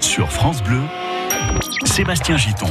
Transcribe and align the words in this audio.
sur 0.00 0.30
France 0.30 0.62
Bleu, 0.62 0.80
Sébastien 1.84 2.36
Giton. 2.36 2.70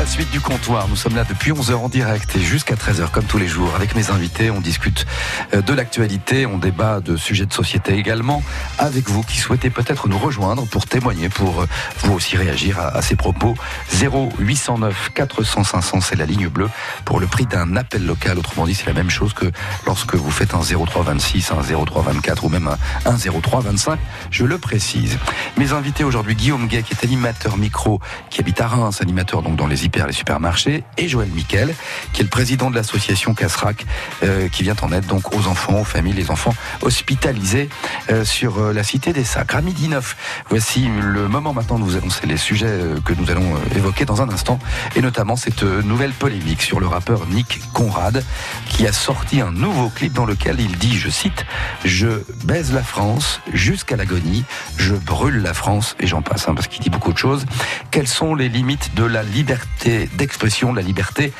La 0.00 0.06
suite 0.06 0.30
du 0.30 0.40
comptoir, 0.40 0.88
nous 0.88 0.96
sommes 0.96 1.14
là 1.14 1.24
depuis 1.28 1.52
11h 1.52 1.74
en 1.74 1.90
direct 1.90 2.34
et 2.34 2.40
jusqu'à 2.40 2.74
13h 2.74 3.10
comme 3.10 3.24
tous 3.24 3.36
les 3.36 3.46
jours 3.46 3.74
avec 3.74 3.94
mes 3.94 4.10
invités. 4.10 4.50
On 4.50 4.62
discute 4.62 5.04
euh, 5.52 5.60
de 5.60 5.74
l'actualité, 5.74 6.46
on 6.46 6.56
débat 6.56 7.00
de 7.00 7.18
sujets 7.18 7.44
de 7.44 7.52
société 7.52 7.92
également 7.98 8.42
avec 8.78 9.10
vous 9.10 9.22
qui 9.22 9.36
souhaitez 9.36 9.68
peut-être 9.68 10.08
nous 10.08 10.16
rejoindre 10.16 10.66
pour 10.68 10.86
témoigner, 10.86 11.28
pour 11.28 11.60
euh, 11.60 11.66
vous 11.98 12.14
aussi 12.14 12.38
réagir 12.38 12.80
à, 12.80 13.02
ces 13.02 13.14
propos. 13.14 13.54
0809 13.92 15.10
400 15.14 15.64
500, 15.64 16.00
c'est 16.00 16.16
la 16.16 16.24
ligne 16.24 16.48
bleue 16.48 16.70
pour 17.04 17.20
le 17.20 17.26
prix 17.26 17.44
d'un 17.44 17.76
appel 17.76 18.06
local. 18.06 18.38
Autrement 18.38 18.64
dit, 18.64 18.74
c'est 18.74 18.86
la 18.86 18.94
même 18.94 19.10
chose 19.10 19.34
que 19.34 19.52
lorsque 19.84 20.14
vous 20.14 20.30
faites 20.30 20.54
un 20.54 20.60
0326, 20.60 21.52
un 21.52 21.60
0324 21.60 22.44
ou 22.44 22.48
même 22.48 22.68
un, 22.68 22.78
un 23.04 23.16
0325, 23.18 23.98
je 24.30 24.46
le 24.46 24.56
précise. 24.56 25.18
Mes 25.58 25.74
invités 25.74 26.04
aujourd'hui, 26.04 26.36
Guillaume 26.36 26.68
Gay 26.68 26.82
qui 26.82 26.94
est 26.94 27.04
animateur 27.04 27.58
micro, 27.58 28.00
qui 28.30 28.40
habite 28.40 28.62
à 28.62 28.66
Reims, 28.68 29.02
animateur 29.02 29.42
donc 29.42 29.56
dans 29.56 29.66
les 29.66 29.84
les 30.06 30.12
supermarchés, 30.12 30.84
et 30.96 31.08
Joël 31.08 31.28
Miquel, 31.28 31.74
qui 32.12 32.20
est 32.20 32.24
le 32.24 32.30
président 32.30 32.70
de 32.70 32.76
l'association 32.76 33.34
Casrac, 33.34 33.84
euh, 34.22 34.48
qui 34.48 34.62
vient 34.62 34.76
en 34.82 34.92
aide 34.92 35.06
donc 35.06 35.34
aux 35.34 35.46
enfants, 35.46 35.80
aux 35.80 35.84
familles, 35.84 36.14
les 36.14 36.30
enfants 36.30 36.54
hospitalisés 36.82 37.68
euh, 38.10 38.24
sur 38.24 38.58
euh, 38.58 38.72
la 38.72 38.82
cité 38.82 39.12
des 39.12 39.24
Sacres. 39.24 39.56
À 39.56 39.60
midi 39.62 39.88
9, 39.88 40.44
voici 40.48 40.88
le 41.02 41.28
moment 41.28 41.52
maintenant 41.52 41.78
de 41.78 41.84
vous 41.84 41.96
annoncer 41.96 42.26
les 42.26 42.36
sujets 42.36 42.78
que 43.04 43.12
nous 43.14 43.30
allons 43.30 43.54
évoquer 43.74 44.04
dans 44.04 44.22
un 44.22 44.28
instant, 44.28 44.58
et 44.96 45.02
notamment 45.02 45.36
cette 45.36 45.62
nouvelle 45.62 46.12
polémique 46.12 46.62
sur 46.62 46.80
le 46.80 46.86
rappeur 46.86 47.26
Nick 47.26 47.60
Conrad, 47.72 48.24
qui 48.66 48.86
a 48.86 48.92
sorti 48.92 49.40
un 49.40 49.50
nouveau 49.50 49.88
clip 49.88 50.12
dans 50.12 50.26
lequel 50.26 50.60
il 50.60 50.76
dit, 50.78 50.98
je 50.98 51.10
cite, 51.10 51.44
Je 51.84 52.22
baise 52.44 52.72
la 52.72 52.82
France 52.82 53.40
jusqu'à 53.52 53.96
l'agonie, 53.96 54.44
je 54.76 54.94
brûle 54.94 55.42
la 55.42 55.54
France, 55.54 55.96
et 56.00 56.06
j'en 56.06 56.22
passe, 56.22 56.48
hein, 56.48 56.54
parce 56.54 56.68
qu'il 56.68 56.80
dit 56.80 56.90
beaucoup 56.90 57.12
de 57.12 57.18
choses. 57.18 57.44
Quelles 57.90 58.08
sont 58.08 58.34
les 58.34 58.48
limites 58.48 58.94
de 58.94 59.04
la 59.04 59.22
liberté 59.22 59.69
d'expression, 60.14 60.72
de 60.72 60.76
la 60.76 60.82
liberté 60.82 61.32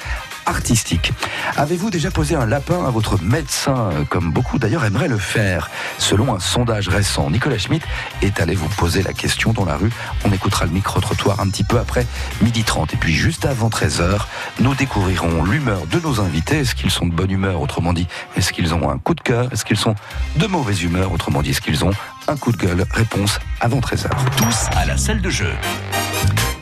artistique. 0.47 1.13
Avez-vous 1.57 1.91
déjà 1.91 2.11
posé 2.11 2.35
un 2.35 2.47
lapin 2.47 2.85
à 2.85 2.91
votre 2.91 3.23
médecin, 3.23 3.91
comme 4.09 4.33
beaucoup 4.33 4.59
d'ailleurs 4.59 4.85
aimeraient 4.85 5.09
le 5.09 5.19
faire? 5.19 5.71
Selon 5.99 6.35
un 6.35 6.41
sondage 6.41 6.89
récent, 6.89 7.31
Nicolas 7.31 7.59
Schmitt 7.59 7.83
est 8.23 8.41
allé 8.41 8.55
vous 8.55 8.69
poser 8.69 9.03
la 9.03 9.13
question 9.13 9.53
dans 9.53 9.65
la 9.65 9.77
rue. 9.77 9.93
On 10.25 10.33
écoutera 10.33 10.65
le 10.65 10.73
micro-trottoir 10.73 11.41
un 11.41 11.49
petit 11.49 11.63
peu 11.63 11.79
après 11.79 12.07
midi 12.43 12.65
30. 12.65 12.95
Et 12.95 12.97
puis 12.97 13.13
juste 13.13 13.45
avant 13.45 13.69
13h, 13.69 14.23
nous 14.61 14.75
découvrirons 14.75 15.45
l'humeur 15.45 15.87
de 15.87 16.01
nos 16.01 16.21
invités. 16.21 16.61
Est-ce 16.61 16.75
qu'ils 16.75 16.91
sont 16.91 17.07
de 17.07 17.13
bonne 17.13 17.31
humeur, 17.31 17.61
autrement 17.61 17.93
dit 17.93 18.09
Est-ce 18.37 18.53
qu'ils 18.53 18.75
ont 18.75 18.91
un 18.91 18.99
coup 18.99 19.15
de 19.15 19.21
cœur? 19.21 19.53
Est-ce 19.53 19.65
qu'ils 19.65 19.77
sont 19.77 19.95
de 20.37 20.47
mauvaise 20.47 20.83
humeur, 20.83 21.13
autrement 21.13 21.43
dit 21.43 21.51
Est-ce 21.51 21.61
qu'ils 21.61 21.85
ont 21.85 21.93
un 22.27 22.37
coup 22.37 22.51
de 22.51 22.57
gueule? 22.57 22.87
Réponse 22.91 23.39
avant 23.61 23.79
13h. 23.79 24.09
Tous 24.37 24.77
à 24.77 24.87
la 24.87 24.97
salle 24.97 25.21
de 25.21 25.31
jeu. 25.31 25.53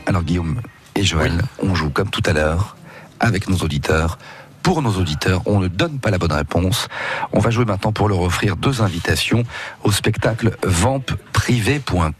Alors 0.05 0.23
Guillaume, 0.23 0.61
et 0.95 1.03
Joël, 1.03 1.41
on 1.61 1.75
joue 1.75 1.89
comme 1.89 2.09
tout 2.09 2.23
à 2.25 2.33
l'heure 2.33 2.75
avec 3.19 3.49
nos 3.49 3.57
auditeurs. 3.57 4.17
Pour 4.63 4.81
nos 4.81 4.91
auditeurs, 4.91 5.41
on 5.45 5.59
ne 5.59 5.67
donne 5.67 5.99
pas 5.99 6.11
la 6.11 6.17
bonne 6.17 6.33
réponse. 6.33 6.87
On 7.31 7.39
va 7.39 7.49
jouer 7.49 7.65
maintenant 7.65 7.91
pour 7.91 8.09
leur 8.09 8.21
offrir 8.21 8.55
deux 8.55 8.81
invitations 8.81 9.43
au 9.83 9.91
spectacle 9.91 10.57
vampprivé.com. 10.63 12.13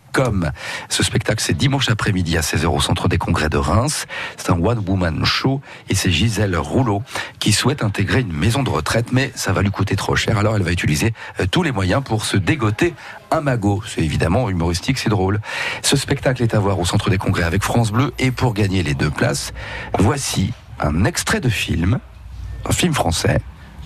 Ce 0.90 1.04
spectacle, 1.04 1.42
c'est 1.42 1.54
dimanche 1.54 1.90
après-midi 1.90 2.38
à 2.38 2.42
16h 2.42 2.66
au 2.66 2.82
Centre 2.82 3.08
des 3.08 3.18
Congrès 3.18 3.50
de 3.50 3.58
Reims. 3.58 4.06
C'est 4.38 4.52
un 4.52 4.60
one-woman 4.60 5.24
show 5.24 5.62
et 5.90 5.96
c'est 5.96 6.12
Gisèle 6.12 6.58
Rouleau 6.58 7.04
qui 7.40 7.52
souhaite 7.52 7.84
intégrer 7.84 8.22
une 8.22 8.34
maison 8.34 8.64
de 8.64 8.70
retraite, 8.70 9.12
mais 9.12 9.32
ça 9.36 9.54
va 9.54 9.62
lui 9.62 9.72
coûter 9.72 9.96
trop 9.96 10.16
cher. 10.16 10.38
Alors 10.38 10.56
elle 10.56 10.64
va 10.64 10.72
utiliser 10.72 11.14
euh, 11.40 11.46
tous 11.50 11.64
les 11.64 11.72
moyens 11.72 12.04
pour 12.04 12.26
se 12.26 12.38
dégoter 12.38 12.94
un 13.32 13.42
magot. 13.42 13.82
C'est 13.88 14.02
évidemment 14.02 14.50
humoristique, 14.50 14.98
c'est 14.98 15.10
drôle. 15.10 15.40
Ce 15.84 15.96
spectacle 15.96 16.44
est 16.44 16.54
à 16.54 16.60
voir 16.60 16.80
au 16.80 16.86
Centre 16.86 17.10
des 17.10 17.18
Congrès 17.18 17.44
avec 17.44 17.64
France 17.64 17.92
Bleu 17.92 18.14
et 18.20 18.32
pour 18.32 18.54
gagner 18.54 18.84
les 18.84 18.96
deux 18.96 19.12
places, 19.12 19.54
voici 19.98 20.54
un 20.80 21.06
extrait 21.06 21.40
de 21.40 21.50
film, 21.50 22.00
un 22.66 22.74
film 22.74 22.94
français. 22.94 23.42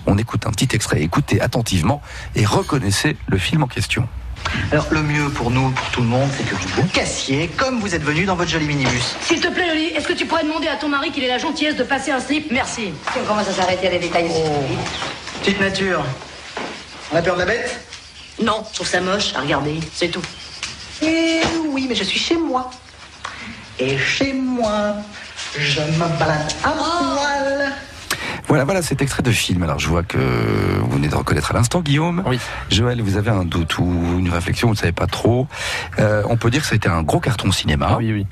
On 0.06 0.18
écoute 0.18 0.48
un 0.48 0.52
petit 0.52 0.76
extrait, 0.76 1.02
écoutez 1.02 1.42
attentivement 1.42 2.02
et 2.36 2.46
reconnaissez 2.46 3.18
le 3.28 3.38
film 3.38 3.64
en 3.64 3.68
question. 3.68 4.08
Alors, 4.72 4.88
le 4.92 5.02
mieux 5.02 5.30
pour 5.30 5.52
nous, 5.52 5.72
pour 5.72 5.90
tout 5.92 6.02
le 6.02 6.08
monde, 6.08 6.30
c'est 6.36 6.44
que 6.44 6.56
vous 6.56 6.68
vous 6.82 6.88
cassiez 6.88 7.48
comme 7.58 7.80
vous 7.80 7.96
êtes 7.96 8.04
venu 8.04 8.26
dans 8.26 8.36
votre 8.36 8.50
joli 8.50 8.66
minibus. 8.66 9.16
S'il 9.22 9.40
te 9.40 9.48
plaît, 9.48 9.68
Loli, 9.68 9.86
est-ce 9.88 10.08
que 10.08 10.14
tu 10.14 10.26
pourrais 10.26 10.44
demander 10.44 10.68
à 10.68 10.76
ton 10.76 10.90
mari 10.90 11.12
qu'il 11.12 11.24
ait 11.24 11.28
la 11.28 11.38
gentillesse 11.38 11.76
de 11.76 11.84
passer 11.84 12.12
un 12.12 12.20
slip? 12.20 12.52
Merci. 12.52 12.94
on 13.20 13.26
commence 13.26 13.48
à 13.48 13.54
s'arrêter 13.54 13.88
à 13.88 13.92
des 13.92 14.00
détails 14.00 14.30
oh. 14.30 14.64
Petite 15.42 15.60
nature. 15.60 16.04
On 17.12 17.18
a 17.18 17.22
peur 17.22 17.36
de 17.36 17.40
la 17.40 17.46
bête? 17.46 17.80
Non, 18.42 18.64
je 18.70 18.76
trouve 18.76 18.88
ça 18.88 19.02
moche 19.02 19.34
à 19.36 19.42
regarder, 19.42 19.80
c'est 19.94 20.08
tout. 20.08 20.24
Eh 21.02 21.42
oui, 21.68 21.86
mais 21.88 21.96
je 21.96 22.04
suis 22.04 22.20
chez 22.20 22.38
moi. 22.38 22.72
Et 23.80 23.98
chez 23.98 24.34
moi, 24.34 24.96
je 25.58 25.82
me 25.82 26.20
balade 26.20 26.52
à 26.64 26.70
poil. 26.70 27.72
Voilà, 28.54 28.66
voilà 28.66 28.84
cet 28.84 29.02
extrait 29.02 29.24
de 29.24 29.32
film. 29.32 29.64
Alors 29.64 29.80
je 29.80 29.88
vois 29.88 30.04
que 30.04 30.20
vous 30.20 30.92
venez 30.92 31.08
de 31.08 31.16
reconnaître 31.16 31.50
à 31.50 31.56
l'instant, 31.56 31.82
Guillaume. 31.82 32.22
Oui. 32.28 32.40
Euh, 32.80 32.96
vous 33.04 33.18
avez 33.18 33.32
un 33.32 33.46
doute 33.46 33.80
ou 33.80 34.20
une 34.20 34.30
réflexion, 34.30 34.68
vous 34.68 34.76
ne 34.76 34.78
savez 34.78 34.92
pas 34.92 35.08
trop. 35.08 35.48
Euh, 35.98 36.22
on 36.30 36.38
peut 36.38 36.52
dire 36.52 36.62
que 36.62 36.68
ça 36.68 36.74
a 36.74 36.76
été 36.76 36.88
un 36.88 37.02
gros 37.02 37.20
carton 37.20 37.52
cinéma. 37.52 37.88
Ah, 37.90 37.98
oui, 37.98 38.14
oui. 38.14 38.28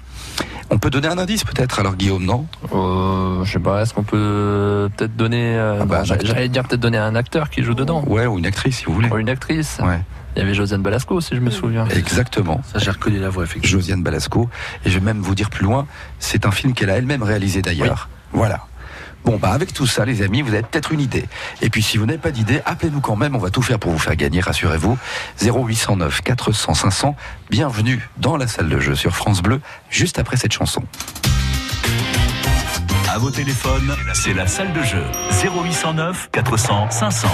On 0.70 0.78
peut 0.78 0.92
donner 0.92 1.08
un 1.08 1.18
indice 1.18 1.44
peut-être, 1.44 1.80
alors 1.80 1.96
Guillaume, 1.96 2.24
non? 2.24 2.46
Euh, 2.72 3.44
Je 3.46 3.52
sais 3.52 3.58
pas, 3.58 3.82
est-ce 3.82 3.96
qu'on 3.96 4.04
peut 4.04 4.92
peut-être 4.96 5.16
donner... 5.16 5.56
Euh, 5.58 5.80
ah 5.82 5.86
bah, 5.86 6.04
J'allais 6.04 6.50
dire 6.50 6.68
peut-être 6.68 6.80
donner 6.82 7.00
un 7.00 7.16
acteur 7.16 7.50
qui 7.50 7.64
joue 7.64 7.74
dedans. 7.74 8.04
Ouais, 8.06 8.28
ou 8.28 8.38
une 8.38 8.46
actrice 8.46 8.78
si 8.78 8.86
vous 8.86 8.94
voulez. 8.94 9.10
Ou 9.10 9.18
une 9.18 9.30
actrice. 9.30 9.80
Ouais. 9.84 10.02
Il 10.36 10.40
y 10.40 10.42
avait 10.44 10.54
Josiane 10.54 10.84
Balasco, 10.84 11.20
si 11.20 11.36
je 11.36 11.42
me 11.42 11.50
souviens. 11.50 11.88
Exactement. 11.88 12.62
Ça, 12.72 12.78
j'ai 12.78 12.92
reconnu 12.92 13.18
la 13.18 13.30
voix, 13.30 13.44
effectivement. 13.44 13.80
Josiane 13.80 14.04
Balasco. 14.04 14.52
Et 14.86 14.92
je 14.92 15.00
vais 15.00 15.04
même 15.04 15.20
vous 15.20 15.34
dire 15.34 15.50
plus 15.50 15.66
loin, 15.66 15.88
c'est 16.20 16.46
un 16.46 16.52
film 16.52 16.74
qu'elle 16.74 16.92
a 16.92 16.98
elle-même 16.98 17.24
réalisé 17.24 17.64
d'ailleurs. 17.64 18.08
Voilà. 18.34 18.68
Bon, 19.24 19.38
bah 19.38 19.52
avec 19.52 19.74
tout 19.74 19.86
ça, 19.86 20.06
les 20.06 20.22
amis, 20.22 20.42
vous 20.42 20.54
avez 20.54 20.64
peut-être 20.64 20.92
une 20.92 21.00
idée. 21.00 21.26
Et 21.62 21.70
puis 21.70 21.84
si 21.84 21.98
vous 21.98 22.06
n'avez 22.06 22.18
pas 22.18 22.32
d'idée, 22.32 22.62
appelez-nous 22.66 23.02
quand 23.02 23.16
même, 23.16 23.36
on 23.36 23.40
va 23.40 23.50
tout 23.50 23.62
faire 23.62 23.80
pour 23.80 23.92
vous 23.92 24.00
faire 24.00 24.16
gagner, 24.16 24.42
rassurez-vous. 24.42 24.98
0809 25.42 26.22
400 26.22 26.74
500. 26.74 27.16
Bienvenue 27.50 28.10
dans 28.18 28.38
la 28.38 28.48
salle 28.48 28.70
de 28.70 28.80
jeu 28.80 28.96
sur 28.96 29.16
France 29.16 29.42
Bleu, 29.42 29.62
juste 29.90 30.20
après 30.20 30.38
cette 30.38 30.54
chanson. 30.54 30.82
À 33.14 33.18
vos 33.18 33.30
téléphones, 33.30 33.96
c'est 34.14 34.34
la 34.34 34.48
salle 34.48 34.74
de 34.74 34.82
jeu. 34.84 35.04
0809 35.44 36.30
400 36.32 36.90
500. 36.90 37.28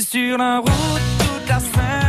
Sur 0.00 0.38
la 0.38 0.58
route 0.58 1.00
toute 1.18 1.48
la 1.48 1.58
sainte 1.58 2.07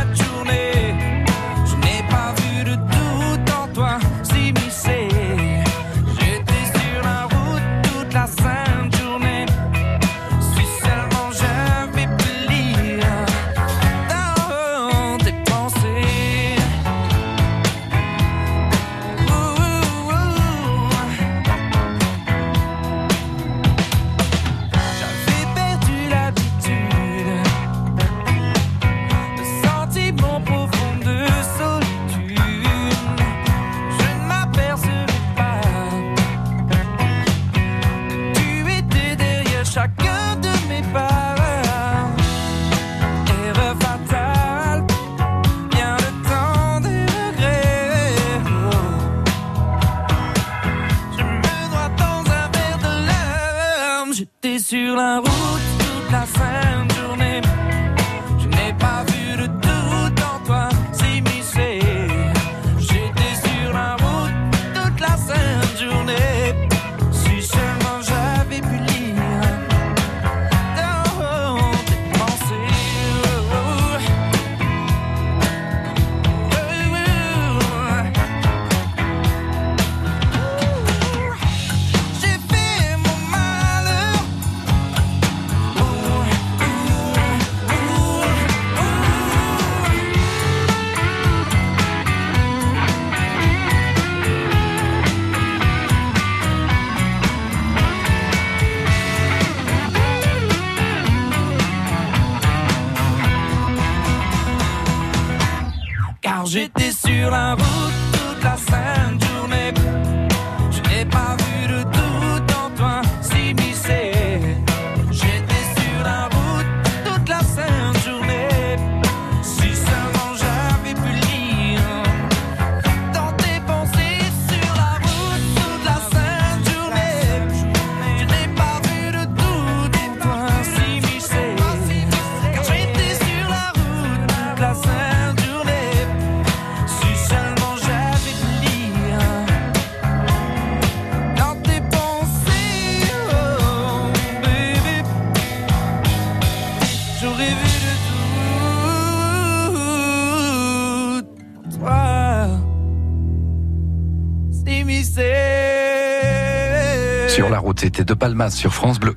Sur 157.34 157.48
la 157.48 157.58
route, 157.58 157.80
c'était 157.80 158.04
de 158.04 158.14
Palmas 158.14 158.50
sur 158.50 158.74
France 158.74 158.98
Bleu. 158.98 159.16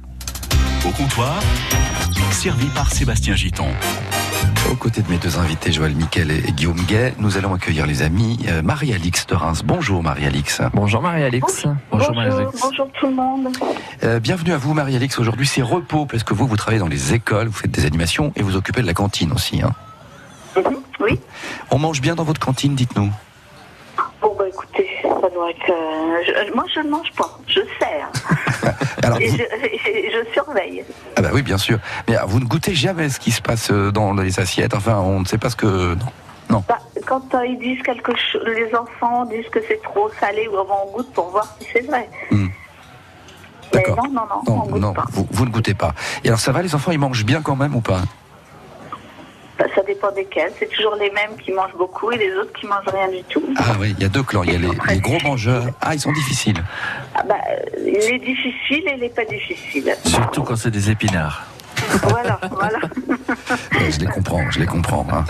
Au 0.86 0.90
comptoir, 0.90 1.40
servi 2.32 2.66
par 2.68 2.92
Sébastien 2.92 3.36
Giton. 3.36 3.68
Aux 4.72 4.76
côtés 4.76 5.02
de 5.02 5.10
mes 5.10 5.18
deux 5.18 5.38
invités, 5.40 5.72
Joël 5.72 5.94
Miquel 5.96 6.32
et 6.32 6.52
Guillaume 6.52 6.80
Gay, 6.88 7.14
nous 7.18 7.38
allons 7.38 7.54
accueillir 7.54 7.86
les 7.86 8.02
amis 8.02 8.40
euh, 8.48 8.62
Marie-Alix 8.62 9.28
de 9.28 9.36
Reims. 9.36 9.62
Bonjour 9.64 10.04
Marie-Alix. 10.04 10.62
Bonjour 10.74 11.02
Marie-Alix. 11.02 11.66
Bonjour, 11.92 12.14
Marie-Alix. 12.16 12.62
bonjour 12.62 12.88
tout 13.00 13.08
le 13.08 13.14
monde. 13.14 13.48
Euh, 14.04 14.20
bienvenue 14.20 14.54
à 14.54 14.58
vous 14.58 14.74
Marie-Alix. 14.74 15.18
Aujourd'hui 15.20 15.48
c'est 15.48 15.62
repos 15.62 16.06
parce 16.06 16.24
que 16.24 16.34
vous, 16.34 16.48
vous 16.48 16.58
travaillez 16.58 16.80
dans 16.80 16.88
les 16.88 17.14
écoles, 17.14 17.48
vous 17.48 17.54
faites 17.54 17.72
des 17.72 17.86
animations 17.86 18.32
et 18.36 18.42
vous 18.44 18.56
occupez 18.56 18.82
de 18.82 18.88
la 18.88 18.94
cantine 18.94 19.32
aussi. 19.32 19.62
hein. 19.62 19.72
Oui. 21.00 21.20
On 21.72 21.80
mange 21.80 22.00
bien 22.02 22.16
dans 22.16 22.24
votre 22.24 22.40
cantine, 22.40 22.76
dites-nous. 22.76 23.12
Je- 25.32 26.54
moi, 26.54 26.66
je 26.74 26.80
ne 26.82 26.90
mange 26.90 27.12
pas, 27.14 27.38
je 27.48 27.60
sers. 27.80 28.10
Alors, 29.04 29.20
Et 29.22 29.28
vous- 29.30 29.38
je, 29.38 29.44
et 29.68 30.12
je 30.12 30.32
surveille. 30.34 30.84
Ah 31.16 31.22
bah 31.22 31.30
oui, 31.34 31.42
bien 31.42 31.58
sûr. 31.58 31.78
Mais 32.08 32.16
ah, 32.16 32.26
vous 32.26 32.40
ne 32.40 32.46
goûtez 32.46 32.74
jamais 32.74 33.10
ce 33.10 33.20
qui 33.20 33.32
se 33.32 33.42
passe 33.42 33.70
euh, 33.72 33.92
dans 33.92 34.14
les 34.14 34.40
assiettes? 34.40 34.74
Enfin, 34.74 34.98
on 35.00 35.20
ne 35.22 35.26
sait 35.26 35.38
pas 35.38 35.50
ce 35.50 35.56
que... 35.56 35.96
Non. 36.50 36.64
Bah, 36.68 36.78
quand 37.08 37.34
euh, 37.36 37.46
ils 37.46 37.58
disent 37.58 37.82
quelque 37.84 38.14
chose, 38.16 38.42
les 38.46 38.74
enfants 38.76 39.26
disent 39.26 39.48
que 39.50 39.60
c'est 39.68 39.82
trop 39.82 40.10
salé, 40.20 40.48
ou 40.48 40.56
on 40.58 40.92
goûte 40.94 41.12
pour 41.14 41.30
voir 41.32 41.46
si 41.60 41.68
c'est 41.74 41.86
vrai. 41.88 42.10
Hmm. 42.32 42.48
D'accord. 43.72 43.98
non, 44.06 44.12
non, 44.14 44.22
non, 44.22 44.42
on 44.48 44.52
Non, 44.56 44.66
goûte 44.68 44.82
non, 44.82 44.94
pas. 44.94 45.06
vous, 45.12 45.28
vous 45.32 45.46
ne 45.46 45.50
goûtez 45.50 45.74
pas. 45.74 45.94
Et 46.24 46.28
alors 46.28 46.40
ça 46.40 46.52
va, 46.52 46.62
les 46.62 46.76
enfants, 46.76 46.92
ils 46.92 47.00
mangent 47.00 47.26
bien 47.26 47.42
quand 47.42 47.56
même 47.56 47.76
ou 47.76 47.82
pas? 47.82 48.02
Ça 49.76 49.82
dépend 49.86 50.12
desquels. 50.12 50.52
C'est 50.60 50.70
toujours 50.70 50.96
les 50.96 51.10
mêmes 51.12 51.38
qui 51.44 51.52
mangent 51.52 51.76
beaucoup 51.78 52.12
et 52.12 52.18
les 52.18 52.34
autres 52.36 52.54
qui 52.60 52.66
mangent 52.66 52.88
rien 52.92 53.08
du 53.10 53.24
tout. 53.24 53.44
Ah 53.58 53.74
oui, 53.80 53.94
il 53.98 54.04
y 54.04 54.06
a 54.06 54.10
deux 54.10 54.24
clans. 54.24 54.44
Il 54.44 54.52
y 54.52 54.56
a 54.56 54.60
les, 54.60 54.96
les 54.96 55.00
gros 55.00 55.20
mangeurs. 55.24 55.66
Ah, 55.82 55.94
ils 55.94 56.00
sont 56.00 56.12
difficiles. 56.12 56.64
Ah, 57.16 57.24
bah, 57.24 57.36
les 57.80 58.20
difficiles 58.20 58.88
et 58.88 58.98
les 58.98 59.10
pas 59.10 59.26
difficiles. 59.26 59.96
Surtout 60.06 60.44
quand 60.44 60.56
c'est 60.56 60.72
des 60.72 60.90
épinards. 60.92 61.46
Voilà, 62.04 62.40
voilà. 62.52 62.80
Je 63.90 64.00
les 64.00 64.06
comprends, 64.08 64.50
je 64.52 64.60
les 64.60 64.66
comprends. 64.66 65.06
hein. 65.12 65.24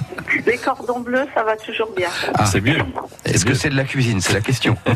Les 0.46 0.58
cordons 0.58 1.00
bleus, 1.00 1.26
ça 1.34 1.44
va 1.44 1.56
toujours 1.58 1.90
bien. 1.96 2.10
Ah, 2.36 2.46
C'est 2.46 2.62
mieux. 2.62 2.78
Est-ce 3.26 3.46
que 3.46 3.54
c'est 3.54 3.70
de 3.70 3.76
la 3.76 3.84
cuisine? 3.84 4.20
C'est 4.22 4.34
la 4.34 4.42
question. 4.42 4.76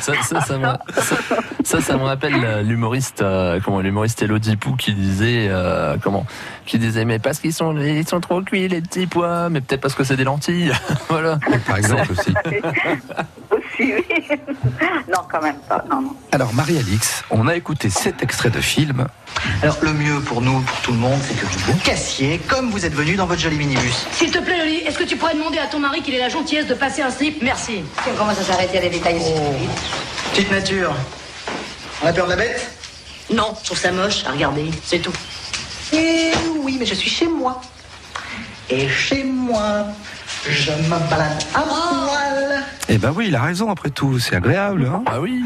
Ça, 0.00 0.12
ça, 0.22 0.40
ça, 0.40 0.58
me, 0.58 0.64
ça, 1.02 1.16
ça, 1.64 1.80
ça 1.80 1.96
me 1.96 2.04
rappelle 2.04 2.34
euh, 2.44 2.62
l'humoriste, 2.62 3.20
euh, 3.22 3.58
comment 3.64 3.80
l'humoriste 3.80 4.22
Elodie 4.22 4.56
Pou 4.56 4.74
qui 4.76 4.94
disait, 4.94 5.48
euh, 5.50 5.96
comment, 6.02 6.24
qui 6.66 6.78
disait, 6.78 7.04
mais 7.04 7.18
parce 7.18 7.40
qu'ils 7.40 7.52
sont, 7.52 7.76
ils 7.76 8.06
sont 8.06 8.20
trop 8.20 8.40
cuits 8.42 8.68
les 8.68 8.80
petits 8.80 9.06
pois, 9.06 9.48
mais 9.50 9.60
peut-être 9.60 9.80
parce 9.80 9.94
que 9.94 10.04
c'est 10.04 10.16
des 10.16 10.24
lentilles, 10.24 10.72
voilà. 11.08 11.38
Par 11.66 11.76
exemple 11.78 12.12
aussi. 12.12 12.32
Non, 15.08 15.20
quand 15.30 15.42
même 15.42 15.58
pas. 15.68 15.84
Non, 15.90 16.02
non. 16.02 16.16
Alors, 16.32 16.52
Marie-Alix, 16.52 17.24
on 17.30 17.46
a 17.48 17.56
écouté 17.56 17.90
cet 17.90 18.22
extrait 18.22 18.50
de 18.50 18.60
film. 18.60 19.06
Alors, 19.62 19.78
le 19.82 19.92
mieux 19.92 20.20
pour 20.20 20.40
nous, 20.42 20.60
pour 20.60 20.76
tout 20.80 20.92
le 20.92 20.98
monde, 20.98 21.18
c'est 21.26 21.34
que 21.34 21.46
vous 21.46 21.72
vous 21.72 21.78
cassiez 21.78 22.38
comme 22.48 22.70
vous 22.70 22.84
êtes 22.84 22.94
venu 22.94 23.14
dans 23.16 23.26
votre 23.26 23.40
joli 23.40 23.56
minibus. 23.56 24.06
S'il 24.12 24.30
te 24.30 24.38
plaît, 24.38 24.58
Loli, 24.58 24.76
est-ce 24.78 24.98
que 24.98 25.04
tu 25.04 25.16
pourrais 25.16 25.34
demander 25.34 25.58
à 25.58 25.66
ton 25.66 25.78
mari 25.78 26.02
qu'il 26.02 26.14
ait 26.14 26.18
la 26.18 26.28
gentillesse 26.28 26.66
de 26.66 26.74
passer 26.74 27.02
un 27.02 27.10
slip? 27.10 27.42
Merci. 27.42 27.82
Si 28.02 28.10
on 28.12 28.16
commence 28.16 28.38
à 28.38 28.42
s'arrêter 28.42 28.78
à 28.78 28.80
des 28.82 28.90
détails 28.90 29.16
aussi. 29.16 29.32
Petite 30.32 30.50
nature. 30.50 30.94
On 32.02 32.06
a 32.06 32.12
peur 32.12 32.26
de 32.26 32.30
la 32.30 32.36
bête? 32.36 32.70
Non, 33.30 33.54
je 33.60 33.66
trouve 33.66 33.78
ça 33.78 33.92
moche 33.92 34.24
à 34.26 34.32
regarder, 34.32 34.70
c'est 34.84 35.00
tout. 35.00 35.12
Eh 35.92 36.32
oui, 36.60 36.76
mais 36.78 36.86
je 36.86 36.94
suis 36.94 37.10
chez 37.10 37.26
moi. 37.26 37.60
Et 38.70 38.88
chez 38.88 39.24
moi, 39.24 39.86
je 40.48 40.70
me 40.72 41.10
balade 41.10 41.42
à 41.54 41.60
poil. 41.62 42.62
Eh 42.88 42.98
ben 42.98 43.12
oui, 43.16 43.26
il 43.28 43.36
a 43.36 43.42
raison 43.42 43.70
après 43.70 43.90
tout, 43.90 44.18
c'est 44.18 44.36
agréable. 44.36 44.86
Hein 44.92 45.02
Ah 45.06 45.20
oui. 45.20 45.42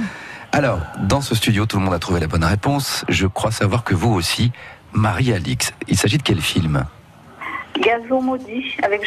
Alors, 0.53 0.81
dans 1.01 1.21
ce 1.21 1.35
studio, 1.35 1.67
tout 1.67 1.79
le 1.79 1.85
monde 1.85 1.95
a 1.95 1.99
trouvé 1.99 2.21
la 2.21 2.27
bonne 2.27 2.45
réponse. 2.45 3.05
Je 3.09 3.27
crois 3.27 3.51
savoir 3.51 3.85
que 3.85 3.95
vous 3.95 4.13
aussi, 4.13 4.53
Marie-Alix. 4.93 5.73
Il 5.89 5.97
s'agit 5.97 6.19
de 6.19 6.23
quel 6.23 6.41
film? 6.41 6.85
Gazon 7.81 8.21
maudit 8.21 8.77
avec 8.83 9.01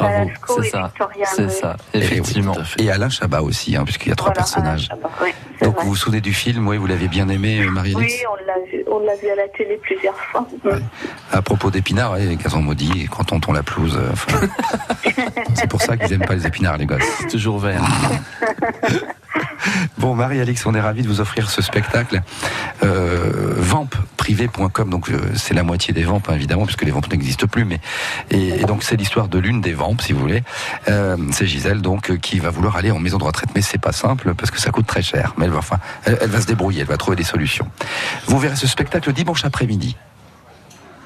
Balasco 0.00 0.60
c'est 0.62 0.66
et 0.66 0.70
ça, 0.70 0.82
Victoria. 0.86 1.26
c'est 1.26 1.50
ça, 1.50 1.76
Eh 1.92 1.98
effectivement. 1.98 2.54
fait. 2.54 2.82
Et 2.82 2.90
Alain 2.90 3.10
Chabat 3.10 3.42
aussi, 3.42 3.76
hein, 3.76 3.84
puisqu'il 3.84 4.08
y 4.08 4.12
a 4.12 4.16
trois 4.16 4.30
Voilà, 4.30 4.40
personnages. 4.40 4.86
Chabat, 4.88 5.10
oui, 5.22 5.30
Donc 5.60 5.74
vrai. 5.74 5.84
vous 5.84 5.90
vous 5.90 5.96
souvenez 5.96 6.22
du 6.22 6.32
film, 6.32 6.66
oui, 6.66 6.78
vous 6.78 6.86
l'avez 6.86 7.08
bien 7.08 7.28
aimé, 7.28 7.60
euh, 7.60 7.70
Marie-Alix? 7.70 8.14
Oui, 8.14 8.20
on 8.32 8.46
l'a 8.46 8.54
vu, 8.72 8.84
on 8.96 9.04
l'a 9.04 9.14
vu 9.16 9.28
à 9.30 9.34
la 9.36 9.48
télé 9.48 9.78
plusieurs 9.82 10.16
fois. 10.16 10.46
À 11.32 11.42
propos 11.42 11.70
d'épinards, 11.70 12.12
ouais, 12.12 12.36
gazon 12.36 12.62
maudit, 12.62 13.02
et 13.02 13.06
quand 13.06 13.32
on 13.32 13.40
tond 13.40 13.52
la 13.52 13.62
pelouse. 13.62 13.98
euh, 13.98 14.40
c'est 15.54 15.68
pour 15.68 15.82
ça 15.82 15.96
qu'ils 15.96 16.12
aiment 16.12 16.26
pas 16.26 16.34
les 16.34 16.46
épinards, 16.46 16.76
les 16.78 16.86
gosses. 16.86 17.02
C'est 17.20 17.28
toujours 17.28 17.58
vert. 17.58 17.82
Bon, 19.98 20.14
Marie-Alix, 20.14 20.64
on 20.66 20.74
est 20.74 20.80
ravis 20.80 21.02
de 21.02 21.08
vous 21.08 21.20
offrir 21.20 21.50
ce 21.50 21.60
spectacle. 21.60 22.22
Euh, 22.84 23.54
Vampprivé.com, 23.56 24.90
donc 24.90 25.10
euh, 25.10 25.18
c'est 25.34 25.54
la 25.54 25.62
moitié 25.62 25.92
des 25.92 26.04
vampes, 26.04 26.28
hein, 26.28 26.34
évidemment, 26.34 26.64
puisque 26.64 26.82
les 26.82 26.90
vampes 26.90 27.10
n'existent 27.10 27.46
plus. 27.46 27.64
Mais 27.64 27.80
et, 28.30 28.60
et 28.60 28.64
donc 28.64 28.82
c'est 28.82 28.96
l'histoire 28.96 29.28
de 29.28 29.38
l'une 29.38 29.60
des 29.60 29.72
vampes, 29.72 30.00
si 30.00 30.12
vous 30.12 30.20
voulez. 30.20 30.42
Euh, 30.88 31.16
c'est 31.32 31.46
Gisèle, 31.46 31.82
donc, 31.82 32.10
euh, 32.10 32.16
qui 32.16 32.38
va 32.38 32.50
vouloir 32.50 32.76
aller 32.76 32.90
en 32.90 32.98
maison 32.98 33.18
de 33.18 33.24
retraite, 33.24 33.50
mais 33.54 33.62
c'est 33.62 33.78
pas 33.80 33.92
simple 33.92 34.34
parce 34.34 34.50
que 34.50 34.60
ça 34.60 34.70
coûte 34.70 34.86
très 34.86 35.02
cher. 35.02 35.34
Mais 35.36 35.46
elle 35.46 35.50
va, 35.50 35.58
enfin, 35.58 35.78
elle, 36.04 36.18
elle 36.20 36.30
va 36.30 36.40
se 36.40 36.46
débrouiller, 36.46 36.82
elle 36.82 36.86
va 36.86 36.96
trouver 36.96 37.16
des 37.16 37.24
solutions. 37.24 37.68
Vous 38.26 38.38
verrez 38.38 38.56
ce 38.56 38.66
spectacle 38.66 38.85
dimanche 39.12 39.44
après-midi. 39.44 39.96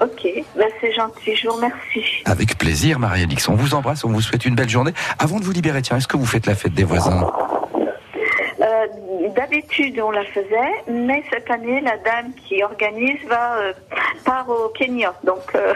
Ok, 0.01 0.27
ben 0.57 0.69
c'est 0.81 0.93
gentil, 0.95 1.37
je 1.37 1.47
vous 1.47 1.57
remercie. 1.57 2.23
Avec 2.25 2.57
plaisir, 2.57 2.99
Marie-Alix. 2.99 3.49
On 3.49 3.55
vous 3.55 3.75
embrasse, 3.75 4.03
on 4.03 4.09
vous 4.09 4.23
souhaite 4.23 4.47
une 4.47 4.55
belle 4.55 4.71
journée. 4.71 4.93
Avant 5.19 5.39
de 5.39 5.45
vous 5.45 5.53
libérer, 5.53 5.83
tiens, 5.83 5.99
est-ce 5.99 6.09
que 6.09 6.17
vous 6.17 6.25
faites 6.25 6.47
la 6.47 6.55
fête 6.55 6.73
des 6.73 6.85
voisins? 6.85 7.31
Euh, 8.63 8.87
D'habitude, 9.37 10.01
on 10.01 10.11
la 10.11 10.25
faisait, 10.25 10.85
mais 10.91 11.23
cette 11.31 11.51
année, 11.51 11.81
la 11.83 11.99
dame 11.99 12.33
qui 12.47 12.63
organise 12.63 13.19
va 13.29 13.57
euh, 13.59 13.73
part 14.25 14.49
au 14.49 14.69
Kenya. 14.71 15.13
Donc, 15.25 15.55
euh, 15.55 15.75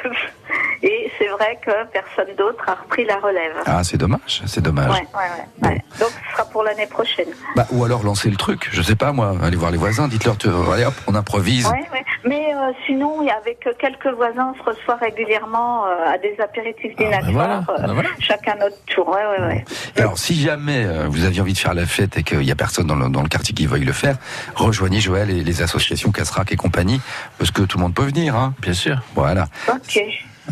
et 0.84 1.10
c'est 1.18 1.28
vrai 1.28 1.58
que 1.64 1.70
personne 1.92 2.34
d'autre 2.36 2.62
a 2.68 2.74
repris 2.74 3.06
la 3.06 3.16
relève. 3.16 3.56
Ah, 3.64 3.82
c'est 3.82 3.96
dommage, 3.96 4.42
c'est 4.44 4.60
dommage. 4.60 4.90
Ouais, 4.90 5.06
ouais, 5.14 5.62
ouais, 5.62 5.68
ouais. 5.68 5.84
Donc, 5.98 6.10
ce 6.10 6.32
sera 6.32 6.44
pour 6.50 6.62
l'année 6.62 6.86
prochaine. 6.86 7.28
Bah, 7.56 7.66
ou 7.70 7.84
alors 7.84 8.02
lancer 8.04 8.28
le 8.28 8.36
truc, 8.36 8.68
je 8.70 8.82
sais 8.82 8.94
pas 8.94 9.12
moi, 9.12 9.34
allez 9.42 9.56
voir 9.56 9.70
les 9.70 9.78
voisins, 9.78 10.08
dites-leur, 10.08 10.36
allez 10.72 10.84
hop, 10.84 10.94
on 11.06 11.14
improvise. 11.14 11.66
Ouais, 11.68 11.88
ouais. 11.92 12.04
Mais 12.26 12.54
euh, 12.54 12.72
sinon, 12.86 13.20
avec 13.20 13.66
quelques 13.78 14.14
voisins, 14.14 14.52
on 14.54 14.58
se 14.58 14.62
reçoit 14.70 14.96
régulièrement 14.96 15.86
euh, 15.86 16.12
à 16.14 16.18
des 16.18 16.36
apéritifs 16.42 16.94
ben 16.98 17.06
dînatoires, 17.10 17.62
voilà, 17.66 17.82
euh, 17.82 17.86
ben 17.86 17.94
voilà. 17.94 18.08
chacun 18.18 18.54
notre 18.56 18.82
tour. 18.84 19.08
Ouais, 19.08 19.24
ouais, 19.38 19.46
ouais. 19.46 19.64
Et 19.96 20.00
alors, 20.00 20.18
si 20.18 20.38
jamais 20.38 20.84
euh, 20.84 21.06
vous 21.08 21.24
aviez 21.24 21.40
envie 21.40 21.54
de 21.54 21.58
faire 21.58 21.74
la 21.74 21.86
fête 21.86 22.18
et 22.18 22.22
qu'il 22.22 22.40
n'y 22.40 22.52
a 22.52 22.56
personne 22.56 22.86
dans 22.86 22.94
le, 22.96 23.08
dans 23.08 23.22
le 23.22 23.28
quartier 23.28 23.54
qui 23.54 23.66
veuille 23.66 23.84
le 23.84 23.92
faire, 23.92 24.16
rejoignez 24.54 25.00
Joël 25.00 25.30
et 25.30 25.42
les 25.42 25.62
associations 25.62 26.12
Casrac 26.12 26.52
et 26.52 26.56
compagnie, 26.56 27.00
parce 27.38 27.50
que 27.50 27.62
tout 27.62 27.78
le 27.78 27.82
monde 27.84 27.94
peut 27.94 28.04
venir. 28.04 28.36
Hein. 28.36 28.54
Bien 28.60 28.74
sûr. 28.74 29.00
Voilà, 29.14 29.46
Ok. 29.68 30.00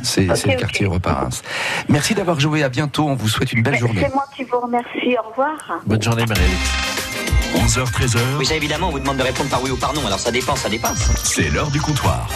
C'est 0.02 0.26
le 0.26 0.56
quartier 0.56 0.86
Europe-Reims. 0.86 1.42
Merci 1.88 2.14
d'avoir 2.14 2.40
joué, 2.40 2.62
à 2.62 2.68
bientôt, 2.68 3.08
on 3.08 3.14
vous 3.14 3.28
souhaite 3.28 3.52
une 3.52 3.62
belle 3.62 3.78
journée. 3.78 4.02
C'est 4.02 4.14
moi 4.14 4.24
qui 4.34 4.44
vous 4.44 4.60
remercie. 4.60 5.16
Au 5.18 5.28
revoir. 5.28 5.80
Bonne 5.86 6.02
journée, 6.02 6.24
Marie. 6.26 7.01
11h, 7.54 7.84
13h, 7.90 8.18
Oui, 8.38 8.46
ça 8.46 8.54
évidemment, 8.56 8.88
on 8.88 8.92
vous 8.92 8.98
demande 8.98 9.18
de 9.18 9.22
répondre 9.22 9.48
par 9.50 9.62
oui 9.62 9.70
ou 9.70 9.76
par 9.76 9.92
non. 9.94 10.06
Alors 10.06 10.18
ça 10.18 10.30
dépend, 10.30 10.56
ça 10.56 10.68
dépasse. 10.68 11.10
c'est 11.24 11.48
l'heure 11.50 11.70
du 11.70 11.80
comptoir. 11.80 12.26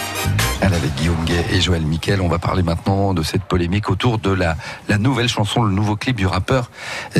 Elle 0.61 0.73
avec 0.73 0.94
Guillaume 0.94 1.23
Gay 1.26 1.44
et 1.52 1.61
Joël 1.61 1.82
Miquel. 1.82 2.20
On 2.23 2.28
va 2.28 2.38
parler 2.38 2.62
maintenant 2.62 3.12
de 3.12 3.23
cette 3.23 3.42
polémique 3.44 3.90
autour 3.90 4.18
de 4.18 4.30
la, 4.30 4.56
la 4.88 4.96
nouvelle 4.99 5.28
chanson, 5.28 5.62
le 5.62 5.73
nouveau 5.73 5.96
clip 5.96 6.16
du 6.16 6.26
rappeur 6.26 6.70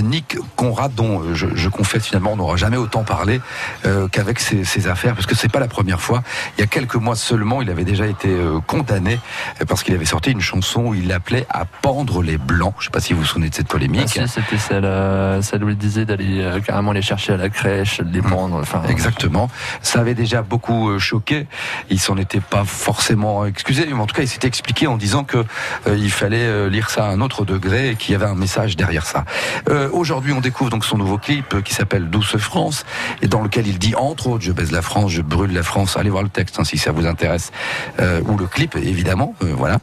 Nick 0.01 0.37
Conrad, 0.57 0.95
dont 0.95 1.35
je, 1.35 1.47
je 1.55 1.69
confesse 1.69 2.07
finalement 2.07 2.33
on 2.33 2.37
n'aura 2.37 2.57
jamais 2.57 2.79
autant 2.79 3.05
parlé 3.05 3.41
euh, 3.85 4.09
qu'avec 4.09 4.41
ses, 4.41 4.65
ses 4.65 4.89
affaires, 4.89 5.15
parce 5.15 5.27
que 5.27 5.35
c'est 5.37 5.51
pas 5.53 5.61
la 5.61 5.69
première 5.69 6.01
fois. 6.01 6.23
Il 6.57 6.61
y 6.63 6.65
a 6.65 6.67
quelques 6.67 6.95
mois 6.97 7.15
seulement, 7.17 7.61
il 7.61 7.71
avait 7.71 7.85
déjà 7.85 8.07
été 8.07 8.29
euh, 8.29 8.59
condamné 8.67 9.21
euh, 9.61 9.65
parce 9.67 9.83
qu'il 9.83 9.95
avait 9.95 10.05
sorti 10.07 10.31
une 10.31 10.41
chanson 10.41 10.81
où 10.87 10.95
il 10.95 11.13
appelait 11.13 11.47
à 11.51 11.65
pendre 11.67 12.23
les 12.23 12.39
blancs. 12.39 12.75
Je 12.79 12.85
sais 12.87 12.91
pas 12.91 13.01
si 13.01 13.13
vous 13.13 13.21
vous 13.21 13.27
souvenez 13.27 13.51
de 13.51 13.55
cette 13.55 13.67
Ah, 13.69 13.73
polémique. 13.73 14.09
si, 14.09 14.27
c'était 14.29 14.59
celle, 14.59 14.85
euh, 14.87 15.43
celle 15.43 15.63
où 15.63 15.69
il 15.69 15.77
disait 15.77 16.07
d'aller 16.07 16.41
euh, 16.41 16.61
carrément 16.61 16.93
les 16.93 17.03
chercher 17.03 17.35
à 17.35 17.37
la 17.37 17.51
crèche, 17.51 17.86
de 18.01 18.13
les 18.13 18.23
prendre. 18.23 18.57
Enfin, 18.61 18.83
Exactement. 18.89 19.49
Ça 19.83 20.01
avait 20.01 20.15
déjà 20.15 20.43
beaucoup 20.43 20.91
euh, 20.91 20.99
choqué. 20.99 21.47
Il 21.91 22.01
s'en 22.01 22.17
était 22.17 22.41
pas 22.41 22.65
forcément 22.65 23.45
excusé, 23.47 23.87
mais 23.87 23.95
en 23.95 24.07
tout 24.07 24.15
cas, 24.15 24.23
il 24.23 24.29
s'était 24.29 24.49
expliqué 24.49 24.87
en 24.87 24.97
disant 24.97 25.25
que 25.25 25.39
euh, 25.39 25.97
il 25.97 26.11
fallait 26.11 26.39
euh, 26.47 26.69
lire 26.69 26.91
ça 26.91 27.07
à 27.07 27.09
un 27.11 27.21
autre 27.21 27.45
degré 27.45 27.91
et 27.91 27.95
qu'il 27.97 28.13
y 28.13 28.15
avait 28.15 28.27
un 28.27 28.35
message 28.35 28.77
derrière 28.77 29.07
ça. 29.07 29.25
Euh, 29.69 29.89
Aujourd'hui, 29.93 30.33
on 30.33 30.41
découvre 30.41 30.71
donc 30.71 30.85
son 30.85 30.99
nouveau 30.99 31.19
clip 31.19 31.63
qui 31.63 31.75
s'appelle 31.75 32.11
Douce 32.11 32.37
France 32.37 32.85
et 33.23 33.29
dans 33.29 33.43
lequel 33.43 33.67
il 33.67 33.79
dit 33.79 33.95
entre 33.95 34.29
autres, 34.29 34.45
je 34.45 34.53
baise 34.53 34.73
la 34.73 34.83
France, 34.83 35.13
je 35.13 35.23
brûle 35.23 35.53
la 35.53 35.63
France. 35.63 35.97
Allez 35.97 36.11
voir 36.11 36.23
le 36.23 36.29
texte 36.29 36.59
hein, 36.59 36.65
si 36.65 36.79
ça 36.79 36.93
vous 36.93 37.07
intéresse 37.07 37.53
euh, 38.01 38.21
ou 38.27 38.37
le 38.37 38.47
clip 38.47 38.77
évidemment. 38.77 39.35
voilà. 39.41 39.79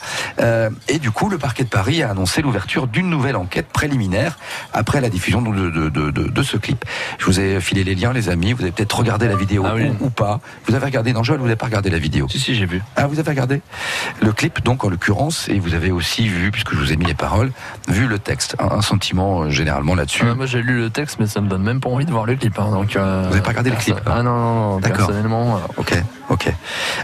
Et 0.88 1.00
du 1.00 1.12
coup, 1.12 1.30
le 1.30 1.38
parquet 1.38 1.64
de 1.64 1.70
Paris 1.70 2.04
a 2.04 2.10
annoncé 2.12 2.42
l'ouverture 2.42 2.88
d'une 2.88 3.10
nouvelle 3.10 3.36
enquête 3.36 3.68
préliminaire 3.68 4.38
après 4.74 5.02
la 5.02 5.10
diffusion 5.10 5.42
de, 5.42 5.70
de, 5.70 5.90
de, 5.90 6.12
de, 6.12 6.24
de 6.28 6.44
ce 6.44 6.58
clip. 6.58 6.86
Je 7.20 7.26
vous 7.26 7.40
ai 7.40 7.60
filé 7.62 7.84
les 7.84 7.93
liens, 7.96 8.14
les 8.14 8.30
amis. 8.30 8.54
Vous 8.54 8.62
avez 8.64 8.72
peut-être 8.72 8.98
regardé 8.98 9.28
la 9.28 9.36
vidéo 9.36 9.64
Ah 9.68 9.74
oui. 9.76 9.92
ou, 10.02 10.06
ou 10.06 10.10
pas. 10.10 10.40
Vous 10.68 10.76
avez 10.76 10.86
regardé 10.86 11.14
dans 11.14 11.24
Joël, 11.24 11.40
vous 11.40 11.46
n'avez 11.46 11.56
pas 11.56 11.66
regardé 11.68 11.90
la 11.90 11.98
vidéo. 12.00 12.28
Si, 12.30 12.40
si, 12.40 12.56
j'ai 12.56 12.66
vu. 12.66 12.82
Ah, 12.96 13.08
vous 13.08 13.20
avez 13.20 13.30
regardé 13.30 13.62
le 14.22 14.32
clip, 14.32 14.64
donc 14.64 14.84
en 14.84 14.90
l'occurrence, 14.90 15.50
et 15.50 15.60
vous 15.60 15.74
avez 15.74 15.92
aussi 15.92 16.28
vu, 16.28 16.52
puisque 16.52 16.74
je 16.74 16.78
vous 16.80 16.92
ai 16.92 16.96
mis 16.98 17.06
les 17.06 17.14
paroles, 17.14 17.52
vu 17.88 18.08
le 18.08 18.20
texte. 18.20 18.56
Un, 18.60 18.78
un 18.78 18.82
sentiment 18.82 19.42
euh, 19.44 19.50
généralement 19.50 19.96
là-dessus. 19.96 20.24
euh, 20.26 20.36
moi 20.36 20.46
j'ai 20.46 20.62
lu 20.62 20.78
le 20.80 20.90
texte, 20.90 21.18
mais 21.20 21.28
ça 21.28 21.42
me 21.42 21.48
donne 21.50 21.64
même 21.64 21.80
pas 21.80 21.90
envie 21.90 22.06
de 22.06 22.12
voir 22.12 22.26
le 22.26 22.36
clip. 22.36 22.58
hein, 22.60 22.70
donc, 22.72 22.96
euh, 22.96 23.26
Vous 23.28 23.34
avez 23.34 23.42
pas 23.42 23.50
regardé 23.50 23.70
le 23.70 23.76
clip, 23.76 23.96
ça- 23.96 24.02
Ah 24.06 24.24
non, 24.24 24.32
non, 24.34 24.54
non 24.74 24.80
D'accord. 24.80 24.98
personnellement. 25.08 25.60
Ok, 25.78 25.94
ok. 26.30 26.54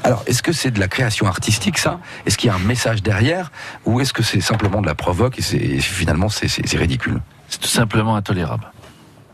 Alors, 0.03 0.23
est-ce 0.27 0.41
que 0.43 0.51
c'est 0.51 0.71
de 0.71 0.79
la 0.79 0.87
création 0.87 1.27
artistique, 1.27 1.77
ça? 1.77 1.99
Est-ce 2.25 2.37
qu'il 2.37 2.47
y 2.49 2.51
a 2.51 2.55
un 2.55 2.59
message 2.59 3.03
derrière? 3.03 3.51
Ou 3.85 4.01
est-ce 4.01 4.13
que 4.13 4.23
c'est 4.23 4.41
simplement 4.41 4.81
de 4.81 4.87
la 4.87 4.95
provoque 4.95 5.37
et, 5.39 5.75
et 5.75 5.79
finalement 5.79 6.29
c'est 6.29 6.47
ridicule? 6.77 7.19
C'est 7.47 7.59
tout 7.61 7.67
simplement 7.67 8.15
intolérable. 8.15 8.71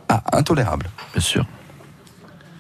Ah, 0.10 0.22
intolérable. 0.34 0.88
Bien 1.14 1.22
sûr. 1.22 1.46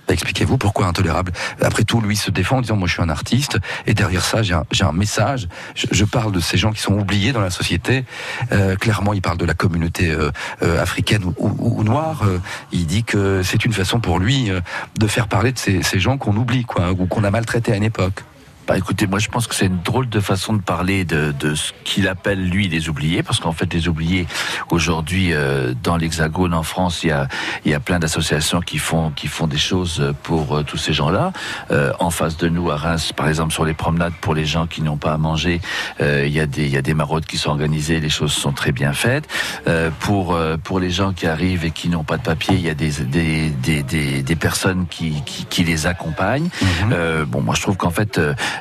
Expliquez-vous 0.07 0.59
pourquoi 0.59 0.85
intolérable. 0.85 1.31
Après 1.61 1.83
tout, 1.83 1.99
lui 1.99 2.15
se 2.15 2.29
défend 2.29 2.57
en 2.57 2.61
disant 2.61 2.75
moi 2.75 2.87
je 2.87 2.93
suis 2.93 3.01
un 3.01 3.09
artiste 3.09 3.57
et 3.87 3.95
derrière 3.95 4.23
ça 4.23 4.43
j'ai 4.43 4.53
un, 4.53 4.91
message. 4.91 5.47
Je, 5.73 5.87
je 5.91 6.05
parle 6.05 6.31
de 6.31 6.39
ces 6.39 6.57
gens 6.57 6.71
qui 6.71 6.79
sont 6.81 6.93
oubliés 6.93 7.31
dans 7.31 7.41
la 7.41 7.49
société. 7.49 8.05
Euh, 8.51 8.75
clairement, 8.75 9.13
il 9.13 9.21
parle 9.23 9.37
de 9.39 9.45
la 9.45 9.55
communauté 9.55 10.11
euh, 10.11 10.29
euh, 10.61 10.79
africaine 10.79 11.23
ou, 11.23 11.33
ou- 11.39 11.79
ou 11.79 11.83
noire. 11.83 12.21
Euh, 12.23 12.37
il 12.71 12.85
dit 12.85 13.03
que 13.03 13.41
c'est 13.41 13.65
une 13.65 13.73
façon 13.73 13.99
pour 13.99 14.19
lui 14.19 14.51
euh, 14.51 14.61
de 14.99 15.07
faire 15.07 15.27
parler 15.27 15.51
de 15.51 15.57
ces, 15.57 15.81
ces 15.81 15.99
gens 15.99 16.19
qu'on 16.19 16.35
oublie 16.37 16.65
quoi 16.65 16.91
ou 16.91 17.07
qu'on 17.07 17.23
a 17.23 17.31
maltraités 17.31 17.73
à 17.73 17.75
une 17.75 17.83
époque. 17.83 18.23
Bah 18.67 18.77
écoutez, 18.79 19.05
moi 19.05 19.19
je 19.19 19.29
pense 19.29 19.45
que 19.45 19.53
c'est 19.53 19.67
une 19.67 19.81
drôle 19.83 20.09
de 20.09 20.19
façon 20.19 20.53
de 20.53 20.61
parler 20.61 21.05
de, 21.05 21.31
de 21.39 21.53
ce 21.53 21.71
qu'il 21.83 22.07
appelle 22.07 22.49
lui 22.49 22.67
les 22.67 22.89
oubliés, 22.89 23.21
parce 23.21 23.39
qu'en 23.39 23.51
fait 23.51 23.71
les 23.71 23.87
oubliés 23.87 24.25
aujourd'hui 24.71 25.33
euh, 25.33 25.75
dans 25.83 25.97
l'Hexagone 25.97 26.51
en 26.51 26.63
France, 26.63 27.03
il 27.03 27.09
y 27.09 27.11
a 27.11 27.27
il 27.63 27.69
y 27.69 27.75
a 27.75 27.79
plein 27.79 27.99
d'associations 27.99 28.61
qui 28.61 28.79
font 28.79 29.11
qui 29.11 29.27
font 29.27 29.45
des 29.45 29.59
choses 29.59 30.13
pour 30.23 30.57
euh, 30.57 30.63
tous 30.63 30.77
ces 30.77 30.93
gens-là. 30.93 31.31
Euh, 31.69 31.93
en 31.99 32.09
face 32.09 32.37
de 32.37 32.49
nous 32.49 32.71
à 32.71 32.75
Reims, 32.75 33.11
par 33.15 33.27
exemple 33.27 33.53
sur 33.53 33.65
les 33.65 33.75
promenades 33.75 34.13
pour 34.19 34.33
les 34.33 34.45
gens 34.45 34.65
qui 34.65 34.81
n'ont 34.81 34.97
pas 34.97 35.13
à 35.13 35.17
manger, 35.19 35.61
euh, 36.01 36.25
il 36.25 36.33
y 36.33 36.39
a 36.39 36.47
des 36.47 36.65
il 36.65 36.71
y 36.71 36.77
a 36.77 36.81
des 36.81 36.95
maraudes 36.95 37.27
qui 37.27 37.37
sont 37.37 37.51
organisées, 37.51 37.99
les 37.99 38.09
choses 38.09 38.33
sont 38.33 38.51
très 38.51 38.71
bien 38.71 38.93
faites. 38.93 39.27
Euh, 39.67 39.91
pour 39.99 40.33
euh, 40.33 40.57
pour 40.57 40.79
les 40.79 40.89
gens 40.89 41.13
qui 41.13 41.27
arrivent 41.27 41.65
et 41.65 41.71
qui 41.71 41.87
n'ont 41.87 42.03
pas 42.03 42.17
de 42.17 42.23
papier, 42.23 42.55
il 42.55 42.61
y 42.61 42.69
a 42.69 42.73
des 42.73 42.89
des 43.03 43.51
des 43.51 43.83
des, 43.83 44.23
des 44.23 44.35
personnes 44.35 44.87
qui, 44.89 45.21
qui 45.23 45.45
qui 45.45 45.63
les 45.63 45.85
accompagnent. 45.85 46.49
Euh, 46.91 47.25
bon, 47.25 47.41
moi 47.41 47.53
je 47.53 47.61
trouve 47.61 47.77
qu'en 47.77 47.91
fait 47.91 48.19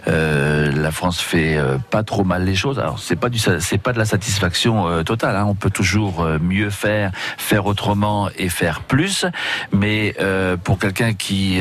euh, 0.09 0.71
la 0.73 0.91
France 0.91 1.21
fait 1.21 1.57
euh, 1.57 1.79
pas 1.91 2.03
trop 2.03 2.25
mal 2.25 2.45
les 2.45 2.55
choses. 2.55 2.79
Alors 2.79 2.99
c'est 2.99 3.17
pas 3.17 3.29
c'est 3.61 3.79
pas 3.79 3.93
de 3.93 3.99
la 3.99 4.05
satisfaction 4.05 4.89
euh, 4.89 5.03
totale. 5.03 5.37
Hein. 5.37 5.47
On 5.47 5.55
peut 5.55 5.71
toujours 5.71 6.27
mieux 6.41 6.71
faire, 6.71 7.11
faire 7.39 7.67
autrement 7.67 8.29
et 8.37 8.49
faire 8.49 8.81
plus. 8.81 9.27
Mais 9.73 10.15
pour 10.63 10.79
quelqu'un 10.79 11.15
qui 11.15 11.61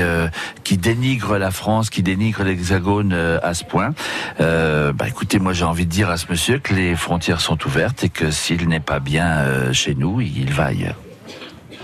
qui 0.63 0.77
dénigre 0.77 1.37
la 1.37 1.51
France, 1.51 1.89
qui 1.89 2.03
dénigre 2.03 2.43
l'Hexagone 2.43 3.13
à 3.13 3.53
ce 3.53 3.63
point, 3.63 3.93
bah 4.39 5.07
écoutez, 5.07 5.39
moi 5.39 5.53
j'ai 5.53 5.65
envie 5.65 5.85
de 5.85 5.91
dire 5.91 6.09
à 6.09 6.17
ce 6.17 6.27
monsieur 6.29 6.59
que 6.59 6.73
les 6.73 6.95
frontières 6.95 7.41
sont 7.41 7.57
ouvertes 7.65 8.03
et 8.03 8.09
que 8.09 8.31
s'il 8.31 8.67
n'est 8.67 8.79
pas 8.79 8.99
bien 8.99 9.71
chez 9.73 9.95
nous, 9.95 10.21
il 10.21 10.51
va 10.51 10.65
ailleurs. 10.65 10.95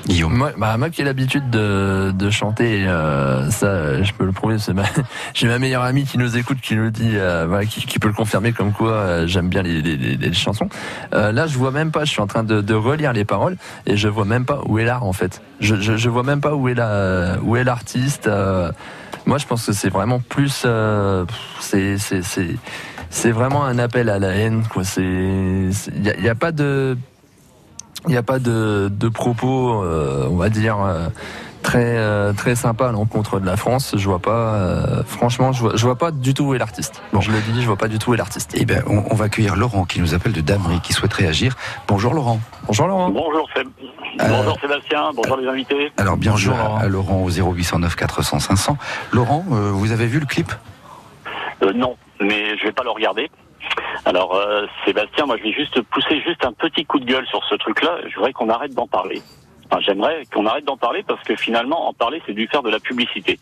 Guillaume. 0.08 0.34
Moi, 0.34 0.52
bah, 0.58 0.78
moi 0.78 0.90
qui 0.90 1.02
ai 1.02 1.04
l'habitude 1.04 1.50
de, 1.50 2.12
de 2.16 2.30
chanter, 2.30 2.86
euh, 2.88 3.50
ça, 3.52 4.02
je 4.02 4.12
peux 4.14 4.26
le 4.26 4.32
prouver. 4.32 4.58
J'ai 5.34 5.48
ma 5.48 5.60
meilleure 5.60 5.84
amie 5.84 6.06
qui 6.06 6.18
nous 6.18 6.38
écoute, 6.38 6.60
qui 6.62 6.76
nous 6.76 6.90
dit, 6.90 7.12
euh, 7.14 7.64
qui, 7.66 8.00
peut 8.00 8.08
le 8.08 8.14
confirmer, 8.14 8.52
comme 8.52 8.72
quoi 8.72 8.92
euh, 8.92 9.28
j'aime 9.28 9.50
bien 9.50 9.62
les, 9.62 10.34
chansons. 10.34 10.70
Là, 11.12 11.48
je 11.48 11.58
vois 11.58 11.72
même 11.72 11.92
pas. 11.92 12.06
Je 12.06 12.12
suis 12.12 12.22
en 12.22 12.28
train 12.28 12.44
de, 12.44 12.74
relire 12.74 13.14
les 13.14 13.26
paroles 13.26 13.58
et 13.86 13.98
je 13.98 14.08
vois 14.08 14.26
même 14.26 14.46
pas 14.46 14.62
où 14.66 14.80
est 14.80 14.86
l'art 14.86 15.04
en 15.04 15.14
fait. 15.14 15.42
Je, 15.60 15.76
je, 15.76 16.10
vois 16.10 16.24
même 16.24 16.42
pas 16.42 16.56
où 16.56 16.70
est 16.70 16.74
la, 16.74 17.38
où 17.42 17.56
l'artiste. 17.56 18.30
moi, 19.26 19.38
je 19.38 19.46
pense 19.46 19.66
que 19.66 19.74
c'est 19.74 19.90
vraiment 19.90 20.20
plus, 20.20 20.66
c'est, 21.60 21.98
c'est, 23.10 23.32
vraiment 23.32 23.66
un 23.66 23.78
appel 23.80 24.10
à 24.10 24.18
la 24.18 24.30
haine. 24.30 24.64
Quoi. 24.72 24.84
Il 24.98 25.72
y 26.04 26.10
a, 26.10 26.20
y 26.20 26.30
a 26.30 26.36
pas 26.36 26.52
de 26.52 26.98
il 28.08 28.12
n'y 28.12 28.18
a 28.18 28.24
pas 28.24 28.40
de, 28.40 28.90
de 28.92 29.10
propos, 29.10 29.84
euh, 29.84 30.28
on 30.32 30.36
va 30.38 30.50
dire, 30.50 30.78
euh, 30.82 31.08
très, 31.62 31.98
euh, 31.98 32.32
très 32.34 32.56
sympa 32.56 32.88
à 32.88 32.92
l'encontre 32.92 33.40
de 33.40 33.46
la 33.46 33.58
France. 33.58 33.94
Je 33.98 34.06
vois 34.08 34.20
pas, 34.20 34.54
euh, 34.56 35.04
franchement, 35.06 35.52
je 35.52 35.62
vois, 35.62 35.72
je 35.76 35.86
vois 35.86 35.98
pas 35.98 36.12
du 36.12 36.34
tout 36.34 36.46
où 36.46 36.54
est 36.56 36.58
l'artiste. 36.58 37.02
Bon, 37.12 37.20
je 37.22 37.32
le 37.32 37.40
dis, 37.42 37.62
je 37.62 37.68
vois 37.68 37.76
pas 37.76 37.88
du 37.90 38.00
tout 38.00 38.12
où 38.12 38.14
est 38.14 38.18
l'artiste. 38.18 38.52
Eh 38.56 38.66
ben, 38.66 38.84
on, 38.88 39.04
on 39.12 39.16
va 39.16 39.26
accueillir 39.26 39.56
Laurent 39.58 39.84
qui 39.86 40.00
nous 40.00 40.14
appelle 40.14 40.32
de 40.32 40.42
Damery, 40.42 40.80
qui 40.82 40.94
souhaite 40.94 41.14
réagir. 41.14 41.56
Bonjour 41.88 42.14
Laurent. 42.14 42.40
Bonjour 42.68 42.88
Laurent. 42.88 43.10
Bonjour, 43.10 43.48
Séb- 43.56 43.68
Bonjour 44.18 44.58
Sébastien, 44.60 45.12
bonjour 45.16 45.38
les 45.38 45.48
invités. 45.48 45.92
Alors 45.98 46.18
bienvenue 46.18 46.50
Bonjour, 46.50 46.78
à, 46.78 46.82
à 46.82 46.88
Laurent 46.88 47.22
au 47.24 47.30
0809 47.30 47.96
400 47.96 48.40
500. 48.40 48.78
Laurent, 49.12 49.46
euh, 49.52 49.72
vous 49.74 49.92
avez 49.92 50.08
vu 50.08 50.20
le 50.20 50.26
clip? 50.26 50.52
Euh, 51.64 51.74
non, 51.74 51.96
mais 52.22 52.58
je 52.58 52.64
vais 52.64 52.72
pas 52.72 52.84
le 52.84 52.90
regarder. 52.92 53.30
Alors 54.06 54.36
euh, 54.36 54.66
Sébastien, 54.86 55.26
moi 55.26 55.38
je 55.38 55.44
vais 55.44 55.54
juste 55.54 55.82
pousser 55.82 56.22
juste 56.22 56.46
un 56.46 56.54
petit 56.54 56.86
coup 56.86 57.00
de 57.00 57.06
gueule 57.06 57.26
sur 57.28 57.44
ce 57.46 57.56
truc-là. 57.56 57.98
Je 58.08 58.16
voudrais 58.16 58.34
qu'on 58.34 58.50
arrête 58.50 58.74
d'en 58.74 58.88
parler. 58.88 59.22
Enfin, 59.72 59.82
j'aimerais 59.86 60.24
qu'on 60.34 60.46
arrête 60.48 60.66
d'en 60.66 60.78
parler 60.78 61.04
parce 61.08 61.22
que 61.24 61.36
finalement, 61.36 61.88
en 61.88 61.94
parler, 61.94 62.22
c'est 62.26 62.32
lui 62.34 62.48
faire 62.48 62.64
de 62.64 62.70
la 62.72 62.80
publicité. 62.80 63.40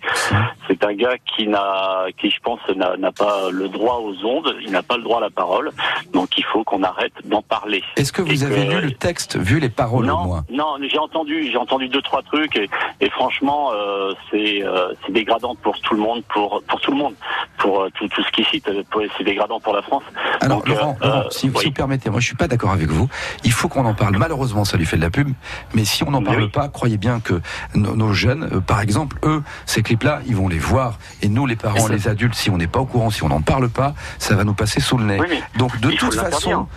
C'est 0.68 0.84
un 0.84 0.94
gars 0.94 1.16
qui 1.36 1.48
n'a, 1.48 2.06
qui 2.18 2.30
je 2.30 2.40
pense 2.42 2.60
n'a 2.76 3.12
pas 3.14 3.50
le 3.52 3.70
droit 3.70 4.02
aux 4.04 4.26
ondes, 4.26 4.54
il 4.62 4.72
n'a 4.72 4.84
pas 4.84 4.98
le 4.98 5.04
droit 5.04 5.20
à 5.20 5.22
la 5.22 5.30
parole, 5.30 5.72
donc 6.14 6.38
il 6.38 6.44
faut 6.44 6.64
qu'on 6.66 6.84
arrête 6.84 7.14
d'en 7.26 7.42
parler. 7.42 7.82
Est-ce 7.96 8.12
que 8.12 8.22
vous 8.22 8.44
Et 8.44 8.46
avez 8.46 8.68
que- 8.68 8.74
lu 8.74 8.82
le 8.88 8.92
texte, 8.92 9.38
vu 9.38 9.60
les 9.60 9.70
paroles 9.70 10.04
au 10.04 10.08
non, 10.08 10.24
moins? 10.26 10.44
non, 10.52 10.76
j'ai 10.90 10.98
entendu, 11.00 11.50
j'ai 11.50 11.58
entendu 11.58 11.88
deux 11.88 12.02
trois 12.02 12.22
trucs 12.24 12.56
et, 12.58 12.70
et 13.00 13.10
franchement, 13.10 13.72
euh, 13.74 14.14
c'est 14.30 14.64
euh, 14.64 14.94
c'est 15.06 15.14
dégradant 15.14 15.56
pour 15.56 15.80
tout 15.80 15.94
le 15.94 16.02
monde, 16.02 16.24
pour 16.34 16.62
pour 16.68 16.82
tout 16.82 16.92
le 16.92 16.98
monde, 16.98 17.14
pour 17.58 17.84
euh, 17.84 17.90
tout, 17.96 18.08
tout 18.10 18.24
ce 18.24 18.32
qui 18.32 18.44
cite, 18.44 18.70
c'est 19.18 19.24
dégradant 19.24 19.60
pour 19.62 19.74
la 19.74 19.82
France. 19.82 20.04
Alors 20.42 20.58
Donc, 20.60 20.68
Laurent, 20.68 20.98
Laurent, 21.02 21.24
si, 21.30 21.48
oui. 21.48 21.54
si 21.62 21.66
vous 21.68 21.72
permettez, 21.74 22.10
moi 22.10 22.20
je 22.20 22.26
suis 22.28 22.36
pas 22.36 22.48
d'accord 22.50 22.72
avec 22.72 22.90
vous. 22.90 23.08
Il 23.46 23.52
faut 23.54 23.70
qu'on 23.70 23.86
en 23.86 23.94
parle. 23.94 24.18
Malheureusement, 24.18 24.66
ça 24.66 24.76
lui 24.78 24.86
fait 24.86 24.98
de 24.98 25.02
la 25.02 25.10
pub, 25.10 25.30
mais 25.74 25.86
si 25.86 26.04
on 26.04 26.14
n'en 26.22 26.26
parle 26.32 26.44
Oui. 26.44 26.50
pas, 26.50 26.68
croyez 26.70 26.98
bien 26.98 27.20
que 27.20 27.42
nos, 27.76 27.96
nos 27.96 28.14
jeunes, 28.14 28.50
euh, 28.52 28.60
par 28.60 28.82
exemple, 28.82 29.18
eux, 29.24 29.44
ces 29.66 29.84
clips-là, 29.84 30.22
ils 30.28 30.36
vont 30.36 30.48
les 30.48 30.60
voir, 30.60 31.00
et 31.22 31.30
nous, 31.30 31.46
les 31.46 31.56
parents, 31.56 31.88
les 31.88 32.08
adultes, 32.08 32.36
si 32.36 32.50
on 32.50 32.58
n'est 32.58 32.68
pas 32.68 32.80
au 32.80 32.86
courant, 32.86 33.10
si 33.10 33.24
on 33.24 33.30
n'en 33.30 33.42
parle 33.42 33.70
pas, 33.70 33.94
ça 34.20 34.36
va 34.36 34.44
nous 34.44 34.54
passer 34.54 34.80
sous 34.82 34.98
le 34.98 35.06
nez. 35.06 35.20
Oui, 35.20 35.42
Donc 35.58 35.80
de 35.80 35.92
toute 35.92 36.14
façon, 36.14 36.68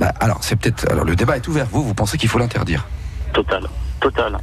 bah, 0.00 0.12
alors 0.20 0.38
c'est 0.42 0.56
peut-être, 0.56 0.90
alors 0.90 1.04
le 1.04 1.14
débat 1.16 1.36
est 1.36 1.46
ouvert. 1.48 1.66
Vous, 1.70 1.82
vous 1.84 1.94
pensez 1.94 2.18
qu'il 2.18 2.28
faut 2.28 2.38
l'interdire? 2.38 2.84
Total, 3.32 3.66
total. 4.00 4.38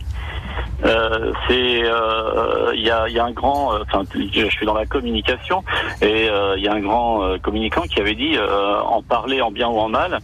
Euh, 0.86 1.34
c'est 1.48 1.82
euh, 1.84 2.72
il 2.74 2.82
y, 2.82 2.90
a, 2.92 3.08
y 3.10 3.20
a 3.20 3.26
un 3.26 3.32
grand, 3.32 3.74
euh, 3.74 3.80
enfin 3.92 4.04
je 4.14 4.48
suis 4.50 4.66
dans 4.66 4.74
la 4.74 4.86
communication 4.86 5.64
et 6.02 6.28
il 6.58 6.64
y 6.64 6.68
a 6.68 6.74
un 6.74 6.80
grand 6.80 7.38
communicant 7.42 7.82
qui 7.82 8.00
avait 8.00 8.16
dit 8.16 8.38
en 8.40 9.02
parler 9.02 9.42
en 9.42 9.52
bien 9.52 9.68
ou 9.68 9.78
en 9.80 9.90
mal, 9.90 10.20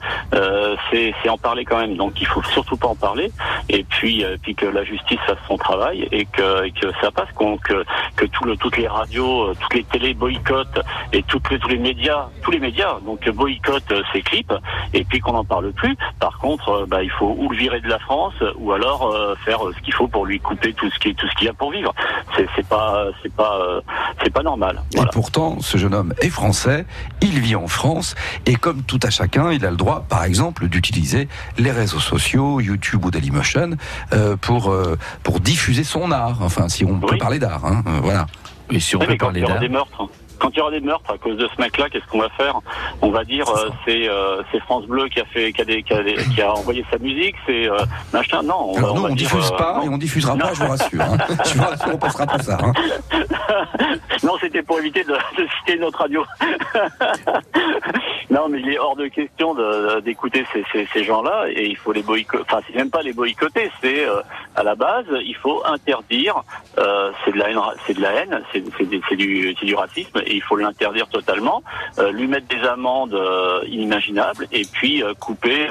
c'est 0.91 1.13
en 1.29 1.37
parler 1.37 1.65
quand 1.65 1.77
même. 1.77 1.95
Donc 1.97 2.19
il 2.21 2.27
faut 2.27 2.43
surtout 2.43 2.77
pas 2.77 2.87
en 2.87 2.95
parler 2.95 3.31
et 3.69 3.83
puis 3.83 4.23
puis 4.41 4.55
que 4.55 4.65
la 4.65 4.83
justice 4.83 5.19
fasse 5.27 5.37
son 5.47 5.57
travail 5.57 6.07
et 6.11 6.25
que, 6.25 6.65
et 6.65 6.71
que 6.71 6.87
ça 7.01 7.11
passe, 7.11 7.29
qu'on- 7.35 7.57
que 7.57 7.83
que 8.15 8.25
tout 8.25 8.45
le, 8.45 8.55
toutes 8.57 8.77
les 8.77 8.87
radios, 8.87 9.53
toutes 9.55 9.73
les 9.73 9.83
télés 9.83 10.13
boycottent 10.13 10.79
et 11.13 11.23
toutes 11.23 11.49
les, 11.49 11.59
tous 11.59 11.69
les 11.69 11.77
médias, 11.79 12.27
tous 12.43 12.51
les 12.51 12.59
médias 12.59 12.97
donc 13.05 13.27
boycottent 13.29 13.93
ces 14.13 14.21
clips 14.21 14.53
et 14.95 15.03
puis 15.03 15.19
qu'on 15.19 15.33
n'en 15.33 15.43
parle 15.45 15.71
plus. 15.73 15.95
Par 16.19 16.37
contre, 16.39 16.69
euh, 16.69 16.85
bah, 16.87 17.03
il 17.03 17.11
faut 17.11 17.35
ou 17.37 17.49
le 17.49 17.57
virer 17.57 17.81
de 17.81 17.87
la 17.87 17.99
France 17.99 18.33
ou 18.57 18.71
alors 18.71 19.07
euh, 19.07 19.35
faire 19.45 19.65
euh, 19.65 19.73
ce 19.77 19.81
qu'il 19.83 19.93
faut 19.93 20.07
pour 20.07 20.25
lui 20.25 20.39
couper 20.39 20.73
tout 20.73 20.89
ce 20.89 20.97
qui 20.99 21.13
tout 21.13 21.27
ce 21.27 21.35
qu'il 21.35 21.47
y 21.47 21.49
a 21.49 21.53
pour 21.53 21.71
vivre. 21.71 21.93
C'est 22.35 22.47
c'est 22.55 22.67
pas 22.67 23.05
c'est 23.21 23.33
pas 23.33 23.57
euh, 23.61 23.81
c'est 24.23 24.33
pas 24.33 24.43
normal. 24.43 24.81
Et 24.95 25.01
pourtant, 25.11 25.59
ce 25.59 25.77
jeune 25.77 25.93
homme 25.93 26.13
est 26.21 26.29
français, 26.29 26.85
il 27.21 27.39
vit 27.39 27.55
en 27.55 27.67
France, 27.67 28.15
et 28.45 28.55
comme 28.55 28.81
tout 28.83 28.99
à 29.03 29.09
chacun, 29.09 29.51
il 29.51 29.65
a 29.65 29.71
le 29.71 29.77
droit, 29.77 30.05
par 30.09 30.23
exemple, 30.23 30.67
d'utiliser 30.67 31.27
les 31.57 31.71
réseaux 31.71 31.99
sociaux, 31.99 32.59
YouTube 32.61 33.03
ou 33.05 33.11
Dailymotion, 33.11 33.71
euh, 34.13 34.35
pour, 34.37 34.71
euh, 34.71 34.97
pour 35.23 35.39
diffuser 35.39 35.83
son 35.83 36.11
art. 36.11 36.39
Enfin, 36.41 36.69
si 36.69 36.85
on 36.85 36.99
peut 36.99 37.17
parler 37.17 37.39
d'art, 37.39 37.65
hein, 37.65 37.83
euh, 37.87 37.99
voilà. 38.01 38.25
Et 38.71 38.79
si 38.79 38.95
on 38.95 38.99
Oui, 38.99 39.05
peut 39.05 39.11
mais 39.13 39.17
parler 39.17 39.41
d'art. 39.41 39.59
des 39.59 39.69
meurtres, 39.69 40.07
quand 40.39 40.49
il 40.53 40.57
y 40.57 40.61
aura 40.61 40.71
des 40.71 40.79
meurtres 40.79 41.11
à 41.11 41.17
cause 41.17 41.37
de 41.37 41.47
ce 41.55 41.61
mec-là, 41.61 41.89
qu'est-ce 41.89 42.05
qu'on 42.07 42.19
va 42.19 42.29
faire? 42.29 42.59
On 43.01 43.09
va 43.09 43.23
dire 43.23 43.47
euh, 43.49 43.69
c'est 43.85 44.07
euh, 44.09 44.41
c'est 44.51 44.59
France 44.61 44.85
Bleu 44.85 45.07
qui 45.07 45.19
a 45.19 45.25
fait 45.25 45.51
qui 45.53 45.61
a, 45.61 45.65
des, 45.65 45.83
qui 45.83 45.93
a, 45.93 46.03
des- 46.03 46.15
qui 46.15 46.41
a 46.41 46.51
envoyé 46.53 46.85
sa 46.91 46.97
musique, 46.97 47.35
c'est 47.45 47.69
euh, 47.69 47.77
machin. 48.13 48.41
Non, 48.43 48.71
on, 48.73 48.77
Alors 48.77 48.95
va 48.97 49.01
on 49.03 49.07
dire, 49.15 49.15
diffuse 49.27 49.51
euh, 49.51 49.57
pas 49.57 49.73
non. 49.77 49.83
et 49.83 49.89
on 49.89 49.97
diffusera 49.97 50.35
pas, 50.37 50.53
je 50.53 50.63
vous 50.63 50.69
rassure. 50.69 51.01
hein. 51.01 51.17
Je 51.45 51.57
vous 51.57 51.63
rassure, 51.63 51.93
on 51.93 51.97
passera 51.97 52.25
pas 52.27 52.39
ça. 52.39 52.57
hein. 52.61 52.73
non, 54.23 54.33
c'était 54.41 54.61
pour 54.63 54.79
éviter 54.79 55.03
de, 55.03 55.11
de 55.13 55.47
citer 55.59 55.77
notre 55.79 55.99
radio. 55.99 56.23
non, 58.29 58.47
mais 58.49 58.59
il 58.59 58.69
est 58.69 58.79
hors 58.79 58.95
de 58.95 59.07
question 59.07 59.55
d'écouter 60.01 60.45
ces, 60.53 60.63
ces, 60.71 60.87
ces 60.93 61.03
gens-là 61.03 61.45
et 61.49 61.65
il 61.67 61.77
faut 61.77 61.91
les 61.91 62.01
boycotter. 62.03 62.43
Enfin, 62.47 62.61
c'est 62.67 62.75
même 62.75 62.89
pas 62.89 63.01
les 63.01 63.13
boycotter, 63.13 63.71
c'est 63.81 64.05
euh, 64.07 64.21
à 64.55 64.63
la 64.63 64.75
base, 64.75 65.05
il 65.23 65.35
faut 65.35 65.61
interdire. 65.65 66.35
euh, 66.77 67.11
c'est 67.23 67.31
de 67.31 67.37
la 67.39 67.49
haine, 67.49 67.59
c'est 67.85 67.93
de 67.95 68.01
la 68.01 68.11
haine, 68.13 68.41
c'est 68.51 69.15
du, 69.15 69.55
c'est 69.59 69.65
du 69.65 69.75
racisme 69.75 70.21
et 70.25 70.35
il 70.35 70.41
faut 70.41 70.55
l'interdire 70.55 71.07
totalement. 71.07 71.61
euh, 71.99 72.11
lui 72.11 72.27
mettre 72.27 72.47
des 72.47 72.61
amendes 72.67 73.13
euh, 73.13 73.61
inimaginables 73.67 74.47
et 74.51 74.63
puis 74.71 75.03
euh, 75.03 75.13
couper, 75.19 75.67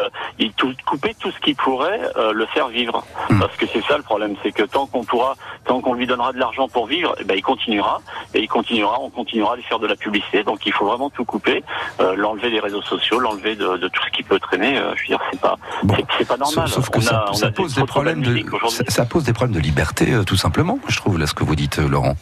tout, 0.57 0.73
couper 0.87 1.15
tout 1.19 1.31
ce 1.31 1.39
qui 1.41 1.55
pourrait 1.55 2.01
le 2.33 2.47
faire 2.47 2.69
vivre. 2.69 3.05
Parce 3.41 3.57
que 3.57 3.67
c'est 3.67 3.83
ça 3.85 3.97
le 3.97 4.03
problème, 4.03 4.35
c'est 4.43 4.53
que 4.53 4.63
tant 4.63 4.87
qu'on 4.87 5.05
pourra, 5.05 5.35
tant 5.67 5.81
qu'on 5.81 5.95
lui 5.95 6.07
donnera 6.07 6.33
de 6.33 6.39
l'argent 6.39 6.69
pour 6.69 6.87
vivre, 6.87 7.15
eh 7.21 7.25
ben, 7.25 7.35
il 7.37 7.43
continuera 7.43 8.01
et 8.35 8.41
il 8.41 8.49
continuera, 8.49 9.01
on 9.01 9.11
continuera 9.11 9.53
à 9.55 9.57
lui 9.57 9.63
faire 9.63 9.79
de 9.79 9.87
la 9.87 9.97
publicité. 9.97 10.43
Donc 10.45 10.65
il 10.67 10.73
faut 10.73 10.87
vraiment 10.87 11.11
tout 11.11 11.25
couper, 11.25 11.63
euh, 12.01 12.15
l'enlever 12.17 12.51
des 12.51 12.61
réseaux 12.61 12.83
sociaux, 12.83 13.19
l'enlever 13.19 13.57
de, 13.57 13.77
de 13.77 13.89
tout 13.89 14.03
ce 14.07 14.11
qui 14.11 14.23
peut 14.23 14.39
traîner. 14.39 14.79
euh, 14.79 14.93
je 14.97 15.03
veux 15.03 15.07
dire, 15.09 15.21
c'est 15.33 15.41
pas, 15.41 15.57
c'est- 15.97 16.05
c'est 16.19 16.29
pas 16.29 16.37
normal. 16.37 16.69
Sauf 16.69 16.89
que 16.91 16.99
On 16.99 17.01
ça, 17.01 17.25
a- 17.31 17.35
ça 17.35 17.51
pose 17.51 17.75
des 17.75 17.85
problèmes 17.85 18.23
de, 18.23 18.45
ça, 18.69 18.85
ça 18.89 19.05
pose 19.07 19.25
des 19.25 19.33
problèmes 19.33 19.55
de 19.57 19.61
liberté, 19.63 20.13
euh, 20.13 20.25
tout 20.25 20.37
simplement. 20.37 20.79
Je 20.89 20.97
trouve 20.97 21.19
là 21.19 21.27
ce 21.27 21.35
que 21.35 21.45
vous 21.45 21.57
dites, 21.57 21.79
Laurent. 21.79 22.15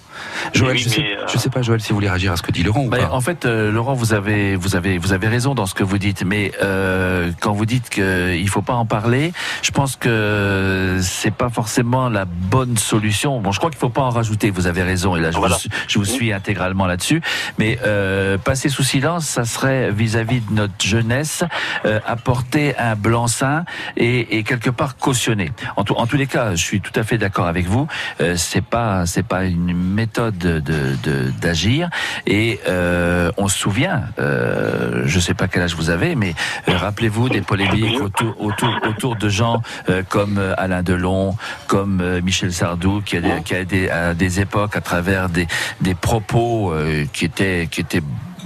Joël, 0.54 0.72
Oui, 0.76 0.78
je, 0.78 0.88
sais, 0.88 1.16
je 1.32 1.38
sais 1.38 1.50
pas, 1.50 1.62
Joël, 1.62 1.80
si 1.80 1.88
vous 1.90 1.96
voulez 1.96 2.08
réagir 2.08 2.21
à 2.28 2.36
ce 2.36 2.42
que 2.42 2.52
dit 2.52 2.62
Laurent 2.62 2.84
ou 2.84 2.88
Ben, 2.90 3.06
pas. 3.08 3.12
en 3.12 3.20
fait, 3.20 3.44
euh, 3.46 3.70
Laurent, 3.72 3.94
vous 3.94 4.12
avez, 4.12 4.54
vous 4.56 4.76
avez, 4.76 4.98
vous 4.98 5.12
avez 5.12 5.28
raison 5.28 5.54
dans 5.54 5.66
ce 5.66 5.74
que 5.74 5.82
vous 5.82 5.98
dites, 5.98 6.24
mais 6.24 6.52
euh, 6.62 7.30
quand 7.40 7.52
vous 7.52 7.66
dites 7.66 7.88
qu'il 7.90 8.48
faut 8.48 8.62
pas 8.62 8.74
en 8.74 8.86
parler, 8.86 9.32
je 9.62 9.70
pense 9.70 9.96
que 9.96 10.98
c'est 11.00 11.34
pas 11.34 11.48
forcément 11.48 12.08
la 12.08 12.24
bonne 12.24 12.76
solution. 12.76 13.40
Bon, 13.40 13.52
je 13.52 13.58
crois 13.58 13.70
qu'il 13.70 13.78
faut 13.80 13.88
pas 13.88 14.02
en 14.02 14.10
rajouter. 14.10 14.50
Vous 14.50 14.66
avez 14.66 14.82
raison, 14.82 15.16
et 15.16 15.20
là, 15.20 15.30
je, 15.30 15.38
Voilà. 15.38 15.54
vous, 15.56 15.60
suis- 15.60 15.70
je 15.88 15.98
vous 15.98 16.04
suis 16.04 16.32
intégralement 16.32 16.86
là-dessus. 16.86 17.22
Mais 17.58 17.78
euh, 17.84 18.38
passer 18.38 18.68
sous 18.68 18.82
silence, 18.84 19.26
ça 19.26 19.44
serait 19.44 19.90
vis-à-vis 19.90 20.40
de 20.40 20.52
notre 20.52 20.74
jeunesse 20.84 21.44
euh, 21.86 21.98
apporter 22.06 22.76
un 22.78 22.94
blanc-seing 22.94 23.64
et, 23.96 24.38
et 24.38 24.42
quelque 24.44 24.70
part 24.70 24.96
cautionner. 24.96 25.50
En, 25.76 25.84
tout- 25.84 25.94
en 25.94 26.06
tous 26.06 26.16
les 26.16 26.26
cas, 26.26 26.50
je 26.54 26.62
suis 26.62 26.80
tout 26.80 26.92
à 26.94 27.02
fait 27.02 27.18
d'accord 27.18 27.46
avec 27.46 27.66
vous. 27.66 27.86
Euh, 28.20 28.34
c'est 28.36 28.64
pas, 28.64 29.06
c'est 29.06 29.22
pas 29.26 29.44
une 29.44 29.72
méthode 29.74 30.36
de 30.38 30.60
de- 30.60 31.30
d'agir. 31.40 31.88
Et 32.26 32.60
euh, 32.68 33.30
on 33.36 33.48
se 33.48 33.58
souvient, 33.58 34.02
euh, 34.18 35.02
je 35.06 35.20
sais 35.20 35.34
pas 35.34 35.48
quel 35.48 35.62
âge 35.62 35.74
vous 35.74 35.90
avez, 35.90 36.14
mais 36.14 36.34
euh, 36.68 36.76
rappelez-vous 36.76 37.28
des 37.28 37.40
polémiques 37.40 38.00
autour, 38.00 38.40
autour, 38.40 38.78
autour 38.88 39.16
de 39.16 39.28
gens 39.28 39.62
euh, 39.88 40.02
comme 40.08 40.38
euh, 40.38 40.54
Alain 40.58 40.82
Delon, 40.82 41.36
comme 41.66 42.00
euh, 42.00 42.20
Michel 42.22 42.52
Sardou, 42.52 43.02
qui 43.02 43.16
a, 43.16 43.20
des, 43.20 43.42
qui 43.44 43.54
a 43.54 43.64
des, 43.64 43.88
à 43.90 44.14
des 44.14 44.40
époques 44.40 44.76
à 44.76 44.80
travers 44.80 45.28
des, 45.28 45.46
des 45.80 45.94
propos 45.94 46.72
qui 47.12 47.24
étaient, 47.24 47.68
qui 47.70 47.80
étaient 47.80 48.02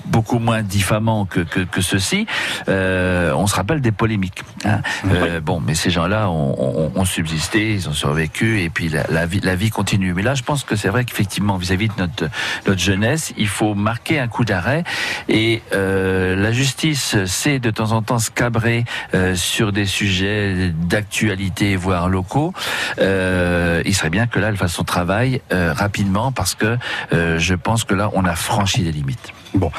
beaucoup 0.07 0.39
moins 0.39 0.63
diffamants 0.63 1.25
que, 1.27 1.41
que, 1.41 1.61
que 1.61 1.81
ceci, 1.81 2.27
euh, 2.69 3.33
on 3.35 3.47
se 3.47 3.55
rappelle 3.55 3.81
des 3.81 3.93
polémiques. 3.93 4.43
hein. 4.65 4.81
Euh, 5.11 5.41
bon, 5.41 5.61
mais 5.61 5.75
ces 5.75 5.91
gens-là 5.91 6.31
ont, 6.31 6.55
ont- 6.59 6.93
ont 6.95 7.05
subsisté, 7.05 7.73
ils 7.75 7.89
ont 7.89 7.93
survécu, 7.93 8.61
et 8.63 8.71
puis 8.71 8.89
la, 8.89 9.05
la 9.11 9.27
vie, 9.27 9.41
la 9.43 9.55
vie 9.57 9.71
continue. 9.71 10.15
Mais 10.15 10.23
là, 10.23 10.35
je 10.35 10.43
pense 10.43 10.65
que 10.65 10.77
c'est 10.77 10.89
vrai 10.89 11.05
qu'effectivement, 11.05 11.57
vis-à-vis 11.57 11.89
de 11.89 11.95
notre, 11.99 12.29
notre 12.67 12.81
jeunesse, 12.81 13.33
il 13.37 13.49
faut 13.49 13.75
marquer 13.75 14.19
un 14.21 14.29
coup 14.29 14.45
d'arrêt. 14.45 14.85
Et 15.29 15.63
euh, 15.75 16.37
la 16.37 16.53
justice 16.53 17.17
sait 17.27 17.59
de 17.59 17.71
temps 17.71 17.93
en 17.93 18.03
temps 18.03 18.19
se 18.19 18.31
cabrer 18.31 18.85
euh, 19.15 19.35
sur 19.35 19.73
des 19.73 19.87
sujets 19.87 20.73
d'actualité, 20.75 21.77
voire 21.77 22.09
locaux. 22.09 22.53
Euh, 22.99 23.83
il 23.85 23.95
serait 23.95 24.11
bien 24.11 24.27
que 24.27 24.39
là, 24.39 24.49
elle 24.49 24.57
fasse 24.57 24.73
son 24.73 24.85
travail 24.85 25.41
euh, 25.53 25.73
rapidement, 25.73 26.33
parce 26.33 26.55
que 26.55 26.79
euh, 27.13 27.39
je 27.39 27.55
pense 27.55 27.85
que 27.85 27.95
là, 27.95 28.11
on 28.15 28.25
a 28.25 28.35
franchi 28.35 28.83
des 28.83 28.93
limites. 28.93 29.33
Bon, 29.57 29.71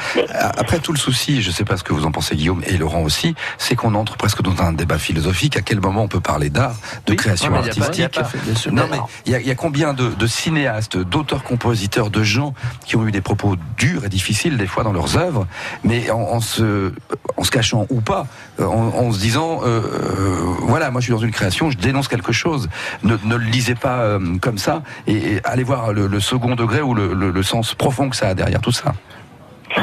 après 0.56 0.78
tout 0.80 0.92
le 0.92 0.98
souci, 0.98 1.40
je 1.42 1.48
ne 1.48 1.54
sais 1.54 1.64
pas 1.64 1.76
ce 1.76 1.84
que 1.84 1.92
vous 1.92 2.04
en 2.04 2.10
pensez 2.10 2.34
Guillaume 2.36 2.62
et 2.66 2.76
Laurent 2.76 3.02
aussi, 3.02 3.34
c'est 3.58 3.76
qu'on 3.76 3.94
entre 3.94 4.16
presque 4.16 4.42
dans 4.42 4.60
un 4.62 4.72
débat 4.72 4.98
philosophique. 4.98 5.56
À 5.56 5.62
quel 5.62 5.80
moment 5.80 6.02
on 6.02 6.08
peut 6.08 6.20
parler 6.20 6.50
d'art, 6.50 6.74
de 7.06 7.14
création 7.14 7.46
pas- 7.62 7.62
artistique 7.68 8.14
pas-. 8.22 8.28
Non 8.72 8.88
mais 8.90 8.98
il 9.26 9.32
y 9.32 9.34
a, 9.34 9.40
il 9.40 9.46
y 9.46 9.50
a 9.50 9.54
combien 9.54 9.94
de, 9.94 10.08
de 10.08 10.26
cinéastes, 10.26 10.96
d'auteurs-compositeurs, 10.96 12.10
de 12.10 12.22
gens 12.22 12.54
qui 12.86 12.96
ont 12.96 13.06
eu 13.06 13.12
des 13.12 13.20
propos 13.20 13.56
durs 13.76 14.04
et 14.04 14.08
difficiles 14.08 14.56
des 14.56 14.66
fois 14.66 14.82
dans 14.84 14.92
leurs 14.92 15.16
œuvres, 15.16 15.46
mais 15.84 16.10
en, 16.10 16.18
en 16.20 16.40
se, 16.40 16.92
en 17.36 17.44
se 17.44 17.50
cachant 17.50 17.86
ou 17.90 18.00
pas, 18.00 18.26
en, 18.60 18.64
en 18.64 19.12
se 19.12 19.18
disant, 19.18 19.60
euh, 19.62 19.80
euh, 19.80 20.36
voilà, 20.62 20.90
moi 20.90 21.00
je 21.00 21.04
suis 21.06 21.12
dans 21.12 21.18
une 21.18 21.30
création, 21.30 21.70
je 21.70 21.76
dénonce 21.78 22.08
quelque 22.08 22.32
chose. 22.32 22.68
Ne, 23.04 23.16
ne 23.24 23.36
le 23.36 23.44
lisez 23.44 23.74
pas 23.76 23.98
euh, 24.00 24.38
comme 24.40 24.58
ça 24.58 24.82
et, 25.06 25.34
et 25.34 25.40
allez 25.44 25.62
voir 25.62 25.92
le, 25.92 26.06
le 26.08 26.20
second 26.20 26.56
degré 26.56 26.80
ou 26.82 26.94
le, 26.94 27.14
le- 27.14 27.30
le 27.30 27.42
sens 27.42 27.74
profond 27.74 28.08
que 28.10 28.16
ça 28.16 28.28
a 28.28 28.34
derrière 28.34 28.60
tout 28.60 28.72
ça. 28.72 28.94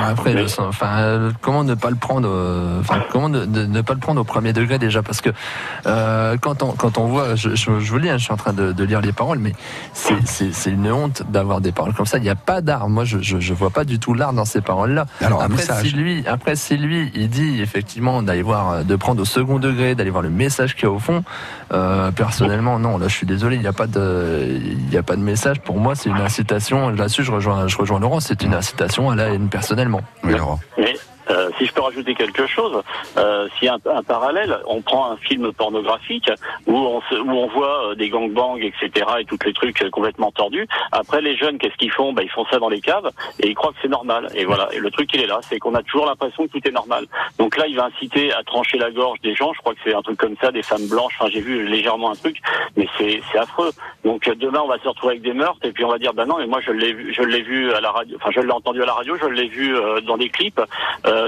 Après, 0.03 0.36
enfin, 0.60 0.97
euh, 0.99 1.31
comment 1.41 1.63
ne 1.63 1.73
pas 1.75 1.89
le 1.89 1.95
prendre, 1.95 2.27
euh, 2.29 2.79
enfin, 2.79 3.01
comment 3.12 3.29
ne, 3.29 3.81
pas 3.81 3.93
le 3.93 3.99
prendre 3.99 4.21
au 4.21 4.23
premier 4.23 4.53
degré 4.53 4.77
déjà, 4.79 5.01
parce 5.03 5.21
que 5.21 5.29
euh, 5.86 6.38
quand 6.39 6.63
on 6.63 6.71
quand 6.71 6.97
on 6.97 7.08
voit, 7.08 7.36
je, 7.36 7.55
je, 7.55 7.79
je 7.79 7.91
vous 7.91 7.97
lis, 7.97 8.10
hein, 8.10 8.17
je 8.17 8.23
suis 8.23 8.34
en 8.34 8.38
train 8.38 8.53
de, 8.53 8.71
de 8.71 8.84
lire 8.84 9.01
les 9.01 9.12
paroles, 9.13 9.39
mais 9.39 9.53
c'est- 9.93 10.15
une 10.69 10.91
honte 10.91 11.23
d'avoir 11.29 11.62
des 11.62 11.71
paroles 11.71 11.93
comme 11.93 12.05
ça. 12.05 12.17
Il 12.17 12.23
n'y 12.23 12.29
a 12.29 12.36
pas 12.36 12.62
d'art. 12.62 12.89
Moi, 12.89 13.05
je, 13.05 13.17
je 13.21 13.53
vois 13.53 13.69
pas 13.69 13.84
du 13.86 13.99
tout 13.99 14.13
l'art 14.13 14.34
dans 14.34 14.45
ces 14.45 14.62
paroles-là. 14.62 15.05
Après, 15.41 15.63
si 15.81 15.89
lui, 15.91 16.23
après 16.27 16.55
si 16.55 16.77
lui, 16.77 17.12
il 17.15 17.29
dit 17.29 17.62
effectivement 17.62 18.23
d'aller 18.23 18.41
voir, 18.41 18.84
de 18.84 18.95
prendre 18.95 19.21
au 19.21 19.25
second 19.25 19.60
degré, 19.60 19.95
d'aller 19.95 20.10
voir 20.10 20.23
le 20.23 20.29
message 20.29 20.75
qu'il 20.75 20.84
y 20.86 20.88
a 20.88 20.91
au 20.91 20.99
fond. 20.99 21.23
euh, 21.73 22.12
personnellement, 22.12 22.79
non. 22.79 22.97
Là, 22.97 23.08
je 23.08 23.13
suis 23.13 23.25
désolé, 23.27 23.55
il 23.55 23.62
n'y 23.62 23.67
a 23.67 23.73
pas 23.73 23.88
de, 23.88 24.60
il 24.60 24.93
y 24.93 24.97
a 24.97 25.03
pas 25.03 25.15
de 25.15 25.21
message. 25.21 25.60
Pour 25.62 25.79
moi, 25.79 25.95
c'est 25.95 26.10
une 26.10 26.17
incitation. 26.21 26.89
Là-dessus, 26.89 27.23
je 27.23 27.31
rejoins, 27.31 27.67
je 27.67 27.77
rejoins 27.77 27.99
Laurent. 27.99 28.19
C'est 28.19 28.43
une 28.43 28.53
incitation 28.53 29.10
à 29.12 29.15
la 29.15 29.29
haine 29.29 29.47
personnellement. 29.86 30.02
Oui, 30.24 30.34
Laurent. 30.34 30.60
Mais 30.78 30.95
euh, 31.29 31.49
si 31.57 31.65
je 31.65 31.73
peux 31.73 31.81
rajouter 31.81 32.15
quelque 32.15 32.45
chose, 32.47 32.81
euh, 33.17 33.47
a 33.67 33.73
un, 33.73 33.97
un 33.97 34.03
parallèle, 34.03 34.59
on 34.67 34.81
prend 34.81 35.11
un 35.11 35.17
film 35.17 35.51
pornographique 35.53 36.29
où 36.67 36.75
on, 36.75 37.01
se, 37.01 37.15
où 37.15 37.31
on 37.31 37.47
voit 37.47 37.89
euh, 37.89 37.95
des 37.95 38.09
gangbangs, 38.09 38.57
etc. 38.57 39.05
et 39.19 39.25
tous 39.25 39.39
les 39.45 39.53
trucs 39.53 39.81
euh, 39.81 39.89
complètement 39.89 40.31
tordus. 40.31 40.67
Après, 40.91 41.21
les 41.21 41.35
jeunes, 41.35 41.57
qu'est-ce 41.57 41.75
qu'ils 41.77 41.91
font? 41.91 42.13
Bah, 42.13 42.23
Ils 42.23 42.29
font 42.29 42.45
ça 42.45 42.59
dans 42.59 42.69
les 42.69 42.81
caves 42.81 43.09
et 43.39 43.49
ils 43.49 43.55
croient 43.55 43.71
que 43.71 43.77
c'est 43.81 43.88
normal. 43.88 44.29
Et 44.35 44.45
voilà. 44.45 44.69
Et 44.73 44.79
le 44.79 44.91
truc, 44.91 45.09
il 45.13 45.21
est 45.21 45.27
là, 45.27 45.39
c'est 45.41 45.59
qu'on 45.59 45.75
a 45.75 45.83
toujours 45.83 46.05
l'impression 46.05 46.47
que 46.47 46.51
tout 46.51 46.67
est 46.67 46.71
normal. 46.71 47.05
Donc 47.39 47.57
là, 47.57 47.67
il 47.67 47.75
va 47.75 47.85
inciter 47.85 48.31
à 48.33 48.43
trancher 48.43 48.77
la 48.77 48.91
gorge 48.91 49.19
des 49.21 49.35
gens. 49.35 49.51
Je 49.53 49.59
crois 49.59 49.73
que 49.73 49.79
c'est 49.83 49.93
un 49.93 50.01
truc 50.01 50.17
comme 50.19 50.35
ça, 50.41 50.51
des 50.51 50.63
femmes 50.63 50.88
blanches. 50.88 51.15
Enfin, 51.19 51.29
j'ai 51.31 51.41
vu 51.41 51.65
légèrement 51.65 52.11
un 52.11 52.15
truc, 52.15 52.38
mais 52.75 52.88
c'est 52.97 53.21
affreux. 53.38 53.71
Donc 54.03 54.27
euh, 54.27 54.35
demain, 54.35 54.61
on 54.63 54.67
va 54.67 54.77
se 54.79 54.88
retrouver 54.88 55.13
avec 55.13 55.23
des 55.23 55.33
meurtres 55.33 55.65
et 55.65 55.71
puis 55.71 55.83
on 55.83 55.89
va 55.89 55.97
dire, 55.97 56.13
bah 56.13 56.25
non, 56.25 56.38
mais 56.38 56.47
moi 56.47 56.59
je 56.61 56.71
l'ai 56.71 57.13
je 57.13 57.21
l'ai 57.21 57.41
vu 57.41 57.73
à 57.73 57.81
la 57.81 57.91
radio. 57.91 58.17
Enfin, 58.21 58.29
je 58.31 58.39
l'ai 58.41 58.51
entendu 58.51 58.81
à 58.81 58.85
la 58.85 58.93
radio, 58.93 59.15
je 59.17 59.27
l'ai 59.27 59.47
vu 59.47 59.75
euh, 59.75 60.01
dans 60.01 60.17
des 60.17 60.29
clips. 60.29 60.61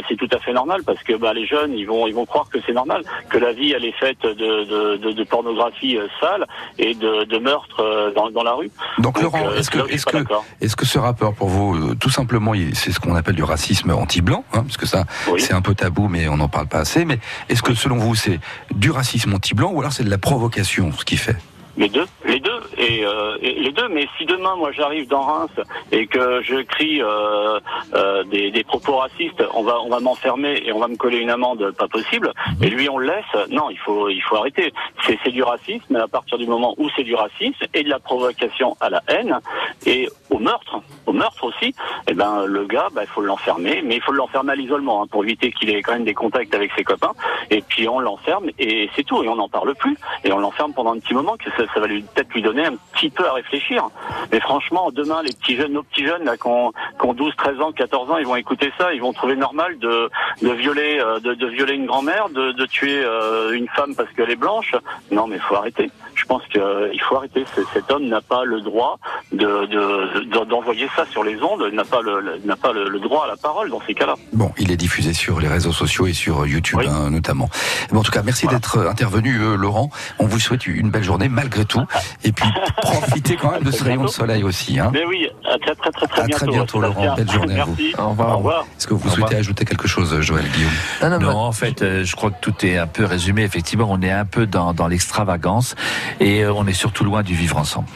C'est 0.08 0.16
tout 0.16 0.30
à 0.32 0.40
fait 0.40 0.54
normal 0.54 0.82
parce 0.86 1.02
que 1.04 1.14
bah, 1.14 1.34
les 1.34 1.46
jeunes, 1.46 1.74
ils 1.74 1.86
vont 1.86 2.08
ils 2.08 2.14
vont 2.14 2.26
croire 2.26 2.48
que 2.50 2.60
c'est 2.66 2.74
normal, 2.74 3.02
que 3.30 3.38
la 3.38 3.54
vie 3.54 3.72
elle 3.76 3.86
est 3.86 3.98
faite 4.00 4.22
de 4.22 4.34
de, 4.66 4.98
de, 4.98 5.12
de 5.12 5.24
pornographie 5.24 5.98
euh, 5.98 6.08
sale 6.20 6.46
et 6.78 6.94
de, 6.94 7.24
de 7.24 7.38
meurtres 7.38 7.82
euh, 7.82 8.12
dans, 8.14 8.30
dans 8.32 8.44
la 8.44 8.54
rue. 8.54 8.72
Donc, 9.00 9.22
Laurent, 9.22 9.50
euh, 9.50 9.58
est-ce 9.58 9.70
que, 9.70 9.90
est-ce 9.92 10.06
que, 10.06 10.18
d'accord. 10.18 10.44
est-ce 10.62 10.76
que 10.76 10.86
ce 10.86 11.00
rappeur, 11.00 11.34
pour 11.34 11.48
vous, 11.48 11.76
euh, 11.76 11.96
tout 11.96 12.10
simplement, 12.10 12.54
c'est 12.74 12.92
ce 12.92 13.00
qu'on 13.00 13.16
appelle 13.16 13.36
du 13.36 13.44
racisme 13.44 13.92
anti-blanc, 13.92 14.44
hein, 14.54 14.64
parce 14.64 14.78
que 14.78 14.86
ça, 14.86 15.06
c'est 15.38 15.54
un 15.54 15.62
peu 15.62 15.76
tabou, 15.76 16.08
mais 16.08 16.28
on 16.28 16.38
n'en 16.38 16.50
parle 16.50 16.68
pas 16.68 16.80
assez. 16.80 17.06
Mais 17.06 17.20
est-ce 17.50 17.62
que, 17.62 17.74
selon 17.74 17.98
vous, 17.98 18.16
c'est 18.16 18.40
du 18.72 18.92
racisme 18.92 19.34
anti-blanc 19.34 19.72
ou 19.74 19.80
alors 19.80 19.94
c'est 19.94 20.04
de 20.04 20.10
la 20.10 20.18
provocation, 20.18 20.92
ce 20.92 21.06
qu'il 21.06 21.20
fait? 21.20 21.38
Les 21.78 21.90
deux, 21.90 22.06
les 22.26 22.40
deux, 22.40 22.60
et, 22.78 23.06
euh, 23.06 23.38
les 23.40 23.72
deux. 23.72 23.88
Mais 23.90 24.08
si 24.18 24.26
demain, 24.26 24.56
moi, 24.56 24.72
j'arrive 24.72 25.08
dans 25.08 25.22
Reims 25.22 25.52
et 25.92 26.08
que 26.08 26.42
je 26.42 26.64
crie 26.64 27.04
euh, 27.04 27.60
euh, 27.94 28.24
des, 28.24 28.50
des 28.50 28.64
propos 28.64 28.98
racistes, 28.98 29.44
on 29.54 29.62
va, 29.62 29.80
on 29.82 29.90
va 29.90 30.00
m'enfermer 30.00 30.64
et 30.66 30.74
on 30.74 30.80
va 30.80 30.88
me 30.88 30.96
coller 30.96 31.20
une 31.20 31.30
amende, 31.30 31.72
pas 31.78 31.88
possible. 31.88 32.34
Et 32.64 32.70
lui, 32.70 32.90
on 32.90 32.98
le 32.98 33.08
laisse. 33.08 33.50
Non, 33.52 33.70
il 33.70 33.78
faut, 33.78 34.10
il 34.10 34.22
faut 34.22 34.38
arrêter. 34.38 34.74
C'est, 35.06 35.20
c'est 35.24 35.30
du 35.30 35.44
racisme. 35.44 35.98
À 35.98 36.08
partir 36.08 36.40
du 36.40 36.48
moment 36.48 36.74
où 36.78 36.90
c'est 36.96 37.04
du 37.04 37.14
racisme 37.14 37.64
et 37.76 37.84
de 37.84 37.90
la 37.90 38.00
provocation 38.00 38.76
à 38.82 38.90
la 38.90 39.04
haine 39.08 39.40
et 39.86 40.10
au 40.32 40.40
meurtre, 40.40 40.82
au 41.06 41.14
meurtre 41.14 41.44
aussi, 41.44 41.76
eh 42.08 42.14
ben 42.14 42.46
le 42.46 42.66
gars, 42.66 42.90
il 43.00 43.08
faut 43.08 43.22
l'enfermer. 43.22 43.84
Mais 43.84 43.98
il 43.98 44.02
faut 44.02 44.14
l'enfermer 44.14 44.54
à 44.54 44.56
l'isolement 44.56 45.04
hein, 45.04 45.08
pour 45.12 45.24
éviter 45.24 45.52
qu'il 45.52 45.70
ait 45.70 45.84
quand 45.84 45.94
même 45.94 46.06
des 46.06 46.16
contacts 46.16 46.56
avec 46.56 46.72
ses 46.76 46.84
copains. 46.84 47.14
Et 47.52 47.62
puis 47.62 47.88
on 47.88 48.00
l'enferme 48.00 48.50
et 48.58 48.90
c'est 48.96 49.04
tout. 49.04 49.24
Et 49.24 49.28
on 49.28 49.36
n'en 49.36 49.50
parle 49.50 49.76
plus. 49.76 49.96
Et 50.24 50.32
on 50.32 50.40
l'enferme 50.40 50.74
pendant 50.74 50.96
un 50.96 51.00
petit 51.00 51.14
moment 51.14 51.38
que 51.38 51.52
ça, 51.52 51.67
ça 51.74 51.80
va 51.80 51.88
peut-être 51.88 52.34
lui 52.34 52.42
donner 52.42 52.66
un 52.66 52.76
petit 52.94 53.10
peu 53.10 53.28
à 53.28 53.34
réfléchir. 53.34 53.90
Mais 54.32 54.40
franchement, 54.40 54.92
demain, 54.92 55.22
les 55.24 55.34
petits 55.34 55.56
jeunes, 55.56 55.74
nos 55.74 55.84
petits 55.84 56.06
jeunes 56.06 56.24
là, 56.24 56.38
qui 56.38 56.48
ont, 56.48 56.72
qui 57.00 57.06
ont 57.06 57.14
12, 57.14 57.36
13 57.36 57.62
ans, 57.62 57.72
14 57.72 58.12
ans, 58.12 58.18
ils 58.18 58.28
vont 58.28 58.36
écouter 58.36 58.72
ça, 58.78 58.94
ils 58.94 59.02
vont 59.02 59.14
trouver 59.14 59.36
normal 59.36 59.78
de, 59.80 60.10
de 60.42 60.50
violer, 60.50 61.00
euh, 61.00 61.20
de, 61.20 61.34
de 61.34 61.48
violer 61.48 61.74
une 61.74 61.86
grand-mère, 61.86 62.30
de, 62.30 62.52
de 62.52 62.66
tuer 62.66 63.02
euh, 63.04 63.52
une 63.52 63.68
femme 63.70 63.96
parce 63.96 64.10
qu'elle 64.14 64.30
est 64.30 64.36
blanche. 64.36 64.76
Non, 65.12 65.28
mais 65.28 65.40
faut 65.40 65.56
arrêter. 65.56 65.90
Je 66.18 66.26
pense 66.26 66.42
qu'il 66.52 67.02
faut 67.08 67.16
arrêter. 67.16 67.46
Cet 67.74 67.92
homme 67.92 68.08
n'a 68.08 68.22
pas 68.22 68.44
le 68.44 68.60
droit 68.62 68.98
de 69.32 69.38
de- 69.68 70.24
de- 70.26 70.46
d'envoyer 70.46 70.90
ça 70.96 71.06
sur 71.12 71.24
les 71.24 71.42
ondes. 71.42 71.64
N'a 71.72 71.86
pas 71.86 72.02
le 72.02 72.20
le- 72.20 72.40
n'a 72.44 72.56
pas 72.56 72.74
le, 72.74 72.90
le 72.90 73.00
droit 73.00 73.26
à 73.26 73.28
la 73.28 73.38
parole 73.38 73.70
dans 73.70 73.80
ces 73.86 73.94
cas-là. 73.94 74.16
Bon, 74.34 74.52
il 74.58 74.72
est 74.72 74.78
diffusé 74.78 75.14
sur 75.14 75.40
les 75.40 75.48
réseaux 75.48 75.72
sociaux 75.72 76.08
et 76.08 76.14
sur 76.14 76.46
YouTube 76.48 76.80
hein, 76.88 77.10
notamment. 77.12 77.50
En 77.94 78.02
tout 78.02 78.12
cas, 78.12 78.24
merci 78.24 78.48
d'être 78.48 78.78
euh, 78.80 78.90
intervenu, 78.90 79.38
euh, 79.40 79.56
Laurent. 79.56 79.90
On 80.20 80.26
vous 80.26 80.40
souhaite 80.40 80.66
une 80.68 80.90
belle 80.90 81.04
journée 81.04 81.30
malgré 81.30 81.66
tout. 81.66 81.86
Et 82.24 82.32
puis, 82.32 82.50
profitez 82.82 83.36
quand 83.38 83.52
même 83.52 83.64
de 83.64 83.72
ce 83.72 83.84
rayon 83.84 84.04
de 84.04 84.08
soleil 84.10 84.44
aussi. 84.44 84.80
Hein. 84.80 84.90
Mais 84.94 85.06
oui, 85.06 85.28
à 85.46 85.58
très 85.60 85.76
très 85.76 85.92
très 85.92 86.08
très 86.08 86.22
À 86.22 86.26
bientôt. 86.26 86.46
très 86.46 86.52
bientôt. 86.52 86.82
Laurent. 86.82 87.16
Belle 87.16 87.32
journée 87.32 87.60
à 87.60 87.66
vous. 87.66 87.76
Au 88.00 88.10
revoir. 88.10 88.30
Au 88.34 88.38
revoir. 88.38 88.66
Est-ce 88.78 88.88
que 88.88 88.94
vous 88.96 89.02
souhaitez 89.10 89.24
revoir. 89.24 89.40
ajouter 89.40 89.66
quelque 89.66 89.88
chose, 89.88 90.20
Joël 90.22 90.46
Guillaume 90.50 91.20
Non, 91.20 91.38
en 91.38 91.52
fait, 91.52 91.82
euh, 91.82 92.04
je 92.04 92.16
crois 92.16 92.32
que 92.32 92.40
tout 92.42 92.66
est 92.66 92.78
un 92.78 92.88
peu 92.88 93.06
résumé. 93.06 93.44
Effectivement, 93.44 93.88
on 93.90 94.02
est 94.02 94.12
un 94.12 94.26
peu 94.26 94.46
dans, 94.48 94.74
dans 94.74 94.88
l'extravagance 94.88 95.76
et 96.20 96.44
euh, 96.44 96.54
on 96.54 96.66
est 96.68 96.74
surtout 96.74 97.04
loin 97.04 97.24
du 97.24 97.34
vivre 97.36 97.58
ensemble. 97.58 97.88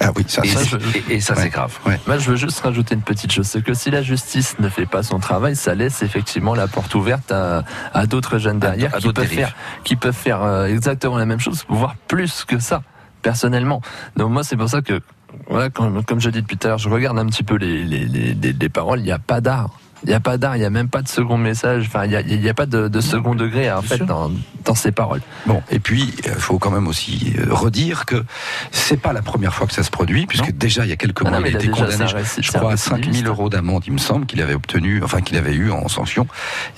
Ah 0.00 0.10
oui, 0.16 0.24
ça, 0.26 0.42
et, 0.44 0.48
ça, 0.48 0.60
je- 0.64 0.76
et- 1.12 1.14
et 1.16 1.20
ça 1.20 1.34
Ouais. 1.34 1.42
c'est 1.44 1.48
grave. 1.50 1.78
Moi, 2.08 2.18
je 2.18 2.30
veux 2.30 2.36
juste 2.36 2.58
rajouter 2.60 2.94
une 2.94 3.02
petite 3.02 3.30
chose, 3.30 3.46
c'est 3.46 3.62
que 3.62 3.72
si 3.74 3.88
la 3.90 4.02
justice 4.02 4.56
ne 4.58 4.68
fait 4.68 4.86
pas 4.86 5.02
son 5.04 5.20
travail, 5.20 5.54
ça 5.54 5.74
laisse 5.76 6.02
effectivement 6.02 6.54
la 6.56 6.66
porte 6.66 6.92
ouverte 6.96 7.30
à, 7.30 7.62
à 7.94 8.06
d'autres 8.06 8.38
jeunes 8.38 8.58
derrière 8.58 8.92
à 8.94 8.98
qui, 8.98 9.12
peuvent 9.12 9.26
faire, 9.26 9.54
qui 9.84 9.94
peuvent 9.96 10.14
faire 10.16 10.42
euh, 10.42 10.66
exactement 10.66 11.18
la 11.18 11.26
même 11.26 11.38
chose, 11.38 11.64
voire 11.68 11.94
plus 12.08 12.44
que 12.44 12.58
ça, 12.58 12.82
personnellement. 13.22 13.80
Donc 14.16 14.30
moi, 14.32 14.42
c'est 14.42 14.56
pour 14.56 14.68
ça 14.68 14.82
que, 14.82 15.00
voilà, 15.48 15.70
comme, 15.70 16.02
comme 16.04 16.20
je 16.20 16.30
dis 16.30 16.42
depuis 16.42 16.56
tout 16.56 16.66
à 16.66 16.70
l'heure, 16.70 16.78
je 16.78 16.88
regarde 16.88 17.18
un 17.18 17.26
petit 17.26 17.44
peu 17.44 17.54
les, 17.56 17.84
les, 17.84 18.06
les, 18.06 18.34
les- 18.34 18.52
les 18.54 18.68
paroles, 18.68 18.98
il 19.00 19.04
n'y 19.04 19.12
a 19.12 19.20
pas 19.20 19.40
d'art. 19.40 19.70
Il 20.04 20.08
n'y 20.08 20.14
a 20.14 20.20
pas 20.20 20.36
d'art, 20.38 20.56
il 20.56 20.60
n'y 20.60 20.64
a 20.64 20.70
même 20.70 20.88
pas 20.88 21.02
de 21.02 21.08
second 21.08 21.38
message, 21.38 21.84
enfin, 21.86 22.04
il 22.06 22.40
n'y 22.40 22.48
a, 22.48 22.54
pas 22.54 22.66
de, 22.66 22.88
de 22.88 23.00
second 23.00 23.34
degré, 23.34 23.70
en 23.70 23.82
fait, 23.82 23.98
dans, 23.98 24.30
dans 24.64 24.74
ces 24.74 24.90
paroles. 24.90 25.20
Bon, 25.46 25.62
et 25.70 25.78
puis 25.78 26.12
il 26.24 26.30
faut 26.32 26.58
quand 26.58 26.70
même 26.70 26.88
aussi 26.88 27.34
euh, 27.38 27.46
redire 27.54 28.04
que 28.04 28.24
c'est 28.72 28.96
pas 29.00 29.12
la 29.12 29.22
première 29.22 29.54
fois 29.54 29.66
que 29.66 29.72
ça 29.72 29.82
se 29.84 29.90
produit, 29.90 30.26
puisque 30.26 30.48
Non. 30.48 30.54
déjà 30.56 30.84
il 30.84 30.88
y 30.90 30.92
a 30.92 30.96
quelques 30.96 31.22
Ah 31.24 31.30
mois 31.30 31.38
non, 31.40 31.46
il 31.46 31.54
a 31.54 31.58
été 31.58 31.68
condamné, 31.68 31.92
je, 32.38 32.48
crois 32.52 32.68
à 32.70 32.70
récidiviste. 32.72 33.12
5000 33.12 33.26
euros 33.26 33.48
d'amende, 33.48 33.84
il 33.86 33.92
me 33.92 33.98
semble, 33.98 34.26
qu'il 34.26 34.40
avait 34.42 34.54
obtenu, 34.54 35.02
enfin 35.04 35.20
qu'il 35.20 35.36
avait 35.36 35.54
eu 35.54 35.70
en 35.70 35.86
sanction, 35.88 36.26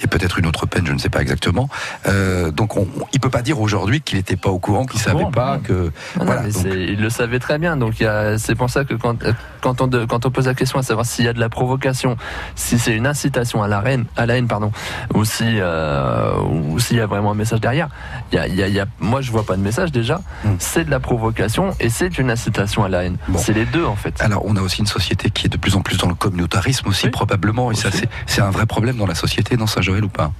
et 0.03 0.07
peut-être 0.07 0.39
une 0.39 0.47
autre 0.47 0.67
peine, 0.67 0.87
je 0.87 0.93
ne 0.93 0.99
sais 0.99 1.09
pas 1.11 1.23
exactement. 1.23 1.69
Euh, 2.07 2.51
donc 2.51 2.77
on, 2.77 2.87
il 3.15 3.21
peut 3.21 3.31
pas 3.31 3.43
dire 3.43 3.59
aujourd'hui 3.61 4.01
qu'il 4.03 4.19
n'était 4.19 4.37
pas 4.37 4.51
au 4.51 4.59
courant, 4.59 4.85
qu'il 4.85 5.01
Au 5.01 5.03
savait 5.05 5.25
pas 5.33 5.59
que 5.65 5.91
Ah 6.21 6.25
voilà. 6.25 6.43
donc- 6.43 6.67
il 6.67 7.01
le 7.01 7.11
savait 7.11 7.39
très 7.39 7.59
bien. 7.59 7.77
Donc 7.77 7.95
c'est 8.37 8.55
pour 8.55 8.69
ça 8.71 8.85
que 8.85 8.95
quand, 8.95 9.23
euh, 9.25 9.33
quand, 9.63 9.81
on, 9.81 9.89
quand 10.07 10.27
on 10.27 10.31
pose 10.31 10.47
la 10.47 10.55
question 10.55 10.79
à 10.79 10.83
savoir 10.83 11.07
s'il 11.07 11.25
y 11.25 11.29
a 11.29 11.33
de 11.33 11.41
la 11.41 11.49
provocation, 11.49 12.17
si 12.55 12.79
c'est 12.79 12.95
une 12.95 13.07
incitation 13.15 13.63
à 13.63 13.69
la 13.69 13.81
haine, 13.87 14.05
à 14.17 14.27
la 14.27 14.37
haine 14.37 14.49
pardon, 14.49 14.73
ou 15.15 15.25
si 15.25 15.45
euh, 15.45 16.33
s'il 16.79 16.97
y 16.97 17.01
a 17.01 17.07
vraiment 17.07 17.31
un 17.31 17.35
message 17.35 17.61
derrière, 17.61 17.89
y 18.33 18.39
a, 18.39 18.47
il 18.49 18.55
y 18.57 18.63
a- 18.63 18.69
il 18.69 18.75
y 18.75 18.81
a- 18.81 18.87
moi 18.99 19.21
je 19.21 19.31
vois 19.31 19.45
pas 19.47 19.57
de 19.57 19.63
message 19.63 19.93
déjà. 19.93 20.21
Hmm. 20.45 20.57
C'est 20.59 20.85
de 20.85 20.91
la 20.91 20.99
provocation 21.01 21.71
et 21.81 21.89
c'est 21.91 22.19
une 22.19 22.31
incitation 22.31 22.83
à 22.85 22.89
la 22.89 23.05
haine. 23.05 23.17
Bon. 23.29 23.39
C'est 23.39 23.53
les 23.53 23.67
deux 23.67 23.85
en 23.87 23.95
fait. 23.97 24.21
Alors, 24.21 24.43
on 24.45 24.57
a 24.57 24.61
aussi 24.61 24.81
une 24.81 24.87
société 24.87 25.31
qui 25.31 25.47
est 25.47 25.49
de 25.49 25.57
plus 25.57 25.77
en 25.77 25.81
plus 25.83 25.97
dans 25.99 26.09
le 26.09 26.15
communautarisme 26.15 26.89
aussi, 26.89 27.07
Oui. 27.07 27.11
probablement, 27.11 27.71
et 27.71 27.77
ça, 27.77 27.89
Aussi. 27.89 27.99
c'est, 27.99 28.09
c'est 28.27 28.43
un 28.43 28.51
vrai 28.51 28.67
problème 28.67 28.97
dans 28.97 29.07
la 29.07 29.15
société, 29.15 29.57
dans 29.57 29.67
Saint-Joël 29.69 30.05
ou 30.05 30.09
pas? 30.09 30.33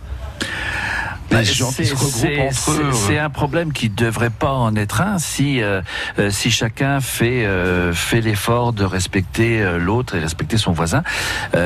Les 1.41 1.45
gens 1.45 1.69
qui 1.69 1.75
c'est- 1.77 1.85
se 1.85 1.95
regroupent 1.95 2.13
c'est- 2.13 2.41
entre 2.41 2.71
eux. 2.73 2.91
c'est- 2.93 3.07
C'est 3.15 3.19
un 3.19 3.31
problème 3.31 3.73
qui 3.73 3.89
devrait 3.91 4.31
pas 4.31 4.53
en 4.53 4.75
être 4.77 5.01
un 5.01 5.19
si 5.19 5.63
euh, 5.63 5.83
euh, 6.19 6.31
si 6.31 6.51
chacun 6.51 7.01
fait 7.01 7.45
euh, 7.47 7.93
fait 7.93 8.21
l'effort 8.21 8.73
de 8.73 8.85
respecter 8.85 9.61
euh, 9.63 9.79
l'autre 9.79 10.15
et 10.17 10.21
respecter 10.21 10.57
son 10.59 10.73
voisin. 10.73 11.03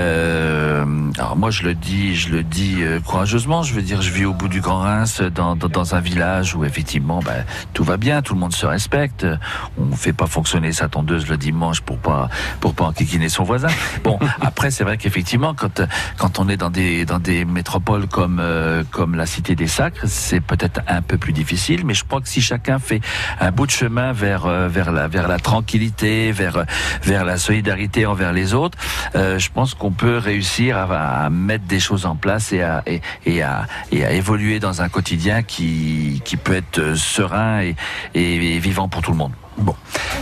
Euh, 0.02 0.84
alors 1.18 1.36
moi 1.36 1.50
je 1.50 1.62
le 1.62 1.74
dis 1.74 2.14
je 2.16 2.30
le 2.30 2.42
dis 2.42 2.76
courageusement. 3.04 3.62
Je 3.62 3.74
veux 3.74 3.82
dire 3.82 4.02
je 4.02 4.10
vis 4.10 4.24
au 4.24 4.34
bout 4.34 4.48
du 4.48 4.60
Grand 4.60 4.80
Reims 4.80 5.22
dans, 5.34 5.56
dans, 5.56 5.68
dans 5.68 5.94
un 5.94 6.00
village 6.00 6.54
où 6.54 6.64
effectivement 6.64 7.20
bah, 7.24 7.32
tout 7.74 7.84
va 7.84 7.96
bien, 7.96 8.22
tout 8.22 8.34
le 8.34 8.40
monde 8.40 8.54
se 8.54 8.66
respecte. 8.66 9.26
On 9.78 9.94
fait 9.96 10.12
pas 10.12 10.26
fonctionner 10.26 10.72
sa 10.72 10.88
tondeuse 10.88 11.26
le 11.28 11.36
dimanche 11.36 11.80
pour 11.80 11.98
pas 11.98 12.28
pour 12.60 12.74
pas 12.74 12.84
enquiquiner 12.84 13.28
son 13.28 13.44
voisin. 13.44 13.68
Bon 14.04 14.18
après 14.40 14.70
c'est 14.70 14.84
vrai 14.84 14.96
qu'effectivement 14.96 15.54
quand 15.54 15.82
quand 16.16 16.38
on 16.38 16.48
est 16.48 16.56
dans 16.56 16.70
des 16.70 17.04
dans 17.04 17.18
des 17.18 17.44
métropoles 17.44 18.06
comme 18.06 18.42
comme 18.90 19.14
la 19.14 19.26
cité 19.26 19.54
des 19.58 19.66
Sacres, 19.66 20.06
c'est 20.06 20.40
peut-être 20.40 20.80
un 20.86 21.02
peu 21.02 21.18
plus 21.18 21.32
difficile, 21.32 21.84
mais 21.84 21.92
je 21.92 22.04
crois 22.04 22.20
que 22.20 22.28
si 22.28 22.40
chacun 22.40 22.78
fait 22.78 23.00
un 23.40 23.50
bout 23.50 23.66
de 23.66 23.72
chemin 23.72 24.12
vers 24.12 24.46
euh, 24.46 24.68
vers 24.68 24.92
la 24.92 25.08
vers 25.08 25.28
la 25.28 25.38
tranquillité, 25.38 26.32
vers 26.32 26.64
vers 27.02 27.24
la 27.24 27.36
solidarité 27.36 28.06
envers 28.06 28.32
les 28.32 28.54
autres, 28.54 28.78
euh, 29.16 29.38
je 29.38 29.50
pense 29.50 29.74
qu'on 29.74 29.90
peut 29.90 30.18
réussir 30.18 30.78
à, 30.78 31.28
mettre 31.28 31.64
des 31.64 31.80
choses 31.80 32.06
en 32.06 32.16
place 32.16 32.52
et 32.52 32.62
à 32.62 32.84
et, 33.26 33.42
à 33.42 33.66
et 33.92 34.04
à 34.04 34.12
évoluer 34.12 34.60
dans 34.60 34.80
un 34.80 34.88
quotidien 34.88 35.42
qui 35.42 36.22
qui 36.24 36.36
peut 36.36 36.54
être 36.54 36.94
serein 36.94 37.60
et, 37.60 37.76
et 38.14 38.58
vivant 38.58 38.88
pour 38.88 39.02
tout 39.02 39.10
le 39.10 39.18
monde. 39.18 39.32
Bon, 39.58 39.74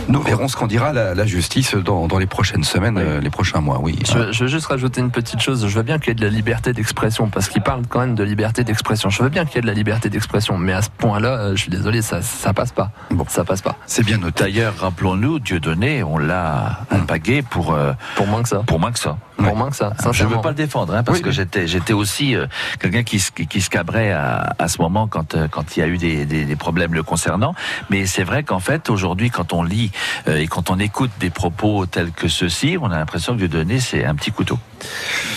nous 0.09 0.21
verrons 0.21 0.47
ce 0.47 0.55
qu'en 0.55 0.65
dira 0.67 0.93
la, 0.93 1.13
la 1.13 1.25
justice 1.25 1.75
dans, 1.75 2.07
dans 2.07 2.17
les 2.17 2.25
prochaines 2.25 2.63
semaines, 2.63 2.97
euh, 2.97 3.19
les 3.19 3.29
prochains 3.29 3.59
mois, 3.61 3.79
oui. 3.81 3.97
Je, 4.05 4.13
veux- 4.17 4.31
je 4.31 4.43
veux 4.43 4.49
juste 4.49 4.65
rajouter 4.65 4.99
une 5.01 5.11
petite 5.11 5.39
chose. 5.39 5.67
Je 5.67 5.75
veux 5.75 5.83
bien 5.83 5.99
qu'il 5.99 6.07
y 6.07 6.11
ait 6.11 6.15
de 6.15 6.23
la 6.25 6.29
liberté 6.31 6.73
d'expression, 6.73 7.29
parce 7.29 7.47
qu'il 7.47 7.61
parle 7.61 7.83
quand 7.87 7.99
même 7.99 8.15
de 8.15 8.23
liberté 8.23 8.63
d'expression. 8.63 9.09
Je 9.09 9.21
veux 9.21 9.29
bien 9.29 9.45
qu'il 9.45 9.55
y 9.55 9.57
ait 9.59 9.61
de 9.61 9.67
la 9.67 9.73
liberté 9.73 10.09
d'expression, 10.09 10.57
mais 10.57 10.73
à 10.73 10.81
ce 10.81 10.89
point-là, 10.97 11.29
euh, 11.29 11.55
je 11.55 11.61
suis 11.61 11.69
désolé, 11.69 12.01
ça, 12.01 12.21
ça 12.23 12.51
passe 12.53 12.71
pas. 12.71 12.91
Bon. 13.11 13.25
Ça 13.27 13.43
passe 13.43 13.61
pas. 13.61 13.75
C'est 13.85 14.03
bien 14.05 14.17
noté. 14.17 14.43
D'ailleurs, 14.45 14.73
rappelons-nous, 14.79 15.39
Dieudonné, 15.39 16.01
on 16.03 16.17
l'a 16.17 16.79
impagué 16.91 17.41
pour 17.43 17.73
euh, 17.73 17.93
Pour 18.15 18.25
moins 18.27 18.41
que 18.43 18.49
ça. 18.49 18.63
pour 18.65 18.79
moins 18.79 18.91
que 18.91 18.99
ça. 18.99 19.17
Pour 19.37 19.55
moins 19.55 19.69
que 19.69 19.75
ça. 19.75 19.93
Je 20.11 20.23
ne 20.23 20.29
veux 20.29 20.41
pas 20.41 20.49
le 20.49 20.55
défendre, 20.55 20.95
hein, 20.95 21.03
parce 21.03 21.19
Oui, 21.19 21.23
que 21.23 21.29
oui. 21.29 21.35
j'étais, 21.35 21.67
j'étais 21.67 21.93
aussi 21.93 22.35
euh, 22.35 22.47
quelqu'un 22.79 23.03
qui, 23.03 23.19
se- 23.19 23.31
qui, 23.31 23.61
se 23.61 23.69
cabrait 23.69 24.11
à, 24.11 24.55
à 24.57 24.67
ce 24.67 24.81
moment 24.81 25.07
quand, 25.07 25.35
euh, 25.35 25.47
quand 25.47 25.77
il 25.77 25.79
y 25.79 25.83
a 25.83 25.87
eu 25.87 25.97
des, 25.97 26.25
des, 26.25 26.45
des 26.45 26.55
problèmes 26.55 26.93
le 26.93 27.03
concernant. 27.03 27.53
Mais 27.89 28.05
c'est 28.07 28.23
vrai 28.23 28.43
qu'en 28.43 28.59
fait, 28.59 28.89
aujourd'hui, 28.89 29.29
quand 29.29 29.53
on 29.53 29.61
lit 29.63 29.91
euh, 30.27 30.37
et 30.37 30.47
quand 30.47 30.69
on 30.71 30.79
écoute 30.79 31.11
des 31.19 31.29
propos 31.29 31.85
tels 31.85 32.11
que 32.11 32.27
ceux-ci, 32.27 32.77
on 32.81 32.89
a 32.91 32.97
l'impression 32.97 33.33
que 33.33 33.39
Dieudonné, 33.39 33.79
c'est 33.79 34.03
un 34.05 34.15
petit 34.15 34.31
couteau. 34.31 34.57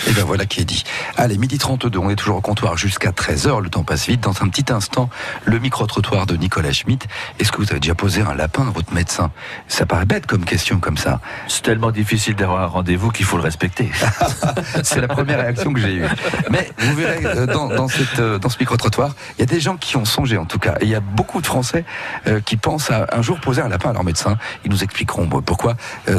Et 0.07 0.13
ben 0.13 0.23
voilà 0.23 0.45
qui 0.45 0.61
est 0.61 0.65
dit. 0.65 0.83
Allez, 1.17 1.37
midi 1.37 1.57
32, 1.57 1.97
on 1.99 2.09
est 2.09 2.15
toujours 2.15 2.37
au 2.37 2.41
comptoir 2.41 2.77
jusqu'à 2.77 3.11
13h, 3.11 3.61
le 3.61 3.69
temps 3.69 3.83
passe 3.83 4.07
vite. 4.07 4.21
Dans 4.21 4.41
un 4.41 4.49
petit 4.49 4.71
instant, 4.71 5.09
le 5.45 5.59
micro-trottoir 5.59 6.25
de 6.25 6.35
Nicolas 6.35 6.71
Schmitt. 6.71 7.07
Est-ce 7.39 7.51
que 7.51 7.57
vous 7.57 7.71
avez 7.71 7.79
déjà 7.79 7.95
posé 7.95 8.21
un 8.21 8.33
lapin 8.33 8.67
à 8.67 8.71
votre 8.71 8.93
médecin? 8.93 9.31
Ça 9.67 9.85
paraît 9.85 10.05
bête 10.05 10.25
comme 10.25 10.45
question 10.45 10.79
comme 10.79 10.97
ça. 10.97 11.19
C'est 11.47 11.63
tellement 11.63 11.91
difficile 11.91 12.35
d'avoir 12.35 12.61
un 12.61 12.67
rendez-vous 12.67 13.09
qu'il 13.11 13.25
faut 13.25 13.37
le 13.37 13.43
respecter. 13.43 13.91
C'est 14.83 15.01
la 15.01 15.07
première 15.07 15.39
réaction 15.39 15.73
que 15.73 15.79
j'ai 15.79 15.95
eue. 15.95 16.05
Mais 16.49 16.69
vous 16.79 16.95
verrez, 16.95 17.25
euh, 17.25 17.45
dans, 17.45 17.67
dans, 17.67 17.87
cette, 17.87 18.19
euh, 18.19 18.39
dans 18.39 18.49
ce 18.49 18.57
micro-trottoir, 18.59 19.13
il 19.37 19.41
y 19.41 19.43
a 19.43 19.47
des 19.47 19.59
gens 19.59 19.77
qui 19.77 19.97
ont 19.97 20.05
songé 20.05 20.37
en 20.37 20.45
tout 20.45 20.59
cas. 20.59 20.75
Et 20.81 20.85
il 20.85 20.89
y 20.89 20.95
a 20.95 20.99
beaucoup 20.99 21.41
de 21.41 21.47
Français 21.47 21.85
euh, 22.27 22.39
qui 22.41 22.57
pensent 22.57 22.91
à 22.91 23.07
un 23.11 23.21
jour 23.21 23.39
poser 23.39 23.61
un 23.61 23.69
lapin 23.69 23.89
à 23.89 23.93
leur 23.93 24.03
médecin. 24.03 24.37
Ils 24.65 24.71
nous 24.71 24.83
expliqueront 24.83 25.27
pourquoi 25.27 25.75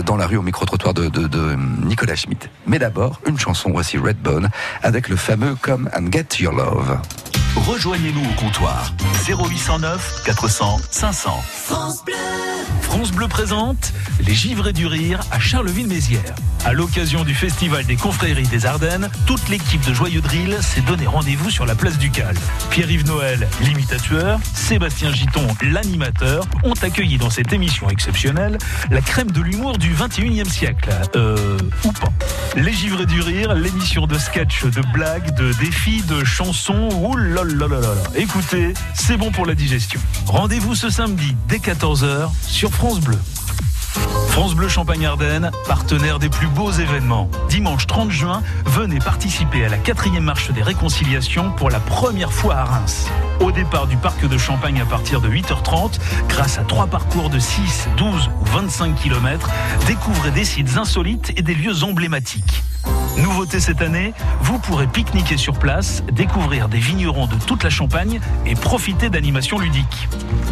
dans 0.07 0.17
la 0.17 0.27
rue 0.27 0.37
au 0.37 0.43
micro-trottoir 0.43 0.95
de, 0.95 1.09
de, 1.09 1.27
de 1.27 1.57
Nicolas 1.85 2.17
Schmitt. 2.17 2.49
Mais 2.67 2.79
d'abord, 2.79 3.12
une 3.27 3.39
chanson, 3.39 3.71
voici 3.71 3.99
Redbone, 3.99 4.51
avec 4.83 5.09
le 5.09 5.17
fameux 5.17 5.55
Come 5.61 5.89
and 5.97 6.11
Get 6.11 6.41
Your 6.41 6.55
Love. 6.55 7.01
Rejoignez-nous 7.57 8.25
au 8.25 8.35
comptoir 8.35 8.93
0809 9.29 10.23
400 10.25 10.81
500. 10.91 11.43
France 12.83 13.13
Bleu 13.13 13.29
présente 13.29 13.93
Les 14.21 14.35
Givrés 14.35 14.73
du 14.73 14.87
Rire 14.87 15.21
à 15.31 15.39
Charleville-Mézières. 15.39 16.35
À 16.65 16.73
l'occasion 16.73 17.25
du 17.25 17.35
Festival 17.35 17.85
des 17.85 17.97
Confréries 17.97 18.47
des 18.47 18.67
Ardennes, 18.67 19.11
toute 19.27 19.49
l'équipe 19.49 19.85
de 19.85 19.93
Joyeux 19.93 20.21
Drill 20.21 20.57
s'est 20.61 20.83
donné 20.83 21.07
rendez-vous 21.07 21.51
sur 21.51 21.67
la 21.67 21.75
place 21.75 21.99
du 21.99 22.11
Cal. 22.11 22.37
Pierre-Yves 22.71 23.07
Noël, 23.07 23.49
l'imitateur, 23.63 24.39
Sébastien 24.55 25.13
Giton, 25.13 25.47
l'animateur, 25.63 26.45
ont 26.63 26.75
accueilli 26.83 27.19
dans 27.19 27.31
cette 27.31 27.53
émission 27.53 27.91
exceptionnelle 27.91 28.59
la 28.91 29.01
crème 29.01 29.31
de 29.33 29.41
l'humour 29.41 29.79
du 29.79 29.93
21e 29.93 30.49
siècle. 30.49 30.91
Euh, 31.17 31.59
ou 31.85 31.93
pas. 31.93 32.13
Les 32.55 32.73
Givrés 32.73 33.07
du 33.07 33.21
Rire, 33.23 33.55
l'émission 33.55 34.07
de 34.07 34.19
sketch, 34.19 34.65
de 34.65 34.83
blagues, 34.93 35.35
de 35.35 35.53
défis, 35.55 36.03
de 36.03 36.23
chansons, 36.23 36.91
ouh 36.93 37.17
Écoutez, 38.15 38.73
c'est 38.95 39.17
bon 39.17 39.33
pour 39.33 39.47
la 39.47 39.55
digestion. 39.55 40.01
Rendez-vous 40.27 40.77
ce 40.77 40.91
samedi 40.91 41.35
dès 41.49 41.59
14h 41.59 42.31
sur 42.47 42.71
France 42.71 43.01
Bleu. 43.01 43.19
France 44.29 44.55
Bleu 44.55 44.69
Champagne-Ardenne, 44.69 45.51
partenaire 45.67 46.21
des 46.21 46.29
plus 46.29 46.47
beaux 46.47 46.71
événements. 46.71 47.29
Dimanche 47.49 47.89
30 47.89 48.11
juin, 48.11 48.43
venez 48.65 49.01
participer 49.01 49.65
à 49.65 49.69
la 49.69 49.77
quatrième 49.77 50.23
marche 50.23 50.53
des 50.53 50.63
réconciliations 50.63 51.51
pour 51.51 51.69
la 51.69 51.81
première 51.81 52.33
fois 52.33 52.55
à 52.55 52.65
Reims. 52.65 53.09
Au 53.41 53.51
départ 53.51 53.89
du 53.89 53.97
parc 53.97 54.25
de 54.25 54.39
Champagne 54.39 54.81
à 54.81 54.87
partir 54.87 55.21
de 55.21 55.29
8h30, 55.29 55.99
grâce 56.29 56.59
à 56.59 56.63
trois 56.63 56.87
parcours 56.87 57.29
de 57.29 57.41
6, 57.41 57.89
12 57.97 58.31
ou 58.41 58.45
25 58.45 58.95
km, 58.95 59.51
découvrez 59.89 60.31
des 60.31 60.45
sites 60.45 60.77
insolites 60.77 61.33
et 61.37 61.43
des 61.43 61.55
lieux 61.55 61.83
emblématiques. 61.83 62.63
Nouveauté 63.19 63.61
cette 63.61 63.83
année, 63.83 64.15
vous 64.41 64.59
pourrez 64.59 64.87
pique-niquer 64.87 65.37
sur 65.37 65.59
place, 65.59 66.03
découvrir 66.13 66.69
des 66.69 66.79
vignerons 66.79 67.27
de 67.27 67.37
toute 67.47 67.63
la 67.63 67.71
Champagne 67.71 68.21
et 68.47 68.55
profiter 68.55 69.11
d'animations 69.11 69.59
ludiques. 69.59 70.09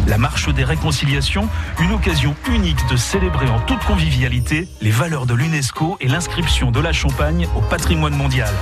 La 0.07 0.17
marche 0.17 0.53
des 0.53 0.63
réconciliations, 0.63 1.47
une 1.79 1.93
occasion 1.93 2.35
unique 2.49 2.87
de 2.89 2.95
célébrer 2.95 3.49
en 3.49 3.59
toute 3.61 3.83
convivialité 3.83 4.67
les 4.81 4.91
valeurs 4.91 5.25
de 5.25 5.33
l'UNESCO 5.33 5.97
et 6.01 6.07
l'inscription 6.07 6.71
de 6.71 6.79
la 6.79 6.93
Champagne 6.93 7.47
au 7.55 7.61
patrimoine 7.61 8.15
mondial. 8.15 8.53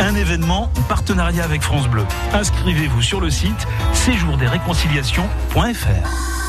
Un 0.00 0.14
événement 0.14 0.70
en 0.76 0.82
partenariat 0.82 1.44
avec 1.44 1.62
France 1.62 1.88
Bleu. 1.88 2.04
Inscrivez-vous 2.34 3.02
sur 3.02 3.20
le 3.20 3.30
site 3.30 3.66
séjourdesréconciliations.fr. 3.94 6.45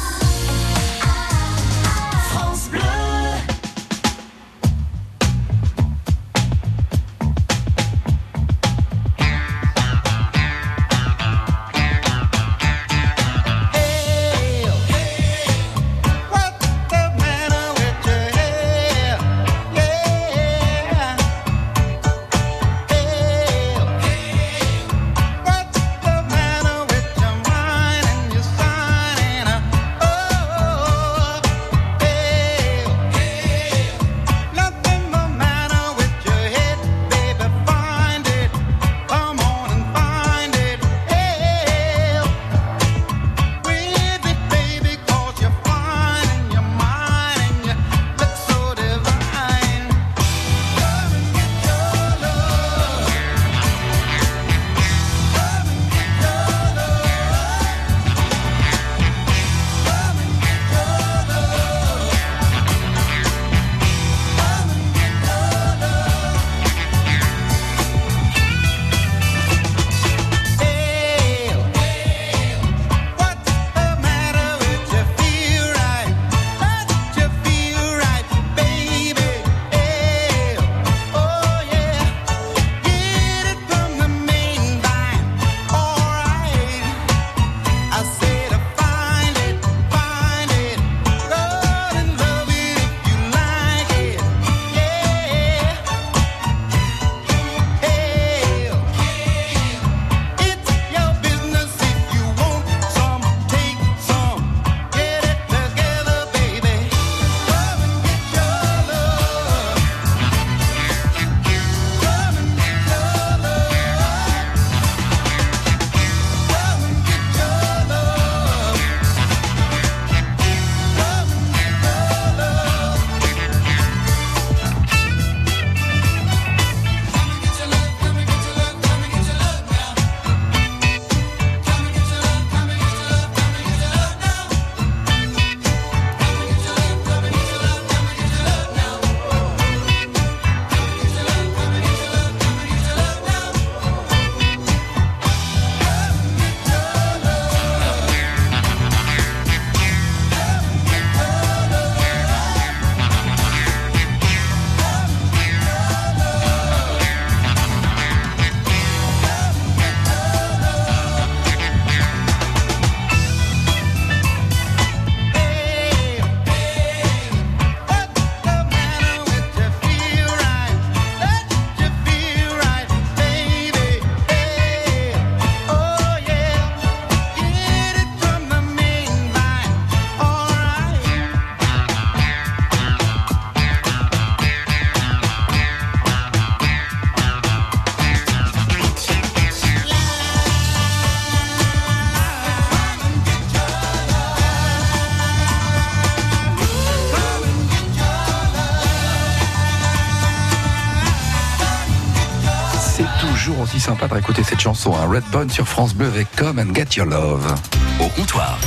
un 204.96 205.10
Redbone 205.10 205.50
sur 205.50 205.68
France 205.68 205.94
Bleu 205.94 206.08
avec 206.08 206.28
Come 206.36 206.60
and 206.60 206.74
Get 206.74 206.96
Your 206.96 207.08
Love. 207.08 207.56
Au 208.00 208.08
comptoir. 208.10 208.58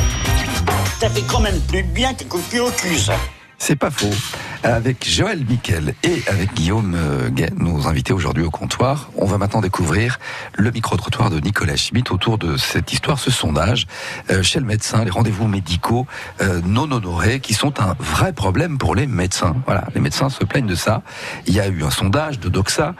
Ça 1.00 1.08
fait 1.08 1.22
quand 1.22 1.40
même 1.40 1.58
plus 1.60 1.82
bien 1.82 2.12
que 2.14 2.24
coup 2.24 2.38
de 2.38 2.42
pied 2.44 2.60
au 2.60 2.70
cul, 2.70 2.98
ça. 2.98 3.14
C'est 3.58 3.76
pas 3.76 3.90
faux. 3.90 4.10
Avec 4.62 5.08
Joël 5.08 5.42
Miquel 5.48 5.94
et 6.02 6.22
avec 6.28 6.52
Guillaume 6.52 6.94
euh, 6.94 7.30
Gay, 7.30 7.50
nos 7.56 7.88
invités 7.88 8.12
aujourd'hui 8.12 8.44
au 8.44 8.50
comptoir, 8.50 9.10
on 9.16 9.24
va 9.24 9.38
maintenant 9.38 9.62
découvrir 9.62 10.18
le 10.52 10.70
micro-trottoir 10.70 11.30
de 11.30 11.40
Nicolas 11.40 11.76
Schmitt 11.76 12.10
autour 12.10 12.36
de 12.36 12.58
cette 12.58 12.92
histoire, 12.92 13.18
ce 13.18 13.30
sondage 13.30 13.86
euh, 14.30 14.42
chez 14.42 14.60
le 14.60 14.66
médecin, 14.66 15.02
les 15.02 15.10
rendez-vous 15.10 15.48
médicaux 15.48 16.06
euh, 16.42 16.60
non 16.62 16.92
honorés 16.92 17.40
qui 17.40 17.54
sont 17.54 17.80
un 17.80 17.96
vrai 17.98 18.34
problème 18.34 18.76
pour 18.76 18.94
les 18.94 19.06
médecins. 19.06 19.56
Voilà, 19.64 19.86
les 19.94 20.00
médecins 20.00 20.28
se 20.28 20.44
plaignent 20.44 20.66
de 20.66 20.74
ça. 20.74 21.02
Il 21.46 21.54
y 21.54 21.60
a 21.60 21.66
eu 21.68 21.82
un 21.82 21.90
sondage 21.90 22.38
de 22.38 22.50
Doxa 22.50 22.94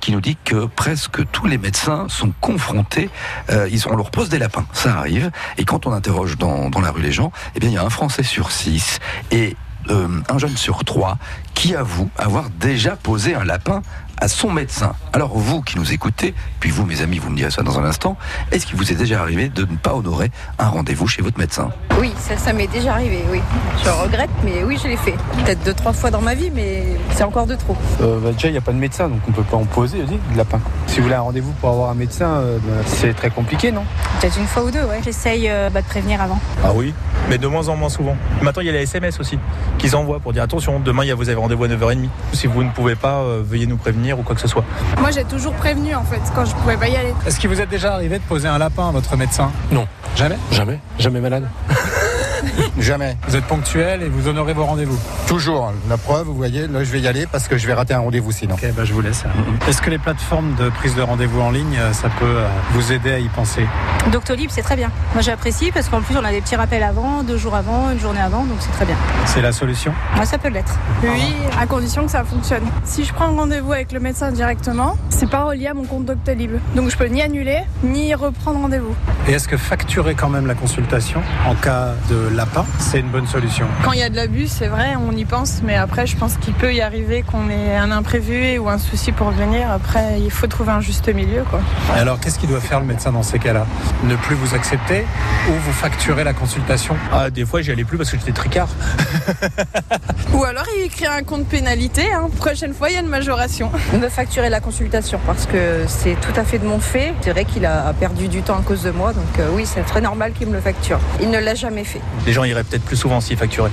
qui 0.00 0.10
nous 0.10 0.20
dit 0.20 0.36
que 0.44 0.66
presque 0.66 1.24
tous 1.30 1.46
les 1.46 1.58
médecins 1.58 2.06
sont 2.08 2.32
confrontés, 2.40 3.08
ils, 3.50 3.88
on 3.88 3.94
leur 3.94 4.10
pose 4.10 4.28
des 4.28 4.38
lapins, 4.38 4.66
ça 4.72 4.96
arrive, 4.96 5.30
et 5.58 5.64
quand 5.64 5.86
on 5.86 5.92
interroge 5.92 6.38
dans, 6.38 6.70
dans 6.70 6.80
la 6.80 6.90
rue 6.90 7.02
les 7.02 7.12
gens, 7.12 7.30
eh 7.54 7.60
bien 7.60 7.68
il 7.68 7.74
y 7.74 7.78
a 7.78 7.84
un 7.84 7.90
Français 7.90 8.24
sur 8.24 8.50
six 8.50 8.98
et 9.30 9.56
euh, 9.90 10.08
un 10.28 10.38
jeune 10.38 10.56
sur 10.56 10.84
trois 10.84 11.18
qui 11.54 11.74
avoue 11.74 12.10
avoir 12.16 12.50
déjà 12.50 12.96
posé 12.96 13.34
un 13.34 13.44
lapin 13.44 13.82
à 14.20 14.28
son 14.28 14.50
médecin. 14.50 14.94
Alors 15.12 15.36
vous 15.36 15.62
qui 15.62 15.78
nous 15.78 15.92
écoutez, 15.92 16.34
puis 16.60 16.70
vous 16.70 16.84
mes 16.86 17.02
amis, 17.02 17.18
vous 17.18 17.30
me 17.30 17.36
direz 17.36 17.50
ça 17.50 17.62
dans 17.62 17.78
un 17.78 17.84
instant, 17.84 18.16
est-ce 18.52 18.66
qu'il 18.66 18.76
vous 18.76 18.90
est 18.92 18.94
déjà 18.94 19.20
arrivé 19.20 19.48
de 19.48 19.62
ne 19.62 19.76
pas 19.76 19.94
honorer 19.94 20.30
un 20.58 20.68
rendez-vous 20.68 21.06
chez 21.06 21.22
votre 21.22 21.38
médecin? 21.38 21.70
Oui, 22.00 22.12
ça, 22.18 22.36
ça 22.36 22.52
m'est 22.52 22.66
déjà 22.66 22.94
arrivé, 22.94 23.24
oui. 23.30 23.40
Je 23.84 23.88
regrette, 23.90 24.30
mais 24.44 24.62
oui, 24.64 24.78
je 24.82 24.88
l'ai 24.88 24.96
fait. 24.96 25.14
Peut-être 25.44 25.62
deux, 25.64 25.74
trois 25.74 25.92
fois 25.92 26.10
dans 26.10 26.20
ma 26.20 26.34
vie, 26.34 26.50
mais 26.54 26.84
c'est 27.12 27.24
encore 27.24 27.46
de 27.46 27.54
trop. 27.54 27.76
Euh, 28.00 28.18
bah, 28.20 28.32
déjà, 28.32 28.48
il 28.48 28.52
n'y 28.52 28.58
a 28.58 28.62
pas 28.62 28.72
de 28.72 28.78
médecin, 28.78 29.08
donc 29.08 29.20
on 29.28 29.32
peut 29.32 29.42
pas 29.42 29.56
en 29.56 29.64
poser, 29.64 30.02
aussi, 30.02 30.18
de 30.32 30.36
lapin. 30.36 30.60
Si 30.86 30.96
vous 30.98 31.04
voulez 31.04 31.14
un 31.16 31.20
rendez-vous 31.20 31.52
pour 31.60 31.70
avoir 31.70 31.90
un 31.90 31.94
médecin, 31.94 32.26
euh, 32.28 32.58
bah, 32.62 32.82
c'est 32.86 33.14
très 33.14 33.30
compliqué, 33.30 33.72
non? 33.72 33.84
Peut-être 34.20 34.38
une 34.38 34.46
fois 34.46 34.64
ou 34.64 34.70
deux, 34.70 34.82
ouais. 34.84 35.00
J'essaye 35.04 35.48
euh, 35.48 35.70
bah, 35.70 35.80
de 35.82 35.86
prévenir 35.86 36.20
avant. 36.20 36.38
Ah 36.64 36.72
oui, 36.74 36.94
mais 37.28 37.38
de 37.38 37.46
moins 37.46 37.68
en 37.68 37.76
moins 37.76 37.88
souvent. 37.88 38.16
Maintenant, 38.42 38.62
il 38.62 38.66
y 38.66 38.70
a 38.70 38.72
les 38.72 38.82
SMS 38.82 39.18
aussi 39.20 39.38
qu'ils 39.78 39.96
envoient 39.96 40.20
pour 40.20 40.32
dire 40.32 40.42
attention, 40.42 40.80
demain, 40.80 41.04
il 41.04 41.08
y 41.08 41.10
a- 41.10 41.14
vous 41.14 41.28
avez 41.28 41.38
rendez-vous 41.40 41.64
à 41.64 41.68
9h30. 41.68 42.08
Si 42.32 42.46
vous 42.46 42.62
ne 42.62 42.70
pouvez 42.70 42.96
pas, 42.96 43.18
euh, 43.20 43.42
veuillez 43.44 43.66
nous 43.66 43.76
prévenir 43.76 44.03
ou 44.12 44.22
quoi 44.22 44.34
que 44.34 44.40
ce 44.40 44.48
soit. 44.48 44.64
Moi, 44.98 45.10
j'ai 45.10 45.24
toujours 45.24 45.54
prévenu 45.54 45.94
en 45.94 46.04
fait 46.04 46.20
quand 46.34 46.44
je 46.44 46.54
pouvais 46.54 46.76
pas 46.76 46.88
y 46.88 46.96
aller. 46.96 47.14
Est-ce 47.26 47.38
qu'il 47.40 47.48
vous 47.50 47.60
est 47.60 47.66
déjà 47.66 47.94
arrivé 47.94 48.18
de 48.18 48.24
poser 48.24 48.48
un 48.48 48.58
lapin 48.58 48.88
à 48.88 48.92
votre 48.92 49.16
médecin? 49.16 49.50
Non. 49.70 49.86
Jamais? 50.16 50.36
Jamais. 50.52 50.78
Jamais 50.98 51.20
malade. 51.20 51.48
Jamais. 52.78 53.16
Vous 53.28 53.36
êtes 53.36 53.44
ponctuel 53.44 54.02
et 54.02 54.08
vous 54.08 54.28
honorez 54.28 54.52
vos 54.52 54.64
rendez-vous 54.64 54.98
Toujours. 55.26 55.72
La 55.88 55.96
preuve, 55.96 56.26
vous 56.26 56.34
voyez, 56.34 56.66
là 56.66 56.82
je 56.84 56.90
vais 56.90 57.00
y 57.00 57.08
aller 57.08 57.26
parce 57.30 57.48
que 57.48 57.56
je 57.56 57.66
vais 57.66 57.72
rater 57.74 57.94
un 57.94 58.00
rendez-vous 58.00 58.32
sinon. 58.32 58.54
Ok, 58.54 58.66
bah, 58.76 58.84
je 58.84 58.92
vous 58.92 59.00
laisse. 59.00 59.24
Est-ce 59.68 59.80
que 59.80 59.90
les 59.90 59.98
plateformes 59.98 60.54
de 60.56 60.68
prise 60.70 60.94
de 60.94 61.02
rendez-vous 61.02 61.40
en 61.40 61.50
ligne, 61.50 61.76
euh, 61.78 61.92
ça 61.92 62.08
peut 62.18 62.24
euh, 62.24 62.48
vous 62.72 62.92
aider 62.92 63.12
à 63.12 63.18
y 63.18 63.28
penser? 63.28 63.66
Doctolib, 64.10 64.50
c'est 64.50 64.62
très 64.62 64.76
bien. 64.76 64.90
Moi, 65.14 65.22
j'apprécie 65.22 65.70
parce 65.72 65.88
qu'en 65.88 66.00
plus, 66.00 66.16
on 66.16 66.24
a 66.24 66.30
des 66.30 66.40
petits 66.40 66.56
rappels 66.56 66.82
avant, 66.82 67.22
deux 67.22 67.38
jours 67.38 67.54
avant, 67.54 67.90
une 67.90 68.00
journée 68.00 68.20
avant, 68.20 68.44
donc 68.44 68.56
c'est 68.60 68.72
très 68.72 68.84
bien. 68.84 68.96
C'est 69.26 69.42
la 69.42 69.52
solution? 69.52 69.94
Moi, 70.16 70.26
ça 70.26 70.38
peut 70.38 70.48
l'être. 70.48 70.74
Oui, 71.02 71.32
à 71.60 71.66
condition 71.66 72.04
que 72.04 72.10
ça 72.10 72.24
fonctionne. 72.24 72.64
Si 72.84 73.04
je 73.04 73.12
prends 73.14 73.34
rendez-vous 73.34 73.72
avec 73.72 73.92
le 73.92 74.00
médecin 74.00 74.30
directement, 74.32 74.96
c'est 75.10 75.30
pas 75.30 75.44
relié 75.44 75.68
à 75.68 75.74
mon 75.74 75.84
compte 75.84 76.04
Doctolib. 76.04 76.52
Donc 76.74 76.90
je 76.90 76.96
peux 76.96 77.06
ni 77.06 77.22
annuler, 77.22 77.60
ni 77.82 78.14
reprendre 78.14 78.60
rendez-vous. 78.60 78.94
Et 79.28 79.32
est-ce 79.32 79.48
que 79.48 79.56
facturer 79.56 80.14
quand 80.14 80.28
même 80.28 80.46
la 80.46 80.54
consultation 80.54 81.22
en 81.46 81.54
cas 81.54 81.92
de 82.10 82.28
lapin, 82.34 82.63
c'est 82.78 83.00
une 83.00 83.08
bonne 83.08 83.26
solution 83.26 83.66
Quand 83.84 83.92
il 83.92 84.00
y 84.00 84.02
a 84.02 84.08
de 84.08 84.16
l'abus, 84.16 84.48
c'est 84.48 84.66
vrai, 84.66 84.94
on 84.96 85.12
y 85.16 85.24
pense, 85.24 85.60
mais 85.62 85.76
après, 85.76 86.06
je 86.06 86.16
pense 86.16 86.36
qu'il 86.36 86.54
peut 86.54 86.74
y 86.74 86.80
arriver 86.80 87.22
qu'on 87.22 87.48
ait 87.48 87.76
un 87.76 87.90
imprévu 87.90 88.58
ou 88.58 88.68
un 88.68 88.78
souci 88.78 89.12
pour 89.12 89.30
venir. 89.30 89.70
Après, 89.70 90.20
il 90.20 90.30
faut 90.30 90.46
trouver 90.46 90.72
un 90.72 90.80
juste 90.80 91.08
milieu, 91.08 91.42
quoi. 91.48 91.60
Et 91.96 91.98
alors, 91.98 92.20
qu'est-ce 92.20 92.38
qu'il 92.38 92.48
doit 92.48 92.60
faire 92.60 92.80
le 92.80 92.86
médecin 92.86 93.12
dans 93.12 93.22
ces 93.22 93.38
cas-là? 93.38 93.66
Ne 94.04 94.16
plus 94.16 94.34
vous 94.34 94.54
accepter 94.54 95.04
ou 95.48 95.52
vous 95.52 95.72
facturer 95.72 96.24
la 96.24 96.32
consultation? 96.32 96.96
Ah, 97.12 97.30
des 97.30 97.44
fois, 97.44 97.62
j'y 97.62 97.72
allais 97.72 97.84
plus 97.84 97.98
parce 97.98 98.10
que 98.10 98.18
j'étais 98.18 98.32
tricard. 98.32 98.68
Ou 100.32 100.44
alors, 100.44 100.64
il 100.76 100.84
écrit 100.84 101.06
un 101.06 101.22
compte 101.22 101.46
pénalité. 101.46 102.12
Hein. 102.12 102.28
Prochaine 102.36 102.74
fois, 102.74 102.90
il 102.90 102.94
y 102.94 102.96
a 102.96 103.00
une 103.00 103.06
majoration. 103.06 103.70
Me 104.00 104.08
facturer 104.08 104.50
la 104.50 104.60
consultation 104.60 105.20
parce 105.26 105.46
que 105.46 105.84
c'est 105.86 106.16
tout 106.20 106.38
à 106.38 106.44
fait 106.44 106.58
de 106.58 106.66
mon 106.66 106.80
fait. 106.80 107.14
C'est 107.20 107.30
vrai 107.30 107.44
qu'il 107.44 107.66
a 107.66 107.92
perdu 107.92 108.28
du 108.28 108.42
temps 108.42 108.58
à 108.58 108.62
cause 108.62 108.82
de 108.82 108.90
moi, 108.90 109.12
donc 109.12 109.38
euh, 109.38 109.48
oui, 109.52 109.64
c'est 109.66 109.82
très 109.82 110.00
normal 110.00 110.32
qu'il 110.32 110.48
me 110.48 110.52
le 110.52 110.60
facture. 110.60 110.98
Il 111.20 111.30
ne 111.30 111.38
l'a 111.38 111.54
jamais 111.54 111.84
fait. 111.84 112.00
Les 112.26 112.32
gens 112.32 112.44
peut-être 112.62 112.84
plus 112.84 112.96
souvent 112.96 113.20
s'ils 113.20 113.36
facturaient. 113.38 113.72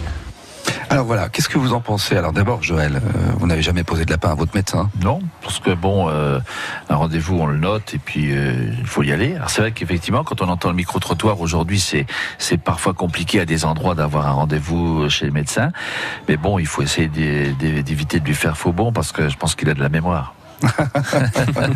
Alors 0.90 1.06
voilà, 1.06 1.30
qu'est-ce 1.30 1.48
que 1.48 1.58
vous 1.58 1.72
en 1.74 1.80
pensez? 1.80 2.18
Alors 2.18 2.34
d'abord, 2.34 2.64
Joël, 2.64 2.96
euh, 2.98 3.00
vous 3.38 3.48
n'avez 3.48 3.62
jamais 3.62 3.84
posé 3.86 4.04
de 4.04 4.12
lapin 4.12 4.30
à 4.32 4.36
votre 4.36 4.54
médecin? 4.54 4.90
Non, 5.02 5.20
parce 5.42 5.60
que 5.60 5.72
bon, 5.72 6.10
euh, 6.10 6.40
un 6.90 6.96
rendez-vous, 6.96 7.38
on 7.40 7.46
le 7.46 7.58
note 7.58 7.94
et 7.94 7.98
puis 7.98 8.32
euh, 8.32 8.74
il 8.78 8.86
faut 8.86 9.02
y 9.02 9.12
aller. 9.14 9.36
Alors 9.36 9.50
c'est 9.50 9.62
vrai 9.62 9.72
qu'effectivement, 9.72 10.26
quand 10.26 10.42
on 10.42 10.50
entend 10.50 10.68
le 10.70 10.76
micro-trottoir 10.76 11.40
aujourd'hui, 11.40 11.80
c'est 11.80 12.06
c'est 12.40 12.58
parfois 12.58 12.94
compliqué 12.94 13.40
à 13.40 13.46
des 13.46 13.64
endroits 13.64 13.96
d'avoir 13.96 14.28
un 14.28 14.32
rendez-vous 14.32 15.10
chez 15.10 15.26
le 15.26 15.32
médecin. 15.32 15.72
Mais 16.28 16.36
bon, 16.36 16.60
il 16.60 16.68
faut 16.68 16.82
essayer 16.82 17.08
d'é- 17.08 17.54
d'é- 17.58 17.84
d'éviter 17.84 18.20
de 18.20 18.26
lui 18.26 18.36
faire 18.36 18.58
faux 18.58 18.74
bon 18.74 18.92
parce 18.92 19.14
que 19.14 19.30
je 19.30 19.38
pense 19.38 19.56
qu'il 19.56 19.70
a 19.70 19.74
de 19.74 19.80
la 19.82 19.90
mémoire. 19.90 20.34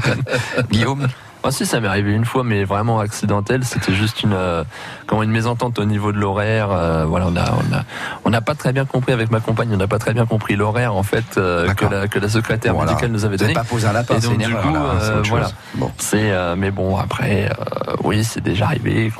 Guillaume? 0.71 1.07
Ah 1.47 1.51
si, 1.51 1.65
ça 1.67 1.79
m'est 1.79 1.87
arrivé 1.87 2.11
une 2.11 2.25
fois, 2.25 2.43
mais 2.43 2.63
vraiment 2.63 2.99
accidentel. 2.99 3.63
C'était 3.63 3.93
juste 3.93 4.23
une, 4.23 4.33
euh, 4.33 4.63
comment 5.05 5.21
une 5.21 5.29
mésentente 5.29 5.77
au 5.77 5.85
niveau 5.85 6.11
de 6.11 6.17
l'horaire. 6.17 6.71
euh, 6.71 7.05
voilà, 7.05 7.27
on 7.27 7.35
a, 7.35 7.43
on 7.51 7.75
a, 7.75 7.83
on 8.25 8.31
n'a 8.31 8.41
pas 8.41 8.55
très 8.55 8.73
bien 8.73 8.85
compris 8.85 9.13
avec 9.13 9.29
ma 9.29 9.39
compagne. 9.41 9.69
On 9.71 9.77
n'a 9.77 9.87
pas 9.87 9.99
très 9.99 10.13
bien 10.13 10.25
compris 10.25 10.55
l'horaire 10.55 10.95
en 10.95 11.03
fait 11.03 11.37
euh, 11.37 11.71
que, 11.75 11.85
la, 11.85 12.07
que 12.07 12.17
la 12.17 12.29
secrétaire 12.29 12.73
Voilà. 12.73 12.91
médicale 12.93 13.11
nous 13.11 13.25
avait 13.25 13.37
donné. 13.37 13.53
pas 13.53 13.63
posé 13.63 13.85
un 13.87 13.93
lapin, 13.93 14.15
Et 14.15 14.21
donc 14.21 14.39
du 14.39 14.55
coup, 14.55 14.73
là, 14.73 14.79
hein, 14.79 14.99
euh, 15.01 15.21
voilà. 15.29 15.49
Bon. 15.75 15.91
C'est, 15.99 16.31
mais 16.57 16.71
bon, 16.71 16.97
après, 16.97 17.47
oui, 18.03 18.23
c'est 18.23 18.41
déjà 18.41 18.65
arrivé 18.65 19.13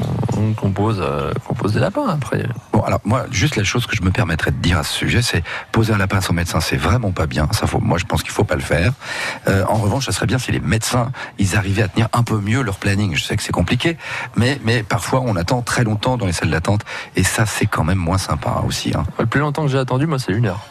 qu'on 0.60 0.72
pose, 0.72 1.04
qu'on 1.48 1.54
pose 1.54 1.74
des 1.74 1.80
lapins. 1.80 2.08
Après, 2.08 2.44
Bon, 2.74 2.82
alors 2.82 3.00
moi, 3.06 3.26
juste 3.30 3.56
la 3.56 3.64
chose 3.64 3.86
que 3.86 3.96
je 3.96 4.02
me 4.02 4.10
permettrais 4.10 4.50
de 4.52 4.58
dire 4.58 4.80
à 4.80 4.84
ce 4.84 4.94
sujet, 4.94 5.22
c'est 5.22 5.44
poser 5.72 5.94
un 5.94 5.98
lapin 5.98 6.22
son 6.22 6.34
médecin, 6.34 6.60
c'est 6.60 6.76
vraiment 6.76 7.12
pas 7.12 7.28
bien. 7.28 7.48
Ça, 7.52 7.68
faut, 7.68 7.80
moi, 7.80 8.00
je 8.00 8.06
pense 8.06 8.24
qu'il 8.24 8.32
faut 8.32 8.44
pas 8.44 8.56
le 8.56 8.62
faire. 8.62 8.94
En 9.48 9.76
revanche, 9.76 10.06
ça 10.08 10.12
serait 10.12 10.26
bien 10.26 10.40
si 10.40 10.52
les 10.52 10.60
médecins, 10.60 11.12
ils 11.38 11.56
arrivaient 11.56 11.84
à 11.84 11.88
tenir 11.88 12.08
un 12.16 12.24
peu 12.24 12.40
mieux 12.40 12.62
leur 12.62 12.78
planning. 12.78 13.16
Je 13.16 13.24
sais 13.24 13.36
que 13.36 13.44
c'est 13.44 13.52
compliqué, 13.52 13.98
mais 14.36 14.60
mais 14.64 14.84
parfois 14.84 15.22
on 15.22 15.36
attend 15.36 15.62
très 15.62 15.84
longtemps 15.84 16.18
dans 16.18 16.26
les 16.26 16.32
salles 16.34 16.50
d'attente, 16.50 16.82
et 17.16 17.24
ça, 17.24 17.46
c'est 17.46 17.66
quand 17.66 17.84
même 17.84 17.98
moins 17.98 18.18
sympa 18.18 18.64
aussi. 18.66 18.94
Hein. 18.96 19.04
le 19.20 19.26
plus 19.26 19.40
longtemps 19.42 19.64
que 19.64 19.70
j'ai 19.70 19.78
attendu, 19.78 20.08
moi, 20.08 20.18
c'est 20.20 20.32
une 20.32 20.48
heure. 20.48 20.66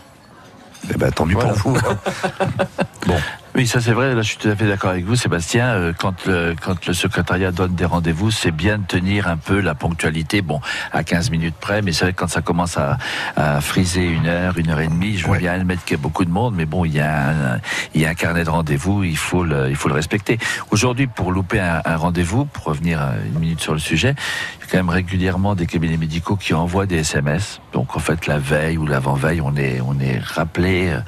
Eh 0.92 0.98
ben, 0.98 1.10
tant 1.12 1.24
mieux 1.26 1.34
Voilà. 1.34 1.52
pour 1.54 1.72
vous. 1.72 1.78
bon. 3.06 3.16
Oui, 3.56 3.68
ça 3.68 3.80
c'est 3.80 3.92
vrai. 3.92 4.16
Là, 4.16 4.22
je 4.22 4.28
suis 4.30 4.36
tout 4.36 4.48
à 4.48 4.56
fait 4.56 4.66
d'accord 4.66 4.90
avec 4.90 5.04
vous, 5.04 5.14
Sébastien. 5.14 5.66
Euh, 5.74 5.92
Quand 5.96 6.26
le, 6.26 6.56
quand 6.60 6.86
le 6.86 6.92
secrétariat 6.92 7.52
donne 7.52 7.76
des 7.76 7.84
rendez-vous, 7.84 8.32
c'est 8.32 8.50
bien 8.50 8.78
de 8.78 8.84
tenir 8.84 9.28
un 9.28 9.36
peu 9.36 9.60
la 9.60 9.76
ponctualité. 9.76 10.42
Bon, 10.42 10.60
à 10.92 11.04
15 11.04 11.30
minutes 11.30 11.54
près, 11.60 11.80
mais 11.80 11.92
c'est 11.92 12.04
vrai 12.06 12.12
que 12.14 12.18
quand 12.18 12.26
ça 12.28 12.42
commence 12.42 12.76
à, 12.78 12.98
à 13.36 13.60
friser 13.60 14.06
une 14.08 14.26
heure, 14.26 14.58
une 14.58 14.70
heure 14.70 14.80
et 14.80 14.88
demie, 14.88 15.16
je 15.18 15.28
veux 15.28 15.38
bien 15.38 15.52
admettre 15.52 15.84
qu'il 15.84 15.96
y 15.96 16.00
a 16.00 16.02
beaucoup 16.02 16.24
de 16.24 16.30
monde, 16.30 16.54
mais 16.56 16.64
bon, 16.64 16.84
il 16.84 16.94
y 16.94 17.00
a 17.00 17.28
un, 17.28 17.60
il 17.94 18.00
y 18.00 18.06
a 18.06 18.08
un 18.08 18.14
carnet 18.14 18.42
de 18.42 18.50
rendez-vous, 18.50 19.04
il 19.04 19.16
faut 19.16 19.44
le, 19.44 19.70
il 19.70 19.76
faut 19.76 19.88
le 19.88 19.94
respecter. 19.94 20.38
Aujourd'hui, 20.72 21.06
pour 21.06 21.30
louper 21.30 21.60
un, 21.60 21.80
un 21.84 21.96
rendez-vous, 21.96 22.46
pour 22.46 22.64
revenir 22.64 23.00
une 23.24 23.38
minute 23.38 23.60
sur 23.60 23.72
le 23.72 23.78
sujet, 23.78 24.16
il 24.58 24.62
y 24.62 24.64
a 24.64 24.70
quand 24.72 24.78
même 24.78 24.88
régulièrement 24.90 25.54
des 25.54 25.66
cabinets 25.66 25.96
médicaux 25.96 26.34
qui 26.34 26.54
envoient 26.54 26.86
des 26.86 26.96
SMS. 26.98 27.60
Donc 27.72 27.94
en 27.94 28.00
fait, 28.00 28.26
la 28.26 28.38
veille 28.38 28.78
ou 28.78 28.86
l'avant-veille, 28.86 29.40
on 29.40 29.54
est, 29.54 29.80
on 29.80 30.00
est 30.00 30.18
rappelé, 30.18 30.88
euh, 30.88 30.98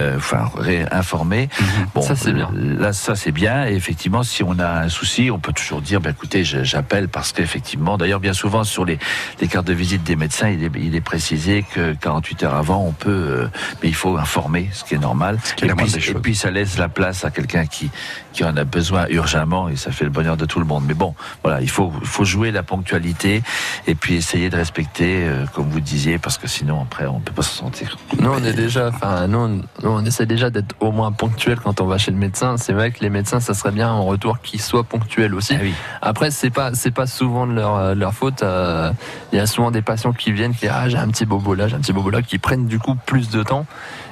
euh, 0.00 0.16
enfin 0.18 0.48
informé. 0.92 1.48
Bon, 1.94 2.02
Ça, 2.02 2.16
c'est 2.16 2.32
bien. 2.32 2.50
Là, 2.54 2.92
ça 2.92 3.14
c'est 3.14 3.32
bien. 3.32 3.66
Et 3.66 3.74
effectivement, 3.74 4.22
si 4.22 4.42
on 4.42 4.58
a 4.58 4.82
un 4.82 4.88
souci, 4.88 5.30
on 5.30 5.38
peut 5.38 5.52
toujours 5.52 5.80
dire, 5.80 6.00
ben, 6.00 6.10
écoutez, 6.10 6.44
j'appelle 6.44 7.08
parce 7.08 7.32
qu'effectivement, 7.32 7.98
d'ailleurs, 7.98 8.20
bien 8.20 8.32
souvent 8.32 8.64
sur 8.64 8.84
les, 8.84 8.98
les 9.40 9.48
cartes 9.48 9.66
de 9.66 9.72
visite 9.72 10.02
des 10.02 10.16
médecins, 10.16 10.48
il 10.48 10.64
est, 10.64 10.70
il 10.76 10.94
est 10.94 11.00
précisé 11.00 11.64
que 11.74 11.94
48 11.94 12.42
heures 12.44 12.54
avant, 12.54 12.84
on 12.84 12.92
peut, 12.92 13.10
euh, 13.10 13.48
mais 13.82 13.88
il 13.88 13.94
faut 13.94 14.16
informer, 14.16 14.68
ce 14.72 14.84
qui 14.84 14.94
est 14.94 14.98
normal. 14.98 15.38
qui 15.56 15.64
est 15.64 15.70
et, 15.70 16.14
puis, 16.14 16.34
ça 16.34 16.50
laisse 16.50 16.78
la 16.78 16.88
place 16.88 17.24
à 17.24 17.30
quelqu'un 17.30 17.66
qui, 17.66 17.90
qui 18.32 18.44
en 18.44 18.56
a 18.56 18.64
besoin 18.64 19.06
urgemment 19.08 19.68
et 19.68 19.76
ça 19.76 19.92
fait 19.92 20.04
le 20.04 20.10
bonheur 20.10 20.36
de 20.36 20.44
tout 20.44 20.58
le 20.58 20.64
monde. 20.64 20.84
Mais 20.86 20.94
bon, 20.94 21.14
voilà, 21.42 21.60
il 21.60 21.70
faut, 21.70 21.92
faut 22.02 22.24
jouer 22.24 22.50
la 22.50 22.62
ponctualité 22.62 23.42
et 23.86 23.94
puis 23.94 24.14
essayer 24.14 24.50
de 24.50 24.56
respecter, 24.56 25.24
euh, 25.24 25.46
comme 25.54 25.68
vous 25.68 25.80
disiez, 25.80 26.18
parce 26.18 26.38
que 26.38 26.46
sinon, 26.46 26.82
après, 26.82 27.06
on 27.06 27.20
peut 27.20 27.32
pas 27.32 27.42
se 27.42 27.56
sentir. 27.56 27.96
Nous, 28.18 28.30
on 28.30 28.44
est 28.44 28.52
déjà, 28.52 28.88
enfin, 28.88 29.26
nous, 29.26 29.38
on, 29.38 29.48
nous, 29.48 29.64
on 29.84 30.04
essaie 30.04 30.26
déjà 30.26 30.50
d'être 30.50 30.74
au 30.80 30.92
moins 30.92 31.12
ponctuel 31.12 31.58
quand 31.60 31.80
on 31.80 31.86
va 31.86 31.98
chez 31.98 32.10
le 32.10 32.16
médecin. 32.16 32.56
C'est 32.56 32.72
vrai 32.72 32.90
que 32.90 33.00
les 33.00 33.10
médecins, 33.10 33.40
ça 33.40 33.54
serait 33.54 33.72
bien 33.72 33.90
en 33.90 34.04
retour 34.04 34.40
qu'ils 34.40 34.62
soient 34.62 34.84
ponctuels 34.84 35.34
aussi. 35.34 35.54
Après, 36.02 36.30
c'est 36.30 36.50
pas, 36.50 36.74
c'est 36.74 36.90
pas 36.90 37.06
souvent 37.06 37.46
de 37.46 37.52
leur, 37.52 37.76
euh, 37.76 37.94
leur 37.94 38.14
faute. 38.14 38.42
Euh, 38.42 38.92
Il 39.32 39.38
y 39.38 39.40
a 39.40 39.46
souvent 39.46 39.70
des 39.70 39.82
patients 39.82 40.12
qui 40.12 40.32
viennent 40.32 40.54
qui 40.54 40.68
ah, 40.68 40.88
j'ai 40.88 40.98
un 40.98 41.08
petit 41.08 41.26
bobo 41.26 41.54
là, 41.54 41.68
j'ai 41.68 41.76
un 41.76 41.80
petit 41.80 41.92
bobo 41.92 42.10
là, 42.10 42.22
qui 42.22 42.38
prennent 42.38 42.66
du 42.66 42.78
coup 42.78 42.94
plus 43.06 43.30
de 43.30 43.42
temps. 43.42 43.66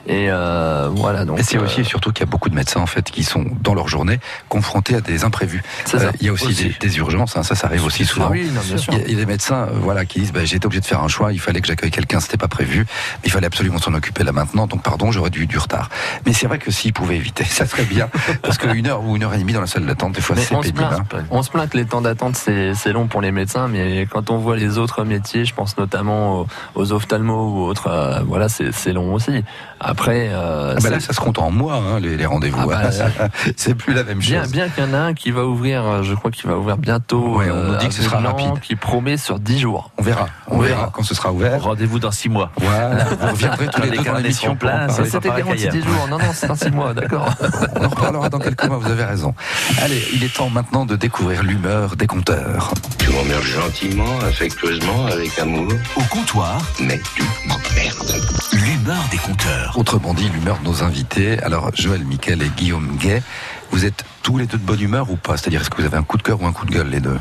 Et 0.08 0.28
euh, 0.30 0.88
voilà. 0.90 1.24
Donc. 1.24 1.38
Et 1.38 1.42
c'est 1.42 1.58
euh, 1.58 1.62
aussi 1.64 1.82
et 1.82 1.84
surtout 1.84 2.12
qu'il 2.12 2.24
y 2.24 2.28
a 2.28 2.30
beaucoup 2.30 2.48
de 2.48 2.54
médecins 2.54 2.80
en 2.80 2.86
fait 2.86 3.10
qui 3.10 3.22
sont 3.24 3.44
dans 3.60 3.74
leur 3.74 3.88
journée 3.88 4.18
confrontés 4.48 4.94
à 4.96 5.00
des 5.00 5.24
imprévus. 5.24 5.62
Euh, 5.94 6.10
il 6.20 6.26
y 6.26 6.30
a 6.30 6.32
aussi, 6.32 6.46
Aussi. 6.46 6.64
Des, 6.80 6.88
des 6.88 6.98
urgences, 6.98 7.36
hein, 7.36 7.42
ça, 7.42 7.54
ça 7.54 7.66
arrive 7.66 7.84
aussi 7.84 8.04
souvent. 8.06 8.26
Ah 8.28 8.32
oui, 8.32 8.50
non, 8.54 8.60
bien 8.62 8.78
sûr. 8.78 8.94
Il 8.94 9.10
y 9.10 9.14
a- 9.14 9.18
des 9.18 9.26
médecins, 9.26 9.66
euh, 9.68 9.78
voilà, 9.82 10.04
qui 10.06 10.20
disent, 10.20 10.32
bah, 10.32 10.44
j'ai 10.44 10.56
été 10.56 10.66
obligé 10.66 10.80
de 10.80 10.86
faire 10.86 11.02
un 11.02 11.08
choix, 11.08 11.32
il 11.32 11.40
fallait 11.40 11.60
que 11.60 11.66
j'accueille 11.66 11.90
quelqu'un, 11.90 12.20
c'était 12.20 12.36
pas 12.36 12.48
prévu, 12.48 12.86
mais 12.88 13.20
il 13.26 13.30
fallait 13.32 13.46
absolument 13.48 13.78
s'en 13.78 13.92
occuper 13.94 14.22
là 14.24 14.32
maintenant, 14.32 14.66
donc 14.66 14.82
pardon, 14.82 15.10
j'aurais 15.12 15.30
dû 15.30 15.46
du 15.46 15.58
retard. 15.58 15.90
Mais 16.24 16.32
c'est 16.32 16.46
vrai 16.46 16.58
que 16.58 16.70
s'ils 16.70 16.92
pouvaient 16.92 17.16
éviter, 17.16 17.44
ça 17.48 17.66
serait 17.66 17.84
bien, 17.84 18.08
parce 18.42 18.56
qu'une 18.58 18.86
heure 18.86 19.02
ou 19.04 19.16
une 19.16 19.24
heure 19.24 19.34
et 19.34 19.38
demie 19.38 19.52
dans 19.52 19.60
la 19.60 19.66
salle 19.66 19.84
d'attente, 19.86 20.12
des 20.12 20.20
fois, 20.22 20.36
c'est 20.36 20.54
on, 20.54 20.62
se 20.62 20.68
pénible. 20.68 20.78
plaint, 20.88 21.14
hein. 21.14 21.24
on 21.30 21.42
se 21.42 21.50
plaint 21.50 21.68
que 21.68 21.76
les 21.76 21.84
temps 21.84 22.00
d'attente 22.00 22.36
c'est 22.36 22.92
long 22.92 23.08
pour 23.08 23.20
les 23.20 23.32
médecins, 23.32 23.68
mais 23.68 24.06
quand 24.10 24.30
on 24.30 24.38
voit 24.38 24.56
les 24.56 24.78
autres 24.78 25.04
métiers, 25.04 25.44
je 25.44 25.52
pense 25.54 25.76
notamment 25.76 26.40
aux, 26.40 26.46
aux 26.76 26.92
ophtalmos 26.92 27.52
ou 27.52 27.64
autres, 27.64 27.88
euh, 27.88 28.20
voilà, 28.24 28.48
c'est 28.48 28.72
c'est 28.72 28.92
long 28.92 29.12
aussi. 29.12 29.42
Après, 29.80 29.97
euh, 30.08 30.74
Ah 30.76 30.80
bah 30.82 30.90
là, 30.90 31.00
c'est- 31.00 31.06
ça 31.08 31.12
se 31.12 31.20
compte 31.20 31.38
en 31.38 31.50
mois, 31.50 31.74
hein, 31.76 32.00
les, 32.00 32.16
les 32.16 32.26
rendez-vous. 32.26 32.70
Ah 32.70 32.82
bah, 32.88 33.28
c'est 33.56 33.74
plus 33.74 33.94
la 33.94 34.04
même 34.04 34.18
bien, 34.18 34.42
chose. 34.42 34.52
bien 34.52 34.68
qu'il 34.68 34.84
y 34.84 34.86
en 34.86 34.94
a 34.94 34.98
un 34.98 35.14
qui 35.14 35.30
va 35.30 35.44
ouvrir, 35.44 35.84
euh, 35.84 36.02
je 36.02 36.14
crois 36.14 36.30
qu'il 36.30 36.48
va 36.48 36.56
ouvrir 36.56 36.76
bientôt. 36.76 37.36
Ouais, 37.38 37.50
on 37.50 37.72
nous 37.72 37.76
dit 37.76 37.86
euh, 37.86 37.88
que 37.88 37.94
ce 37.94 38.02
sera 38.02 38.18
rapide. 38.18 38.60
Qui 38.62 38.76
promet 38.76 39.16
sur 39.16 39.38
10 39.38 39.58
jours. 39.58 39.90
On 39.98 40.02
verra, 40.02 40.26
on, 40.48 40.58
verra 40.58 40.90
quand 40.92 41.02
ce 41.02 41.14
sera 41.14 41.32
ouvert. 41.32 41.62
Rendez-vous 41.62 41.98
dans 41.98 42.10
six 42.10 42.28
mois. 42.28 42.50
Voilà, 42.56 43.04
vous 43.20 43.26
reviendrez 43.28 43.66
tous 43.68 43.82
les 43.82 43.90
deux 43.90 44.02
dans 44.04 44.14
l'émission 44.14 44.56
ça, 44.60 45.04
C'était 45.04 45.28
garanti 45.28 45.44
qu'ailleurs. 45.66 45.72
10 45.72 45.82
jours. 45.82 46.06
Non, 46.10 46.18
non, 46.18 46.24
c'est 46.34 46.46
dans 46.46 46.54
6 46.56 46.70
mois, 46.70 46.94
d'accord. 46.94 47.28
On 47.76 47.84
en 47.84 47.88
reparlera 47.88 48.28
dans 48.28 48.38
quelques 48.38 48.64
mois, 48.64 48.78
vous 48.78 48.90
avez 48.90 49.04
raison. 49.04 49.34
Allez, 49.82 50.02
il 50.12 50.22
est 50.24 50.34
temps 50.34 50.50
maintenant 50.50 50.86
de 50.86 50.96
découvrir 50.96 51.42
l'humeur 51.42 51.96
des 51.96 52.06
compteurs. 52.06 52.72
Tu 52.98 53.10
m'emmerdes 53.10 53.42
gentiment, 53.42 54.18
affectueusement, 54.26 55.06
avec 55.06 55.38
amour. 55.38 55.68
Au 55.96 56.02
comptoir, 56.02 56.58
Mais 56.80 57.00
tu 57.14 57.22
m'emmerdes. 57.46 58.14
l'humeur 58.52 59.02
des 59.10 59.16
compteurs. 59.18 59.72
Autrement 59.78 60.12
dit, 60.12 60.28
l'humeur 60.28 60.58
de 60.58 60.64
nos 60.64 60.82
invités. 60.82 61.40
Alors, 61.44 61.70
Joël 61.72 62.04
Miquel 62.04 62.42
et 62.42 62.48
Guillaume 62.48 62.96
Gay, 62.96 63.22
vous 63.70 63.84
êtes 63.84 64.04
tous 64.24 64.36
les 64.36 64.46
deux 64.46 64.58
de 64.58 64.64
bonne 64.64 64.80
humeur 64.80 65.08
ou 65.08 65.14
pas? 65.14 65.36
C'est-à-dire, 65.36 65.60
est-ce 65.60 65.70
que 65.70 65.76
vous 65.76 65.86
avez 65.86 65.96
un 65.96 66.02
coup 66.02 66.16
de 66.16 66.24
cœur 66.24 66.42
ou 66.42 66.46
un 66.46 66.52
coup 66.52 66.66
de 66.66 66.72
gueule, 66.72 66.88
les 66.88 66.98
deux? 66.98 67.16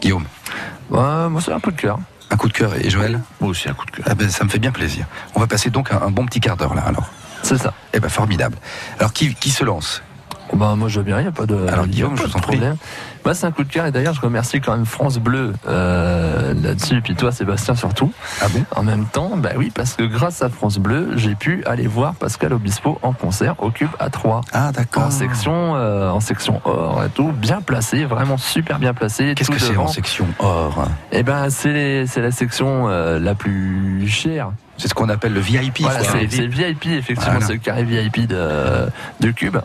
Guillaume? 0.00 0.24
Moi, 0.88 1.30
c'est 1.44 1.52
un 1.52 1.60
coup 1.60 1.70
de 1.70 1.76
cœur. 1.78 1.98
Un 2.30 2.36
coup 2.38 2.48
de 2.48 2.54
cœur 2.54 2.74
et 2.74 2.88
Joël? 2.88 3.20
Moi 3.38 3.50
aussi, 3.50 3.68
un 3.68 3.74
coup 3.74 3.84
de 3.84 3.90
cœur. 3.90 4.06
Ah 4.08 4.14
ben, 4.14 4.30
ça 4.30 4.44
me 4.44 4.48
fait 4.48 4.58
bien 4.58 4.72
plaisir. 4.72 5.04
On 5.34 5.40
va 5.40 5.46
passer 5.46 5.68
donc 5.68 5.92
un, 5.92 6.00
un 6.00 6.10
bon 6.10 6.24
petit 6.24 6.40
quart 6.40 6.56
d'heure 6.56 6.74
là, 6.74 6.84
alors. 6.86 7.10
C'est 7.42 7.58
ça. 7.58 7.74
Eh 7.92 8.00
ben, 8.00 8.08
formidable. 8.08 8.56
Alors, 8.98 9.12
qui, 9.12 9.34
qui 9.34 9.50
se 9.50 9.62
lance? 9.62 10.02
Bah, 10.54 10.74
moi, 10.74 10.88
je 10.88 11.00
veux 11.00 11.04
bien, 11.04 11.18
il 11.18 11.24
n'y 11.24 11.28
a 11.28 11.32
pas 11.32 11.44
de, 11.44 11.66
Alors, 11.68 11.86
Guillaume, 11.86 12.16
je 12.16 12.22
vous 12.22 12.28
en 12.30 12.40
prie. 12.40 12.56
problème. 12.56 12.76
Moi, 13.24 13.34
c'est 13.34 13.46
un 13.46 13.52
coup 13.52 13.62
de 13.64 13.72
cœur 13.72 13.86
et 13.86 13.92
d'ailleurs, 13.92 14.14
je 14.14 14.20
remercie 14.20 14.60
quand 14.60 14.72
même 14.76 14.84
France 14.86 15.18
Bleu 15.18 15.52
euh, 15.68 16.54
là-dessus, 16.60 17.00
puis 17.02 17.14
toi, 17.14 17.30
Sébastien, 17.32 17.74
surtout. 17.74 18.12
Ah 18.40 18.46
bon? 18.48 18.64
En 18.74 18.82
même 18.82 19.04
temps, 19.06 19.32
bah 19.36 19.50
oui, 19.56 19.70
parce 19.74 19.94
que 19.94 20.02
grâce 20.04 20.42
à 20.42 20.48
France 20.48 20.78
Bleu, 20.78 21.10
j'ai 21.16 21.34
pu 21.34 21.62
aller 21.66 21.86
voir 21.86 22.14
Pascal 22.14 22.52
Obispo 22.52 22.98
en 23.02 23.12
concert 23.12 23.54
au 23.58 23.70
Cube 23.70 23.90
à 24.00 24.10
3. 24.10 24.40
Ah, 24.52 24.72
d'accord. 24.72 25.04
En 25.04 25.10
section, 25.10 25.76
euh, 25.76 26.10
en 26.10 26.20
section 26.20 26.60
or 26.64 27.02
et 27.04 27.10
tout, 27.10 27.30
bien 27.32 27.60
placé, 27.60 28.04
vraiment 28.04 28.36
super 28.38 28.78
bien 28.78 28.92
placé. 28.94 29.34
Qu'est-ce 29.36 29.50
que 29.50 29.58
c'est 29.58 29.76
en 29.76 29.88
section 29.88 30.26
or? 30.38 30.88
Eh 31.12 31.22
ben, 31.22 31.48
c'est 31.50 32.06
la 32.16 32.30
section 32.32 32.88
euh, 32.88 33.18
la 33.20 33.34
plus 33.34 34.08
chère. 34.08 34.50
C'est 34.78 34.88
ce 34.88 34.94
qu'on 34.94 35.10
appelle 35.10 35.32
le 35.34 35.38
VIP. 35.40 35.82
Voilà, 35.82 36.00
c'est 36.02 36.24
VIP, 36.24 36.86
effectivement, 36.86 37.32
Voilà. 37.34 37.46
c'est 37.46 37.52
le 37.52 37.58
carré 37.60 37.84
VIP 37.84 38.26
de, 38.26 38.88
de 39.20 39.30
Cube. 39.30 39.58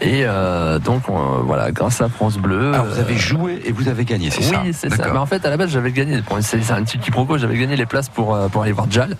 Et 0.00 0.22
euh, 0.24 0.78
donc, 0.78 1.08
on- 1.10 1.42
voilà, 1.42 1.72
grâce 1.72 2.00
à 2.00 2.08
France 2.08 2.38
Bleu. 2.38 2.72
Alors, 2.72 2.86
vous 2.86 2.98
avez 3.02 3.14
euh, 3.14 3.18
joué 3.18 3.62
et 3.64 3.72
vous 3.72 3.88
avez 3.88 4.04
gagné, 4.04 4.30
c'est 4.30 4.42
ça 4.42 4.62
Oui, 4.64 4.72
c'est 4.72 4.90
ça. 4.90 5.10
Mais 5.12 5.18
en 5.18 5.26
fait, 5.26 5.44
à 5.44 5.50
la 5.50 5.56
base, 5.56 5.70
j'avais 5.70 5.92
gagné. 5.92 6.22
bon, 6.22 6.40
c'est 6.40 6.70
un 6.70 6.82
petit 6.82 6.98
quiproquo. 6.98 7.38
J'avais 7.38 7.58
gagné 7.58 7.76
les 7.76 7.86
places 7.86 8.08
pour 8.08 8.34
euh, 8.34 8.48
pour 8.48 8.62
aller 8.62 8.72
voir 8.72 8.90
Jal. 8.90 9.16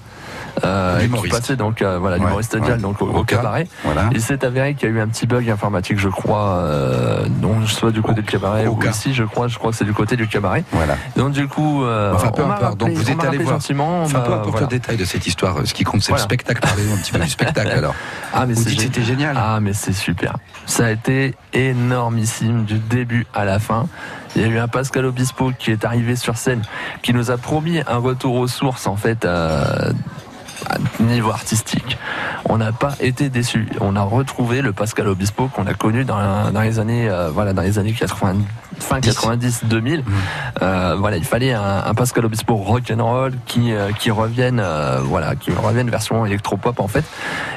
Euh, 0.64 1.00
qui 1.22 1.28
passait 1.28 1.56
donc 1.56 1.80
euh, 1.82 1.98
voilà 1.98 2.16
Ouais, 2.18 2.24
l'humoriste 2.24 2.54
ouais. 2.54 2.76
Donc 2.76 3.00
au, 3.00 3.06
Au 3.06 3.18
au 3.20 3.24
cabaret. 3.24 3.66
voilà. 3.84 4.10
Il 4.12 4.20
s'est 4.20 4.44
avéré 4.44 4.74
qu'il 4.74 4.88
y 4.88 4.92
a 4.92 4.94
eu 4.96 5.00
un 5.00 5.08
petit 5.08 5.26
bug 5.26 5.48
informatique, 5.48 5.98
je 5.98 6.08
crois, 6.10 6.56
euh, 6.58 7.26
donc 7.26 7.68
soit 7.68 7.90
du 7.90 8.02
côté 8.02 8.20
du 8.22 8.26
cabaret 8.30 8.66
au 8.66 8.74
ou 8.74 8.84
ici, 8.84 9.14
je 9.14 9.24
crois, 9.24 9.48
je 9.48 9.58
crois 9.58 9.70
que 9.70 9.76
c'est 9.78 9.84
du 9.86 9.94
côté 9.94 10.14
du 10.16 10.28
cabaret. 10.28 10.62
Voilà. 10.72 10.96
Donc 11.16 11.32
du 11.32 11.48
coup, 11.48 11.84
euh, 11.84 12.12
Enfin, 12.14 12.28
peu 12.30 12.42
on 12.42 12.50
importe. 12.50 12.76
Donc, 12.78 12.90
rappelé- 12.90 12.94
vous 12.94 13.00
on 13.00 13.12
êtes 13.14 13.18
allé 13.20 13.26
rappelé 13.28 13.44
voir. 13.44 13.54
gentiment. 13.56 14.02
Enfin, 14.02 14.20
peu 14.20 14.32
importe 14.32 14.50
voilà. 14.50 14.66
le 14.66 14.70
détail 14.70 14.96
de 14.98 15.04
cette 15.04 15.26
histoire. 15.26 15.56
Ce 15.64 15.72
qui 15.74 15.84
compte, 15.84 16.02
c'est 16.02 16.08
Voilà. 16.10 16.24
le 16.24 16.28
spectacle. 16.28 16.60
Parlez-nous 16.60 16.92
un 16.94 16.98
petit 16.98 17.12
peu 17.12 17.18
du 17.18 17.30
spectacle 17.30 17.70
alors. 17.70 17.94
Ah 18.34 18.44
mais 18.46 18.54
c'était 18.54 19.02
génial. 19.02 19.36
Ah 19.38 19.58
mais 19.60 19.72
c'est 19.72 19.92
super. 19.94 20.36
Ça 20.66 20.86
a 20.86 20.90
été 20.90 21.34
énormissime 21.52 22.64
du 22.64 22.78
début 22.78 23.26
à 23.34 23.44
la 23.44 23.58
fin. 23.58 23.86
Il 24.36 24.42
y 24.42 24.44
a 24.44 24.48
eu 24.48 24.58
un 24.58 24.68
Pascal 24.68 25.04
Obispo 25.06 25.52
qui 25.58 25.70
est 25.70 25.84
arrivé 25.84 26.16
sur 26.16 26.36
scène, 26.36 26.62
qui 27.02 27.12
nous 27.12 27.30
a 27.30 27.36
promis 27.36 27.80
un 27.86 27.98
retour 27.98 28.34
aux 28.36 28.46
sources 28.48 28.86
en 28.86 28.96
fait 28.96 29.24
euh, 29.24 29.92
niveau 31.00 31.30
artistique. 31.30 31.98
On 32.48 32.58
n'a 32.58 32.72
pas 32.72 32.94
été 33.00 33.28
déçus. 33.28 33.68
On 33.80 33.96
a 33.96 34.02
retrouvé 34.02 34.62
le 34.62 34.72
Pascal 34.72 35.08
Obispo 35.08 35.48
qu'on 35.48 35.66
a 35.66 35.74
connu 35.74 36.04
dans, 36.04 36.50
dans 36.50 36.60
les 36.60 36.78
années 36.78 37.08
euh, 37.08 37.30
voilà 37.30 37.52
dans 37.52 37.62
les 37.62 37.78
années 37.78 37.92
80 37.92 38.34
fin 38.78 39.00
90 39.00 39.64
2000 39.64 40.04
Euh, 40.60 40.96
voilà 40.98 41.16
il 41.16 41.24
fallait 41.24 41.52
un, 41.52 41.84
un 41.86 41.94
Pascal 41.94 42.24
Obispo 42.26 42.54
rock 42.56 42.90
and 42.90 43.02
roll 43.04 43.32
qui 43.46 43.72
euh, 43.72 43.90
qui 43.92 44.10
revienne 44.10 44.60
euh, 44.60 45.00
voilà 45.02 45.34
qui 45.36 45.50
revienne 45.52 45.88
version 45.88 46.26
électropop 46.26 46.78
en 46.80 46.88
fait 46.88 47.04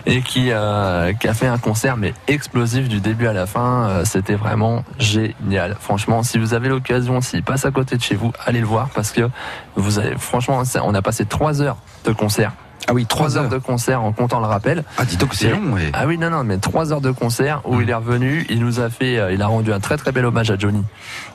et 0.05 0.21
qui 0.21 0.45
qui 0.45 1.27
a 1.27 1.33
fait 1.33 1.47
un 1.47 1.57
concert 1.57 1.97
mais 1.97 2.13
explosif 2.27 2.87
du 2.87 2.99
début 2.99 3.27
à 3.27 3.33
la 3.33 3.47
fin 3.47 4.03
c'était 4.03 4.35
vraiment 4.35 4.83
génial 4.99 5.75
franchement 5.79 6.23
si 6.23 6.37
vous 6.37 6.53
avez 6.53 6.69
l'occasion 6.69 7.21
s'il 7.21 7.43
passe 7.43 7.65
à 7.65 7.71
côté 7.71 7.97
de 7.97 8.01
chez 8.01 8.15
vous 8.15 8.31
allez 8.45 8.59
le 8.59 8.67
voir 8.67 8.89
parce 8.93 9.11
que 9.11 9.29
vous 9.75 9.99
avez 9.99 10.15
franchement 10.17 10.61
on 10.83 10.93
a 10.93 11.01
passé 11.01 11.25
trois 11.25 11.61
heures 11.61 11.77
de 12.05 12.11
concert 12.11 12.53
Ah 12.87 12.93
oui, 12.93 13.05
trois 13.05 13.25
trois 13.27 13.37
heures 13.37 13.43
heures. 13.45 13.49
de 13.49 13.57
concert 13.57 14.01
en 14.03 14.11
comptant 14.11 14.39
le 14.39 14.45
rappel 14.45 14.83
Ah, 14.97 15.05
dis 15.05 15.17
donc, 15.17 15.33
c'est 15.33 15.49
long. 15.49 15.73
ouais. 15.73 15.89
ah 15.93 16.05
oui, 16.05 16.17
non, 16.17 16.29
non, 16.29 16.43
mais 16.43 16.57
trois 16.57 16.93
heures 16.93 17.01
de 17.01 17.11
concert 17.11 17.61
où 17.65 17.81
il 17.81 17.89
est 17.89 17.93
revenu, 17.95 18.45
il 18.49 18.59
nous 18.59 18.79
a 18.79 18.89
fait, 18.89 19.17
euh, 19.17 19.33
il 19.33 19.41
a 19.41 19.47
rendu 19.47 19.73
un 19.73 19.79
très 19.79 19.97
très 19.97 20.11
bel 20.11 20.25
hommage 20.25 20.51
à 20.51 20.57
Johnny 20.57 20.83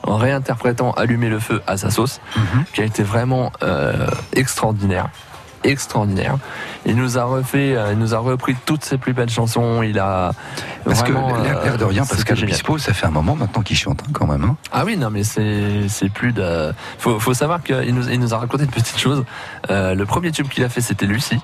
en 0.03 0.15
réinterprétant 0.17 0.91
Allumer 0.91 1.29
le 1.29 1.39
feu 1.39 1.61
à 1.67 1.75
sa 1.77 1.89
sauce, 1.89 2.21
qui 2.73 2.81
a 2.81 2.85
été 2.85 3.03
vraiment 3.03 3.51
euh, 3.63 4.07
extraordinaire. 4.33 5.09
Extraordinaire. 5.63 6.37
Il 6.85 6.95
nous 6.95 7.17
a 7.19 7.23
refait, 7.23 7.75
euh, 7.75 7.91
il 7.93 7.99
nous 7.99 8.15
a 8.15 8.17
repris 8.17 8.55
toutes 8.65 8.83
ses 8.83 8.97
plus 8.97 9.13
belles 9.13 9.29
chansons. 9.29 9.83
Il 9.83 9.99
a 9.99 10.31
Parce 10.85 11.03
que 11.03 11.11
vraiment, 11.11 11.37
l'air 11.37 11.63
l'air 11.63 11.77
de 11.77 11.83
euh, 11.83 11.87
rien, 11.87 12.03
Pascal. 12.05 12.37
Obispo, 12.41 12.77
ça 12.79 12.93
fait 12.93 13.05
un 13.05 13.11
moment 13.11 13.35
maintenant 13.35 13.61
qu'il 13.61 13.77
chante 13.77 14.01
hein, 14.03 14.09
quand 14.13 14.25
même. 14.27 14.43
hein. 14.43 14.55
Ah 14.71 14.83
oui, 14.85 14.97
non, 14.97 15.09
mais 15.11 15.23
c'est 15.23 15.87
c'est 15.87 16.09
plus 16.09 16.33
de. 16.33 16.73
Faut, 16.97 17.19
faut 17.19 17.33
savoir 17.35 17.61
qu'il 17.61 17.93
nous, 17.93 18.09
il 18.09 18.19
nous 18.19 18.33
a 18.33 18.37
raconté 18.39 18.63
une 18.63 18.71
petite 18.71 18.97
chose. 18.97 19.23
Euh, 19.69 19.93
le 19.93 20.05
premier 20.05 20.31
tube 20.31 20.47
qu'il 20.47 20.63
a 20.63 20.69
fait, 20.69 20.81
c'était 20.81 21.05
Lucie. 21.05 21.39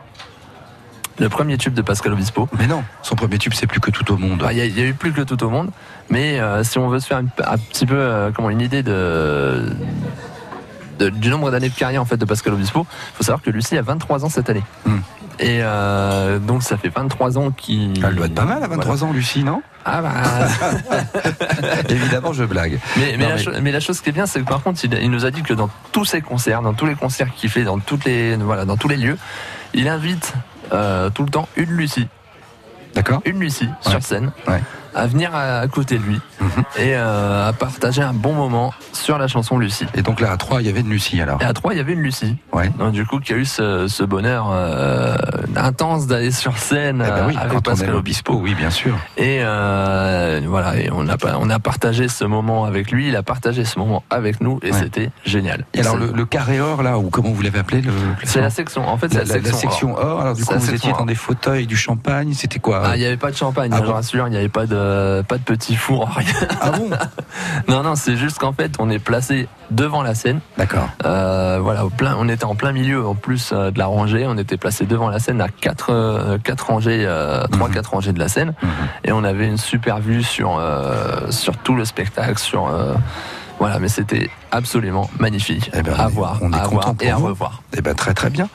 Le 1.19 1.29
premier 1.29 1.57
tube 1.57 1.73
de 1.73 1.81
Pascal 1.81 2.13
Obispo. 2.13 2.47
Mais 2.59 2.67
non, 2.67 2.83
son 3.01 3.15
premier 3.15 3.37
tube, 3.39 3.53
c'est 3.55 3.65
plus 3.65 3.79
que 3.79 3.89
tout 3.91 4.11
au 4.13 4.17
monde. 4.17 4.39
Bah, 4.39 4.53
Il 4.53 4.57
y, 4.59 4.61
a- 4.61 4.65
il 4.65 4.77
y 4.77 4.81
a 4.81 4.85
eu 4.85 4.93
plus 4.93 5.11
que 5.13 5.21
tout 5.21 5.43
au 5.43 5.49
monde, 5.49 5.71
mais 6.09 6.39
euh, 6.39 6.63
si 6.63 6.77
on 6.77 6.89
veut 6.89 6.99
se 6.99 7.07
faire 7.07 7.17
un 7.17 7.57
petit 7.57 7.87
peu 7.87 7.95
euh, 7.97 8.29
comment 8.35 8.51
une 8.51 8.61
idée 8.61 8.83
de, 8.83 9.63
de- 10.99 11.09
du 11.09 11.29
nombre 11.29 11.51
d'années 11.51 11.69
de 11.69 11.75
carrière 11.75 12.01
en 12.01 12.05
fait 12.05 12.17
de 12.17 12.25
Pascal 12.25 12.53
Obispo, 12.53 12.85
faut 13.15 13.23
savoir 13.23 13.41
que 13.41 13.49
Lucie 13.49 13.77
a 13.77 13.81
23 13.81 14.25
ans 14.25 14.29
cette 14.29 14.49
année. 14.49 14.63
Hmm. 14.85 14.97
Et 15.39 15.59
euh, 15.61 16.39
donc 16.39 16.63
ça 16.63 16.77
fait 16.77 16.89
23 16.89 17.37
ans 17.37 17.51
qu'il. 17.51 18.03
Elle 18.03 18.15
doit 18.15 18.25
être 18.25 18.33
pas 18.35 18.45
mal 18.45 18.63
à 18.63 18.67
23 18.67 19.03
ans, 19.03 19.13
Lucie, 19.13 19.43
non? 19.43 19.61
Ah 19.85 20.01
bah. 20.01 20.11
Évidemment, 21.89 22.33
je 22.33 22.43
blague. 22.43 22.79
Mais, 22.97 23.15
mais, 23.17 23.23
Non, 23.23 23.29
la 23.29 23.35
mais- 23.35 23.41
cho- 23.43 23.51
mais 23.61 23.71
la 23.71 23.79
chose 23.79 24.01
qui 24.01 24.09
est 24.09 24.13
bien, 24.13 24.25
c'est 24.25 24.39
que 24.39 24.45
par 24.45 24.61
contre, 24.63 24.83
il, 24.83 24.93
il 24.95 25.11
nous 25.11 25.25
a 25.25 25.31
dit 25.31 25.43
que 25.43 25.53
dans 25.53 25.69
tous 25.91 26.05
ses 26.05 26.21
concerts, 26.21 26.61
dans 26.61 26.73
tous 26.73 26.85
les 26.85 26.95
concerts 26.95 27.29
qu'il 27.35 27.49
fait, 27.49 27.63
dans 27.63 27.79
toutes 27.79 28.05
les, 28.05 28.35
voilà, 28.35 28.65
dans 28.65 28.77
tous 28.77 28.87
les 28.87 28.97
lieux, 28.97 29.17
il 29.73 29.87
invite 29.87 30.33
euh, 30.73 31.09
tout 31.09 31.23
le 31.23 31.29
temps 31.29 31.47
une 31.55 31.69
Lucie. 31.71 32.07
D'accord. 32.97 33.21
Une 33.25 33.39
Lucie 33.39 33.65
Ouais. 33.85 33.91
sur 33.91 34.01
scène 34.03 34.31
Ouais. 34.47 34.61
à 34.95 35.05
venir 35.07 35.33
à, 35.35 35.59
à 35.59 35.67
côté 35.67 35.97
de 35.99 36.03
lui 36.03 36.19
Mhm. 36.41 36.49
et 36.77 36.95
euh, 36.95 37.47
à 37.49 37.53
partager 37.53 38.01
un 38.01 38.13
bon 38.13 38.33
moment 38.33 38.73
sur 38.93 39.17
la 39.19 39.27
chanson 39.27 39.57
Lucie. 39.59 39.85
Et 39.95 40.01
donc 40.01 40.19
là, 40.19 40.31
à 40.31 40.37
3, 40.37 40.61
il 40.61 40.67
y 40.67 40.69
avait 40.69 40.81
une 40.81 40.89
Lucie 40.89 41.19
alors. 41.21 41.39
Et 41.41 41.45
à 41.45 41.53
trois, 41.53 41.73
il 41.73 41.77
y 41.77 41.79
avait 41.79 41.93
une 41.93 42.01
Lucie. 42.01 42.35
Ouais. 42.53 42.69
Donc, 42.79 42.91
du 42.93 43.05
coup, 43.05 43.19
qui 43.19 43.33
a 43.33 43.37
eu 43.37 43.45
ce, 43.45 43.87
ce 43.87 44.03
bonheur 44.03 44.49
euh, 44.51 45.15
intense 45.55 46.07
d'aller 46.07 46.31
sur 46.31 46.57
scène 46.57 47.03
Eh 47.05 47.09
ben 47.11 47.27
oui, 47.27 47.35
euh, 47.37 47.43
avec 47.45 47.61
Pascal 47.63 47.95
Obispo. 47.95 48.33
Oui, 48.41 48.53
bien 48.55 48.69
sûr. 48.71 48.97
Et 49.17 49.39
euh, 49.41 50.41
voilà, 50.47 50.77
et 50.77 50.89
on 50.91 51.07
a, 51.07 51.17
pas- 51.17 51.37
on 51.39 51.49
a 51.49 51.59
partagé 51.59 52.07
ce 52.07 52.23
moment 52.25 52.65
avec 52.65 52.91
lui, 52.91 53.07
il 53.09 53.15
a 53.15 53.23
partagé 53.23 53.65
ce 53.65 53.77
moment 53.79 54.03
avec 54.09 54.41
nous, 54.41 54.59
et 54.63 54.71
Ouais. 54.71 54.79
c'était 54.79 55.09
génial. 55.25 55.65
Et 55.73 55.79
alors, 55.81 55.97
le, 55.97 56.11
le 56.13 56.25
carré 56.25 56.59
or, 56.59 56.83
là, 56.83 56.97
ou 56.99 57.09
comment 57.09 57.31
vous 57.31 57.41
l'avez 57.41 57.59
appelé 57.59 57.81
le, 57.81 57.91
c'est 58.23 58.41
la 58.41 58.49
section, 58.49 58.87
en 58.87 58.97
fait, 58.97 59.09
c'est 59.11 59.19
la, 59.19 59.23
la, 59.25 59.33
la- 59.35 59.39
la 59.39 59.43
section. 59.51 59.69
section 59.69 59.95
or. 59.97 60.05
or. 60.05 60.21
Alors, 60.21 60.33
du 60.35 60.43
coup, 60.45 60.53
vous 60.53 60.59
section 60.59 60.75
étiez 60.89 60.93
dans 60.99 61.05
des 61.05 61.15
fauteuils, 61.15 61.67
du 61.67 61.77
champagne, 61.77 62.33
c'était 62.33 62.59
quoi 62.59 62.86
Ah, 62.91 62.95
il 62.95 62.99
n'y 62.99 63.05
avait 63.05 63.17
pas 63.17 63.31
de 63.31 63.35
champagne, 63.35 63.69
Ah 63.73 63.77
je 63.81 63.85
bon 63.87 63.93
rassure, 63.93 64.27
il 64.27 64.31
n'y 64.31 64.37
avait 64.37 64.49
pas 64.49 64.65
de, 64.65 65.21
pas 65.27 65.37
de 65.37 65.43
petit 65.43 65.75
four, 65.75 66.09
rien. 66.15 66.47
Ah 66.61 66.71
bon 66.71 66.89
Non, 67.67 67.83
non, 67.83 67.95
c'est 67.95 68.15
juste 68.17 68.37
qu'en 68.39 68.53
fait, 68.53 68.73
on 68.79 68.89
est 68.89 68.99
placé 68.99 69.47
devant 69.71 70.01
la 70.01 70.15
scène. 70.15 70.39
D'accord. 70.57 70.87
Euh, 71.05 71.59
voilà, 71.61 71.85
au 71.85 71.89
plein, 71.89 72.15
on 72.19 72.27
était 72.29 72.45
en 72.45 72.55
plein 72.55 72.71
milieu, 72.71 73.05
en 73.05 73.15
plus 73.15 73.51
euh, 73.53 73.71
de 73.71 73.79
la 73.79 73.85
rangée. 73.87 74.25
On 74.27 74.37
était 74.37 74.57
placé 74.57 74.85
devant 74.85 75.09
la 75.09 75.19
scène 75.19 75.41
à 75.41 75.49
quatre, 75.49 75.91
euh, 75.91 76.37
quatre 76.37 76.67
rangées, 76.67 77.03
euh, 77.05 77.43
trois, 77.51 77.69
quatre 77.69 77.91
rangées 77.91 78.13
de 78.13 78.19
la 78.19 78.27
scène, 78.29 78.53
Mhm. 78.61 78.69
et 79.05 79.11
on 79.11 79.23
avait 79.23 79.47
une 79.47 79.57
super 79.57 79.99
vue 79.99 80.23
sur 80.23 80.57
euh, 80.57 81.29
sur 81.29 81.57
tout 81.57 81.75
le 81.75 81.85
spectacle, 81.85 82.37
sur 82.39 82.67
euh, 82.67 82.93
voilà. 83.59 83.79
Mais 83.79 83.87
c'était 83.89 84.29
absolument 84.51 85.09
magnifique 85.19 85.69
Eh 85.73 85.81
ben, 85.81 85.93
à 85.93 86.05
on 86.05 86.07
est- 86.07 86.11
voir, 86.11 86.39
on 86.41 86.53
est 86.53 86.55
à 86.55 86.59
content 86.61 86.69
voir 86.75 86.93
pour 86.95 87.05
et 87.07 87.09
à 87.09 87.15
vous. 87.15 87.25
revoir. 87.27 87.61
Eh 87.75 87.81
ben, 87.81 87.93
très 87.95 88.13
très 88.13 88.29
bien. 88.29 88.47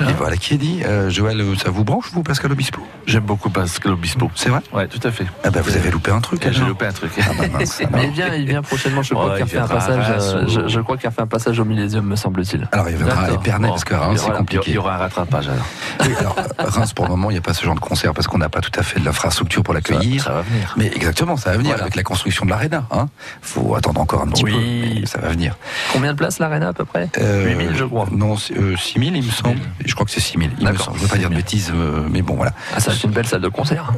Et 0.00 0.12
voilà 0.16 0.36
qui 0.36 0.54
est 0.54 0.58
dit. 0.58 0.82
Euh, 0.86 1.10
Joël, 1.10 1.42
ça 1.62 1.70
vous 1.70 1.84
branche, 1.84 2.10
vous, 2.12 2.22
Pascal 2.22 2.52
Obispo? 2.52 2.80
J'aime 3.06 3.24
beaucoup 3.24 3.50
Pascal 3.50 3.92
Obispo. 3.92 4.30
C'est 4.34 4.48
vrai? 4.48 4.60
Ouais, 4.72 4.86
tout 4.86 5.00
à 5.06 5.10
fait. 5.10 5.26
Ah 5.44 5.50
ben, 5.50 5.60
vous 5.62 5.76
avez 5.76 5.90
loupé 5.90 6.10
un 6.10 6.20
truc, 6.20 6.40
J'ai 6.42 6.56
alors. 6.56 6.68
loupé 6.68 6.86
un 6.86 6.92
truc. 6.92 7.10
Ah 7.20 7.32
bah 7.38 7.44
mince, 7.58 7.82
il 8.02 8.10
vient, 8.10 8.34
il 8.34 8.46
vient 8.46 8.62
prochainement. 8.62 9.02
Je 9.02 9.14
crois 9.14 9.26
Ouais, 9.30 9.32
qu'il 9.34 9.42
a 9.42 9.46
il 9.46 9.50
fait 9.50 9.58
un 9.58 9.66
passage. 9.68 10.04
Euh, 10.08 10.44
ou- 10.44 10.48
je, 10.48 10.68
je 10.68 10.80
crois 10.80 10.96
qu'il 10.96 11.06
a 11.08 11.10
fait 11.10 11.22
un 11.22 11.26
passage 11.26 11.58
au 11.58 11.64
Millésium, 11.64 12.06
me 12.06 12.16
semble-t-il. 12.16 12.68
Alors, 12.72 12.88
il 12.88 12.96
viendra 12.96 13.22
à. 13.24 13.30
Épernay, 13.32 13.66
Bon. 13.68 13.72
parce 13.74 13.84
que 13.84 13.94
Reims, 13.94 14.14
c'est 14.16 14.22
Voilà. 14.24 14.38
compliqué. 14.38 14.70
Il 14.70 14.74
y 14.74 14.78
aura 14.78 14.94
un 14.94 14.98
rattrapage 14.98 15.48
alors. 15.48 15.64
Oui, 16.02 16.14
alors, 16.18 16.36
Reims, 16.58 16.92
pour 16.92 17.04
le 17.06 17.10
moment, 17.10 17.30
il 17.30 17.34
n'y 17.34 17.38
a 17.38 17.42
pas 17.42 17.54
ce 17.54 17.64
genre 17.64 17.74
de 17.74 17.80
concert 17.80 18.12
parce 18.14 18.26
qu'on 18.28 18.38
n'a 18.38 18.48
pas 18.48 18.60
tout 18.60 18.78
à 18.78 18.82
fait 18.82 19.00
de 19.00 19.04
l'infrastructure 19.04 19.62
pour 19.62 19.74
l'accueillir. 19.74 20.22
Ça 20.24 20.32
va 20.32 20.42
venir. 20.42 20.74
Mais 20.76 20.86
exactement, 20.94 21.36
ça 21.36 21.50
va 21.50 21.56
venir 21.56 21.70
Voilà. 21.70 21.82
avec 21.84 21.96
la 21.96 22.02
construction 22.02 22.44
de 22.44 22.50
l'aréna. 22.50 22.84
Hein. 22.92 23.08
faut 23.42 23.74
attendre 23.74 24.00
encore 24.00 24.22
un 24.22 24.26
petit 24.28 24.44
Oui. 24.52 24.82
peu, 24.94 25.00
mais 25.00 25.06
ça 25.06 25.18
va 25.18 25.28
venir. 25.28 25.56
Combien 25.92 26.12
de 26.12 26.16
places 26.18 26.38
l'aréna 26.38 26.68
à 26.68 26.72
peu 26.72 26.84
près? 26.84 27.08
Euh, 27.18 27.44
8000, 27.46 27.76
je 27.76 27.84
crois. 27.84 28.06
Non, 28.12 28.36
c'est, 28.36 28.56
euh, 28.56 28.76
6000, 28.76 29.16
il 29.16 29.22
me 29.24 29.30
semble. 29.30 29.60
Je 29.84 29.94
crois 29.94 30.04
que 30.06 30.12
c'est 30.12 30.20
6000. 30.20 30.50
Il 30.58 30.64
me 30.66 30.70
D'accord. 30.70 30.86
semble. 30.86 30.96
Je 30.98 31.02
ne 31.02 31.06
veux 31.08 31.10
pas 31.12 31.18
dire 31.18 31.30
de 31.30 31.34
6000. 31.34 31.44
bêtises, 31.44 31.72
euh, 31.74 32.06
mais 32.10 32.22
bon, 32.22 32.34
voilà. 32.34 32.52
Ah, 32.74 32.80
ça 32.80 32.92
c'est 32.92 33.04
une 33.04 33.12
belle 33.12 33.26
salle 33.26 33.40
de 33.42 33.48
concert. 33.48 33.92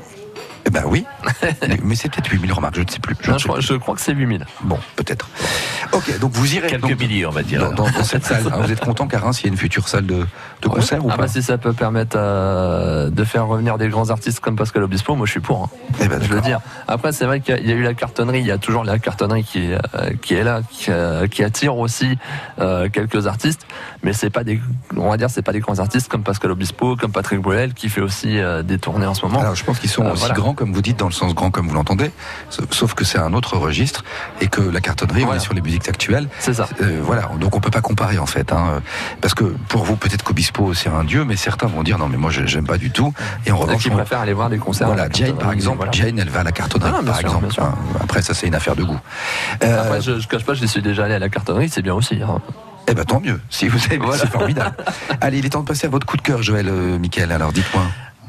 Eh 0.65 0.71
ben 0.71 0.85
oui, 0.87 1.05
mais 1.83 1.95
c'est 1.97 2.09
peut-être 2.11 2.29
8000 2.31 2.53
remarques, 2.53 2.77
je 2.77 2.83
ne 2.83 2.89
sais 2.89 3.01
plus. 3.01 3.17
Non, 3.29 3.37
je, 3.37 3.45
crois, 3.49 3.61
je 3.61 3.75
crois 3.75 3.95
que 3.97 4.01
c'est 4.01 4.13
8000. 4.15 4.47
Bon, 4.63 4.79
peut-être. 4.97 5.29
Ok, 5.93 6.19
donc 6.21 6.33
vous 6.33 6.55
irez 6.55 6.69
Quelques 6.69 6.83
donc, 6.83 7.01
milliers, 7.01 7.27
on 7.27 7.31
va 7.31 7.43
dire. 7.43 7.61
dans, 7.71 7.85
dans- 7.85 7.91
dans 7.91 8.05
cette 8.05 8.25
salle. 8.27 8.45
hein. 8.47 8.59
vous 8.63 8.71
êtes 8.71 8.81
content 8.81 9.07
qu'à 9.09 9.19
Reims, 9.19 9.41
il 9.41 9.45
y 9.45 9.47
ait 9.49 9.51
une 9.53 9.57
future 9.59 9.89
salle 9.89 10.07
de, 10.07 10.25
de 10.63 10.69
concert 10.69 11.05
ou 11.05 11.09
Ah 11.11 11.17
pas 11.17 11.23
bah 11.23 11.29
si 11.29 11.43
ça 11.43 11.59
peut 11.59 11.73
permettre 11.73 12.17
euh, 12.19 13.11
de 13.11 13.25
faire 13.25 13.47
revenir 13.49 13.77
des 13.77 13.89
grands 13.89 14.11
artistes 14.11 14.39
comme 14.41 14.55
Pascal 14.57 14.85
Obispo, 14.85 15.17
moi 15.17 15.27
je 15.27 15.33
suis 15.33 15.41
pour. 15.41 15.65
hein. 15.65 15.95
Eh 16.01 16.07
ben, 16.09 16.23
je 16.23 16.29
veux 16.29 16.41
dire. 16.41 16.61
Après 16.87 17.11
c'est 17.13 17.25
vrai 17.27 17.41
qu'il 17.41 17.55
y 17.67 17.73
a- 17.73 17.75
eu 17.75 17.83
la 17.83 17.95
cartonnerie, 17.95 18.39
il 18.41 18.47
y 18.47 18.53
a 18.53 18.59
toujours 18.59 18.85
la 18.85 18.99
cartonnerie 19.01 19.43
qui 19.45 19.73
est, 19.73 19.79
euh, 19.95 20.11
qui 20.23 20.35
est 20.35 20.45
là, 20.45 20.61
qui, 20.71 20.87
euh, 20.91 21.27
qui 21.27 21.43
attire 21.43 21.77
aussi 21.77 22.17
quelques 22.93 23.27
artistes, 23.27 23.67
mais 24.05 24.13
c'est 24.13 24.31
pas 24.31 24.45
des, 24.45 24.61
on 24.97 25.11
va 25.11 25.17
dire 25.17 25.29
c'est 25.29 25.43
pas 25.43 25.53
des 25.53 25.61
grands 25.61 25.81
artistes 25.81 26.09
comme 26.09 26.23
Pascal 26.23 26.53
Obispo, 26.53 26.95
comme 26.97 27.11
Patrick 27.13 27.41
Bruel 27.41 27.75
qui 27.75 27.89
fait 27.89 28.01
aussi 28.01 28.39
des 28.65 28.79
tournées 28.79 29.07
en 29.07 29.15
ce 29.15 29.27
moment. 29.27 29.41
Alors 29.41 29.55
je 29.57 29.65
pense 29.65 29.79
qu'ils 29.81 29.91
sont 29.91 30.05
aussi 30.07 30.21
voilà. 30.21 30.35
grands 30.35 30.52
comme 30.55 30.73
vous 30.73 30.83
dites, 30.83 30.99
dans 30.99 31.07
le 31.07 31.13
sens 31.13 31.35
grand 31.35 31.51
comme 31.51 31.69
vous 31.69 31.75
l'entendez, 31.75 32.11
sauf- 32.51 32.95
que 32.95 33.05
c'est 33.05 33.19
un 33.19 33.33
autre 33.33 33.57
registre 33.57 34.05
et 34.41 34.49
que 34.49 34.61
la 34.61 34.81
cartonnerie, 34.81 35.25
on 35.25 35.33
est 35.35 35.39
sur 35.39 35.55
les 35.55 35.61
musiques 35.63 35.89
actuelles. 35.89 36.29
C'est 36.39 36.55
ça. 36.55 36.69
Euh, 36.83 37.01
voilà, 37.03 37.31
donc 37.41 37.57
on 37.57 37.61
peut 37.61 37.71
pas 37.71 37.81
comparer 37.81 38.19
en 38.19 38.27
fait, 38.27 38.53
hein, 38.53 38.83
parce 39.21 39.35
que 39.35 39.45
pour 39.69 39.85
vous 39.85 39.97
peut-être 39.97 40.23
qu'Obispo 40.25 40.75
c'est 40.75 40.89
un 40.91 41.05
dieu, 41.05 41.25
mais 41.25 41.37
certains 41.37 41.67
vont 41.69 41.83
dire 41.83 41.99
non 41.99 42.09
mais 42.09 42.17
moi 42.19 42.31
je- 42.31 42.45
j'aime 42.47 42.67
pas 42.67 42.77
du 42.79 42.91
tout. 42.91 43.13
Et 43.47 43.53
en 43.53 43.57
revanche, 43.57 43.83
qui 43.83 43.91
on- 43.91 43.95
préfèrent 43.95 44.21
aller 44.21 44.33
voir 44.35 44.51
des 44.51 44.59
concerts. 44.59 44.87
voilà, 44.89 45.05
la 45.05 45.11
Jane 45.11 45.29
par 45.29 45.29
cartonnerie, 45.37 45.57
exemple, 45.57 45.77
voilà. 45.79 45.93
Jane 45.93 46.19
elle 46.19 46.29
va 46.29 46.41
à 46.41 46.45
la 46.45 46.53
cartonnerie 46.53 46.93
Ah, 46.95 47.03
par 47.05 47.17
sûr, 47.17 47.29
exemple. 47.29 47.47
Enfin, 47.51 47.75
après 48.01 48.23
ça 48.23 48.35
c'est 48.35 48.47
une 48.47 48.55
affaire 48.55 48.77
de 48.77 48.85
goût. 48.85 48.99
Euh, 49.65 49.83
Après, 49.85 50.01
je, 50.03 50.21
je 50.21 50.29
cache 50.29 50.45
pas, 50.45 50.55
je 50.55 50.67
suis 50.67 50.83
déjà 50.83 51.05
allé 51.05 51.15
à 51.15 51.19
la 51.19 51.29
cartonnerie, 51.29 51.69
c'est 51.69 51.83
bien 51.83 51.95
aussi. 51.95 52.21
hein. 52.23 52.41
eh 52.89 52.95
ben 52.95 53.05
tant 53.05 53.21
mieux, 53.21 53.41
si 53.49 53.69
vous 53.69 53.79
avez, 53.87 53.97
Voilà. 53.99 54.19
c'est 54.23 54.31
formidable. 54.31 54.77
Allez, 55.21 55.39
il 55.39 55.47
est 55.47 55.51
temps 55.51 55.61
de 55.61 55.67
passer 55.69 55.87
à 55.87 55.91
votre 55.91 56.05
coup 56.07 56.17
de 56.17 56.23
cœur, 56.23 56.43
Joël, 56.43 56.69
euh, 56.69 56.99
Michael. 56.99 57.31
Alors 57.33 57.53
dites-moi. 57.53 57.85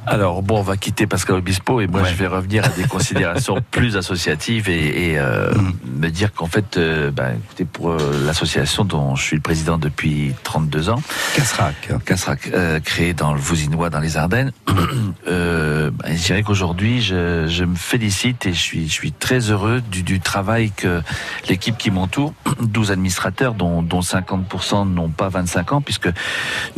Alors 0.05 0.41
bon, 0.41 0.59
on 0.59 0.63
va 0.63 0.75
quitter 0.77 1.07
Pascal 1.07 1.37
Obispo 1.37 1.79
et 1.81 1.87
moi 1.87 2.01
Ouais. 2.01 2.09
je 2.09 2.15
vais 2.15 2.27
revenir 2.27 2.65
à 2.65 2.69
des 2.69 2.83
considérations 2.83 3.57
plus 3.71 3.95
associatives 3.95 4.69
et, 4.69 5.11
et, 5.11 5.17
euh, 5.19 5.51
Mm. 5.53 5.99
me 6.01 6.09
dire 6.09 6.33
qu'en 6.33 6.47
fait, 6.47 6.77
euh, 6.77 7.11
ben, 7.11 7.35
écoutez, 7.43 7.63
pour 7.65 7.91
euh, 7.91 8.23
l'association 8.25 8.83
dont 8.85 9.15
je 9.15 9.23
suis 9.23 9.35
le 9.37 9.41
président 9.41 9.77
depuis 9.77 10.33
32 10.43 10.89
ans, 10.89 11.01
Casrac. 11.35 11.89
Casrac, 12.05 12.51
créée 12.83 13.13
dans 13.13 13.33
le 13.33 13.39
Vousinois, 13.39 13.89
dans 13.89 13.99
les 13.99 14.17
Ardennes, 14.17 14.51
ben, 14.67 15.91
je 16.05 16.23
dirais 16.25 16.43
qu'aujourd'hui, 16.43 17.01
je, 17.01 17.47
je 17.47 17.63
me 17.63 17.75
félicite 17.75 18.45
et 18.45 18.53
je 18.53 18.59
suis, 18.59 18.87
je 18.87 18.93
suis 18.93 19.11
très 19.11 19.39
heureux 19.51 19.81
du, 19.81 20.03
du 20.03 20.19
travail 20.19 20.71
que 20.71 21.01
l'équipe 21.49 21.77
qui 21.77 21.91
m'entoure, 21.91 22.33
12 22.61 22.91
administrateurs 22.91 23.53
dont, 23.53 23.81
dont 23.81 24.01
50% 24.01 24.89
n'ont 24.93 25.09
pas 25.09 25.29
25 25.29 25.73
ans, 25.73 25.81
puisque 25.81 26.09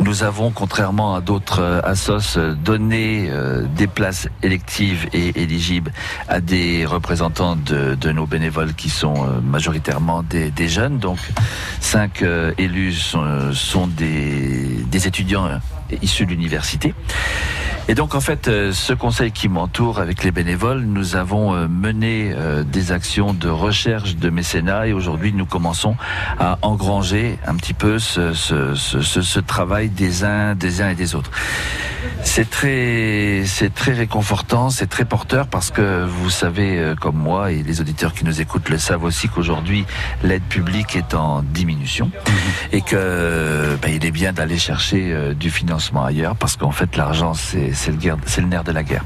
nous 0.00 0.22
avons, 0.22 0.50
contrairement 0.50 1.14
à 1.16 1.20
d'autres 1.20 1.80
assos, 1.84 2.38
donné 2.62 3.15
euh, 3.28 3.64
des 3.76 3.86
places 3.86 4.28
électives 4.42 5.08
et 5.12 5.40
éligibles 5.40 5.92
à 6.28 6.40
des 6.40 6.84
représentants 6.84 7.56
de, 7.56 8.12
nos 8.12 8.26
bénévoles 8.26 8.74
qui 8.74 8.90
sont 8.90 9.14
euh, 9.14 9.40
majoritairement 9.40 10.22
des, 10.22 10.68
jeunes. 10.68 10.98
Donc, 10.98 11.18
cinq 11.80 12.22
euh, 12.22 12.52
élus 12.58 13.14
sont, 13.52 13.86
des, 13.86 15.06
étudiants 15.06 15.48
issus 16.02 16.26
de 16.26 16.30
l'université. 16.30 16.94
Et 17.88 17.94
donc 17.94 18.16
en 18.16 18.20
fait, 18.20 18.48
euh, 18.48 18.72
ce 18.72 18.92
conseil 18.92 19.30
qui 19.30 19.48
m'entoure 19.48 20.00
avec 20.00 20.24
les 20.24 20.32
bénévoles, 20.32 20.80
nous 20.82 21.14
avons 21.14 21.54
euh, 21.54 21.68
mené 21.68 22.32
euh, 22.34 22.64
des 22.64 22.90
actions 22.90 23.32
de 23.32 23.48
recherche 23.48 24.16
de 24.16 24.28
mécénat 24.28 24.88
et 24.88 24.92
aujourd'hui 24.92 25.32
nous 25.32 25.46
commençons 25.46 25.94
à 26.40 26.58
engranger 26.62 27.38
un 27.46 27.54
petit 27.54 27.74
peu 27.74 28.00
ce, 28.00 28.32
ce, 28.34 28.74
ce, 28.74 29.00
ce- 29.00 29.38
travail 29.38 29.88
des 29.88 30.24
uns, 30.24 30.56
des 30.56 30.82
uns 30.82 30.88
et 30.90 30.96
des 30.96 31.14
autres. 31.14 31.30
C'est 32.24 32.50
très, 32.50 33.42
c'est 33.46 33.72
très 33.72 33.92
réconfortant, 33.92 34.70
c'est 34.70 34.88
très 34.88 35.04
porteur 35.04 35.46
parce 35.46 35.70
que 35.70 36.04
vous 36.04 36.30
savez 36.30 36.94
comme 37.00 37.16
moi 37.16 37.52
et 37.52 37.62
les 37.62 37.80
auditeurs 37.80 38.12
qui 38.14 38.24
nous 38.24 38.40
écoutent 38.40 38.68
le 38.68 38.78
savent 38.78 39.04
aussi 39.04 39.28
qu'aujourd'hui 39.28 39.86
l'aide 40.24 40.42
publique 40.42 40.96
est 40.96 41.14
en 41.14 41.42
diminution 41.42 42.10
et 42.72 42.80
que 42.80 43.76
ben, 43.80 43.92
il 43.94 44.04
est 44.04 44.10
bien 44.10 44.32
d'aller 44.32 44.58
chercher 44.58 45.34
du 45.38 45.50
financement 45.50 46.04
ailleurs 46.04 46.34
parce 46.36 46.56
qu'en 46.56 46.72
fait 46.72 46.96
l'argent 46.96 47.34
c'est 47.34 47.72
c'est 47.76 47.92
le, 48.40 48.46
nerf 48.46 48.64
de 48.64 48.72
la 48.72 48.82
guerre. 48.82 49.04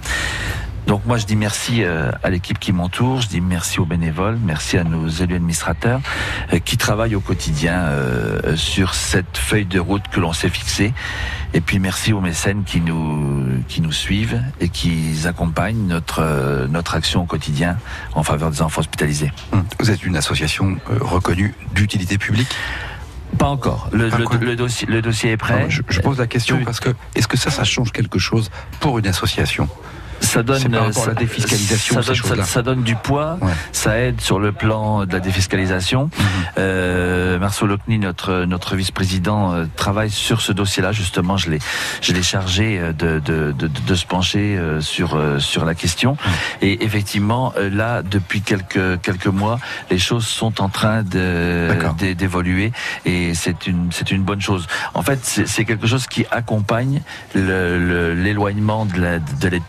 Donc 0.86 1.04
moi 1.06 1.18
je 1.18 1.26
dis 1.26 1.36
merci 1.36 1.84
euh, 1.84 2.10
à 2.22 2.30
l'équipe 2.30 2.58
qui 2.58 2.72
m'entoure, 2.72 3.20
je 3.20 3.28
dis 3.28 3.40
merci 3.40 3.78
aux 3.78 3.84
bénévoles, 3.84 4.38
merci 4.42 4.76
à 4.76 4.82
nos 4.82 5.08
élus 5.08 5.36
administrateurs 5.36 6.00
euh, 6.52 6.58
qui 6.58 6.76
travaillent 6.78 7.14
au 7.14 7.20
quotidien 7.20 7.74
euh, 7.74 8.56
sur 8.56 8.94
cette 8.94 9.36
feuille 9.36 9.66
de 9.66 9.78
route 9.78 10.02
que 10.10 10.18
l'on 10.18 10.32
s'est 10.32 10.48
fixée. 10.48 10.92
Et 11.52 11.60
puis 11.60 11.78
merci 11.78 12.12
aux 12.12 12.20
mécènes 12.20 12.64
qui 12.64 12.80
nous 12.80 13.92
suivent 13.92 14.40
et 14.60 14.68
qui 14.68 15.16
accompagnent 15.26 15.86
notre 15.86 16.66
notre 16.68 16.94
action 16.94 17.22
au 17.22 17.26
quotidien 17.26 17.76
en 18.14 18.22
faveur 18.22 18.50
des 18.50 18.62
enfants 18.62 18.80
hospitalisés. 18.80 19.32
Vous 19.80 19.90
êtes 19.90 20.04
une 20.04 20.16
association 20.16 20.76
reconnue 20.88 21.54
d'utilité 21.74 22.18
publique? 22.18 22.56
Pas 23.38 23.46
encore. 23.48 23.88
Le, 23.92 24.08
Pas 24.08 24.18
le- 24.18 24.26
encore. 24.26 24.40
le 24.40 24.56
dossier 24.56 24.86
le 24.88 25.00
dossier 25.02 25.30
est 25.32 25.36
prêt. 25.36 25.62
Non, 25.62 25.70
je, 25.70 25.82
je 25.88 26.00
pose 26.00 26.18
la 26.18 26.26
question 26.26 26.56
Oui. 26.56 26.64
parce 26.64 26.80
que 26.80 26.90
est-ce 27.14 27.28
que 27.28 27.36
ça, 27.38 27.50
ça 27.50 27.64
change 27.64 27.92
quelque 27.92 28.18
chose 28.18 28.50
pour 28.80 28.98
une 28.98 29.06
association? 29.06 29.68
Ça 30.20 30.42
donne 30.42 30.58
C'est 30.60 30.68
par 30.68 30.84
rapport 30.86 31.02
à 31.02 31.06
ça- 31.06 31.12
la 31.12 31.14
défiscalisation, 31.14 31.94
ça 31.96 32.02
ces 32.02 32.06
donne, 32.08 32.16
ça- 32.16 32.28
choses-là. 32.28 32.44
ça 32.44 32.62
donne 32.62 32.82
du 32.82 32.94
poids, 32.94 33.38
Ouais. 33.40 33.52
ça 33.72 33.98
aide 33.98 34.20
sur 34.20 34.38
le 34.38 34.52
plan 34.52 35.04
de 35.06 35.12
la 35.12 35.20
défiscalisation. 35.20 36.04
Mhm. 36.04 36.24
Euh, 36.58 37.38
Marceau 37.38 37.66
Locny, 37.66 37.98
notre 37.98 38.44
notre 38.44 38.76
vice-président, 38.76 39.52
euh, 39.54 39.64
travaille 39.76 40.10
sur 40.10 40.40
ce 40.40 40.52
dossier-là. 40.52 40.92
Justement, 40.92 41.36
je 41.36 41.50
l'ai 41.50 41.58
je 42.00 42.12
l'ai 42.12 42.22
chargé 42.22 42.78
euh, 42.78 42.92
de 42.92 43.18
de, 43.18 43.52
de, 43.52 43.66
de 43.68 43.94
se 43.94 44.06
pencher 44.06 44.56
euh, 44.56 44.80
sur 44.80 45.18
sur 45.38 45.64
la 45.64 45.74
question. 45.74 46.16
Et 46.62 46.84
effectivement, 46.84 47.52
là, 47.72 48.02
depuis 48.02 48.40
quelques 48.42 49.00
quelques 49.02 49.26
mois, 49.26 49.58
les 49.90 49.98
choses 49.98 50.26
sont 50.26 50.60
en 50.60 50.68
train 50.68 51.02
de 51.02 51.68
d'évoluer 52.14 52.72
et 53.04 53.34
c'est 53.34 53.66
une 53.66 53.88
c'est 53.90 54.10
une 54.10 54.22
bonne 54.22 54.40
chose. 54.40 54.66
En 54.94 55.02
fait, 55.02 55.20
c'est 55.24 55.64
quelque 55.64 55.86
chose 55.86 56.06
qui 56.06 56.24
accompagne 56.30 57.00
le- 57.34 57.78
le- 57.78 58.14
l'éloignement 58.14 58.84
de 58.86 59.00
la- 59.00 59.18
de 59.18 59.48
l'aide 59.48 59.62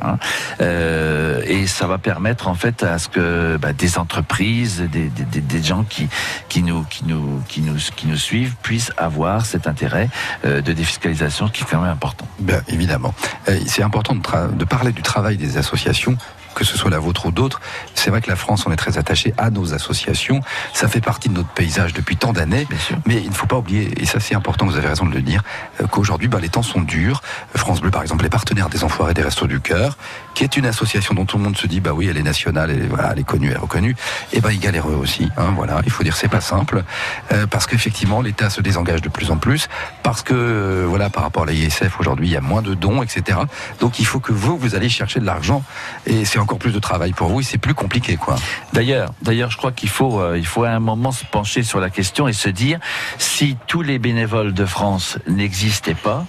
hein. 0.00 0.18
Euh, 0.60 1.42
et 1.46 1.66
ça 1.66 1.86
va 1.86 1.98
permettre 1.98 2.48
en 2.48 2.54
fait 2.54 2.82
à 2.82 2.98
ce 2.98 3.08
que 3.08 3.56
bah, 3.56 3.72
des 3.72 3.98
entreprises, 3.98 4.80
des, 4.80 5.08
des, 5.08 5.62
gens 5.62 5.84
qui 5.84 6.08
qui 6.48 6.62
nous 6.62 6.84
qui 6.84 7.04
nous 7.04 7.42
qui 7.48 7.60
nous 7.60 7.76
qui 7.96 8.06
nous 8.06 8.16
suivent 8.16 8.54
puissent 8.62 8.92
avoir 8.96 9.44
cet 9.44 9.66
intérêt 9.66 10.08
euh, 10.44 10.60
de 10.60 10.72
défiscalisation 10.72 11.48
qui 11.48 11.62
est 11.62 11.66
quand 11.66 11.80
même 11.80 11.90
important. 11.90 12.26
Bien 12.38 12.60
évidemment. 12.68 13.14
Euh, 13.48 13.58
c'est 13.66 13.82
important 13.82 14.14
de 14.14 14.64
parler 14.64 14.92
du 14.92 15.02
travail 15.02 15.36
des 15.36 15.56
associations 15.58 16.16
que 16.56 16.64
ce 16.64 16.76
soit 16.76 16.90
la 16.90 16.98
vôtre 16.98 17.26
ou 17.26 17.30
d'autres. 17.30 17.60
C'est 17.94 18.10
vrai 18.10 18.20
que 18.20 18.30
la 18.30 18.34
France, 18.34 18.66
on 18.66 18.72
est 18.72 18.76
très 18.76 18.98
attaché 18.98 19.34
à 19.38 19.50
nos 19.50 19.74
associations. 19.74 20.40
Ça 20.72 20.88
fait 20.88 21.02
partie 21.02 21.28
de 21.28 21.34
notre 21.34 21.50
paysage 21.50 21.92
depuis 21.92 22.16
tant 22.16 22.32
d'années. 22.32 22.66
Mais 23.06 23.16
il 23.22 23.28
ne 23.28 23.34
faut 23.34 23.46
pas 23.46 23.56
oublier, 23.56 23.90
et 24.02 24.06
ça 24.06 24.18
c'est 24.20 24.34
important, 24.34 24.66
vous 24.66 24.76
avez 24.76 24.88
raison 24.88 25.04
de 25.04 25.14
le 25.14 25.22
dire, 25.22 25.42
euh, 25.80 25.86
qu'aujourd'hui, 25.86 26.28
bah, 26.28 26.38
les 26.40 26.48
temps 26.48 26.62
sont 26.62 26.80
durs. 26.80 27.22
France 27.54 27.80
Bleu, 27.80 27.90
par 27.90 28.02
exemple, 28.02 28.24
est 28.24 28.30
partenaire 28.30 28.68
des 28.68 28.84
Enfoirés 28.84 29.14
des 29.14 29.22
Restos 29.22 29.46
du 29.46 29.60
Cœur, 29.60 29.98
qui 30.34 30.44
est 30.44 30.56
une 30.56 30.66
association 30.66 31.14
dont 31.14 31.26
tout 31.26 31.36
le 31.36 31.44
monde 31.44 31.56
se 31.56 31.66
dit, 31.66 31.80
bah 31.80 31.92
oui, 31.92 32.08
elle 32.08 32.16
est 32.16 32.22
nationale, 32.22 32.70
elle 32.70 32.84
est, 32.84 32.86
voilà, 32.86 33.10
elle 33.12 33.18
est 33.18 33.24
connue, 33.24 33.48
elle 33.48 33.54
est 33.54 33.58
reconnue. 33.58 33.94
Et 34.32 34.40
ben, 34.40 34.50
ils 34.50 34.58
galèrent 34.58 34.88
eux 34.88 34.96
aussi. 34.96 35.28
Hein, 35.36 35.52
voilà, 35.54 35.82
il 35.84 35.90
faut 35.90 36.02
dire, 36.02 36.16
c'est 36.16 36.28
pas 36.28 36.40
simple, 36.40 36.84
euh, 37.32 37.46
parce 37.46 37.66
qu'effectivement, 37.66 38.22
l'État 38.22 38.48
se 38.48 38.62
désengage 38.62 39.02
de 39.02 39.10
plus 39.10 39.30
en 39.30 39.36
plus, 39.36 39.68
parce 40.02 40.22
que, 40.22 40.34
euh, 40.34 40.86
voilà, 40.88 41.10
par 41.10 41.22
rapport 41.22 41.42
à 41.42 41.46
l'ISF, 41.46 42.00
aujourd'hui, 42.00 42.28
il 42.28 42.32
y 42.32 42.36
a 42.36 42.40
moins 42.40 42.62
de 42.62 42.74
dons, 42.74 43.02
etc. 43.02 43.38
Donc, 43.80 43.98
il 43.98 44.06
faut 44.06 44.20
que 44.20 44.32
vous, 44.32 44.56
vous 44.56 44.74
allez 44.74 44.88
chercher 44.88 45.20
de 45.20 45.26
l'argent, 45.26 45.62
et 46.06 46.24
c'est 46.24 46.38
encore 46.46 46.58
plus 46.60 46.72
de 46.72 46.78
travail 46.78 47.10
pour 47.10 47.26
vous, 47.26 47.40
et 47.40 47.42
c'est 47.42 47.58
plus 47.58 47.74
compliqué, 47.74 48.16
quoi. 48.16 48.36
D'ailleurs, 48.72 49.12
d'ailleurs, 49.20 49.50
je 49.50 49.56
crois 49.56 49.72
qu'il 49.72 49.88
faut, 49.88 50.20
euh, 50.20 50.38
il 50.38 50.46
faut 50.46 50.62
à 50.62 50.70
un 50.70 50.78
moment 50.78 51.10
se 51.10 51.24
pencher 51.24 51.64
sur 51.64 51.80
la 51.80 51.90
question 51.90 52.28
et 52.28 52.32
se 52.32 52.48
dire 52.48 52.78
si 53.18 53.56
tous 53.66 53.82
les 53.82 53.98
bénévoles 53.98 54.54
de 54.54 54.64
France 54.64 55.18
n'existaient 55.26 55.94
pas. 55.94 56.24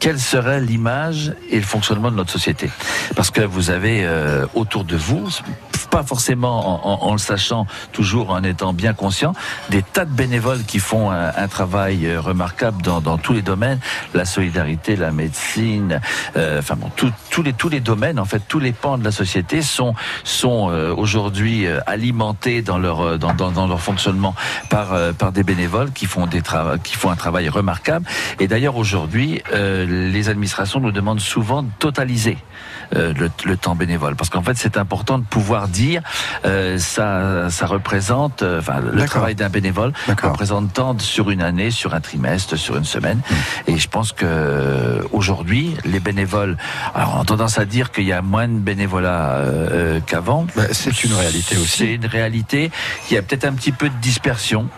Quelle 0.00 0.18
serait 0.18 0.60
l'image 0.60 1.34
et 1.50 1.56
le 1.56 1.62
fonctionnement 1.62 2.10
de 2.10 2.16
notre 2.16 2.32
société? 2.32 2.68
Parce 3.14 3.30
que 3.30 3.40
vous 3.40 3.70
avez 3.70 4.04
euh, 4.04 4.44
autour 4.54 4.82
de 4.82 4.96
vous, 4.96 5.28
pas 5.90 6.02
forcément 6.02 6.84
en, 6.84 6.90
en- 7.04 7.08
en 7.08 7.12
le 7.12 7.18
sachant, 7.18 7.66
toujours 7.92 8.30
en 8.30 8.42
étant 8.42 8.72
bien 8.72 8.92
conscient, 8.94 9.32
des 9.70 9.82
tas 9.82 10.04
de 10.04 10.12
bénévoles 10.12 10.64
qui 10.64 10.78
font 10.78 11.10
un, 11.10 11.28
un 11.34 11.48
travail 11.48 12.06
euh, 12.06 12.20
remarquable 12.20 12.82
dans, 12.82 13.00
dans 13.00 13.18
tous 13.18 13.32
les 13.32 13.42
domaines, 13.42 13.78
la 14.14 14.24
solidarité, 14.24 14.96
la 14.96 15.10
médecine, 15.10 16.00
euh, 16.36 16.58
enfin 16.58 16.76
bon, 16.76 16.90
tout- 16.96 17.12
tous 17.30 17.42
les 17.42 17.52
tous 17.52 17.68
les 17.68 17.80
domaines, 17.80 18.18
en 18.18 18.24
fait, 18.24 18.42
tous 18.48 18.58
les 18.58 18.72
pans 18.72 18.98
de 18.98 19.04
la 19.04 19.12
société 19.12 19.62
sont 19.62 19.94
sont 20.24 20.70
euh, 20.70 20.94
aujourd'hui 20.94 21.66
euh, 21.66 21.80
alimentés 21.86 22.62
dans 22.62 22.78
leur 22.78 23.00
euh, 23.00 23.18
dans, 23.18 23.34
dans, 23.34 23.50
dans 23.50 23.66
leur 23.66 23.80
fonctionnement 23.80 24.34
par 24.70 24.88
par 25.18 25.32
des 25.32 25.42
bénévoles 25.42 25.92
qui 25.92 26.06
font 26.06 26.26
des 26.26 26.42
qui 26.84 26.94
font 26.96 27.10
un 27.10 27.16
travail 27.16 27.48
remarquable. 27.48 28.06
Et 28.40 28.48
d'ailleurs 28.48 28.76
aujourd'hui, 28.76 29.42
les 29.52 30.28
administrations 30.28 30.80
nous 30.80 30.92
demandent 30.92 31.20
souvent 31.20 31.62
de 31.62 31.68
totaliser 31.78 32.38
le, 32.92 33.12
le 33.44 33.56
temps 33.56 33.74
bénévole, 33.74 34.16
parce 34.16 34.30
qu'en 34.30 34.42
fait 34.42 34.56
c'est 34.56 34.76
important 34.76 35.18
de 35.18 35.24
pouvoir 35.24 35.68
dire, 35.78 36.02
euh, 36.44 36.78
ça, 36.78 37.50
ça 37.50 37.66
représente, 37.66 38.42
euh, 38.42 38.58
enfin, 38.58 38.80
le 38.80 39.04
travail 39.06 39.34
d'un 39.34 39.48
bénévole 39.48 39.92
représente 40.22 40.72
tant 40.72 40.98
sur 40.98 41.30
une 41.30 41.42
année, 41.42 41.70
sur 41.70 41.94
un 41.94 42.00
trimestre, 42.00 42.56
sur 42.56 42.76
une 42.76 42.84
semaine. 42.84 43.20
Hmm. 43.30 43.70
Et 43.70 43.78
je 43.78 43.88
pense 43.88 44.12
que 44.12 44.24
euh, 44.24 45.02
aujourd'hui, 45.12 45.76
les 45.84 46.00
bénévoles, 46.00 46.56
alors 46.94 47.16
on 47.16 47.20
a 47.22 47.24
tendance 47.24 47.58
à 47.58 47.64
dire 47.64 47.92
qu'il 47.92 48.04
y 48.04 48.12
a 48.12 48.22
moins 48.22 48.48
de 48.48 48.58
bénévolat 48.58 49.36
euh, 49.36 50.00
qu'avant. 50.04 50.46
c'est 50.72 51.04
une 51.04 51.14
réalité 51.14 51.56
aussi. 51.56 51.76
C'est 51.78 51.94
une 51.94 52.06
réalité. 52.06 52.70
Il 53.08 53.14
y 53.14 53.18
a 53.18 53.22
peut-être 53.22 53.44
un 53.44 53.52
petit 53.52 53.72
peu 53.72 53.88
de 53.88 53.98
dispersion. 54.00 54.68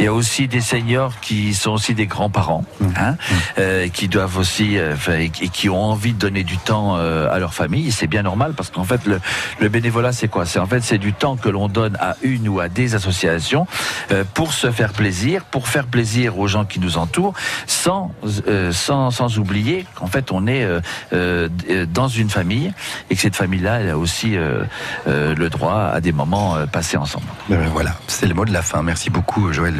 Il 0.00 0.04
y 0.04 0.08
a 0.08 0.14
aussi 0.14 0.48
des 0.48 0.62
seniors 0.62 1.20
qui 1.20 1.52
sont 1.52 1.72
aussi 1.72 1.94
des 1.94 2.06
grands-parents, 2.06 2.64
hein, 2.96 3.16
euh, 3.58 3.88
qui 3.88 4.08
doivent 4.08 4.38
aussi, 4.38 4.78
euh, 4.78 4.96
et 5.18 5.28
qui 5.28 5.68
ont 5.68 5.82
envie 5.82 6.14
de 6.14 6.18
donner 6.18 6.42
du 6.42 6.56
temps 6.56 6.96
euh, 6.96 7.30
à 7.30 7.38
leur 7.38 7.52
famille. 7.52 7.92
C'est 7.92 8.06
bien 8.06 8.22
normal 8.22 8.54
parce 8.56 8.70
qu'en 8.70 8.84
fait, 8.84 9.04
le, 9.04 9.20
le 9.60 9.68
bénévolat, 9.68 10.12
c'est 10.12 10.28
quoi? 10.28 10.46
C'est 10.46 10.58
en 10.58 10.64
fait, 10.64 10.80
c'est 10.80 10.96
du 10.96 11.12
temps 11.12 11.36
que 11.36 11.50
l'on 11.50 11.68
donne 11.68 11.98
à 12.00 12.16
une 12.22 12.48
ou 12.48 12.60
à 12.60 12.70
des 12.70 12.94
associations 12.94 13.66
euh, 14.10 14.24
pour 14.32 14.54
se 14.54 14.70
faire 14.70 14.94
plaisir, 14.94 15.44
pour 15.44 15.68
faire 15.68 15.84
plaisir 15.86 16.38
aux 16.38 16.48
gens 16.48 16.64
qui 16.64 16.80
nous 16.80 16.96
entourent, 16.96 17.34
sans 17.66 18.10
euh, 18.48 18.72
sans, 18.72 19.10
sans 19.10 19.38
oublier 19.38 19.84
qu'en 19.96 20.06
fait, 20.06 20.32
on 20.32 20.46
est 20.46 20.64
euh, 20.64 20.80
euh, 21.12 21.48
dans 21.92 22.08
une 22.08 22.30
famille 22.30 22.72
et 23.10 23.16
que 23.16 23.20
cette 23.20 23.36
famille-là, 23.36 23.80
elle 23.80 23.90
a 23.90 23.98
aussi 23.98 24.34
euh, 24.34 24.64
euh, 25.06 25.34
le 25.34 25.50
droit 25.50 25.90
à 25.92 26.00
des 26.00 26.12
moments 26.12 26.56
euh, 26.56 26.64
passés 26.64 26.96
ensemble. 26.96 27.26
Ben 27.50 27.58
ben 27.58 27.68
voilà, 27.68 27.96
c'est 28.06 28.26
le 28.26 28.32
mot 28.34 28.46
de 28.46 28.52
la 28.54 28.62
fin. 28.62 28.82
Merci 28.82 29.10
beaucoup, 29.10 29.52
Joël 29.52 29.74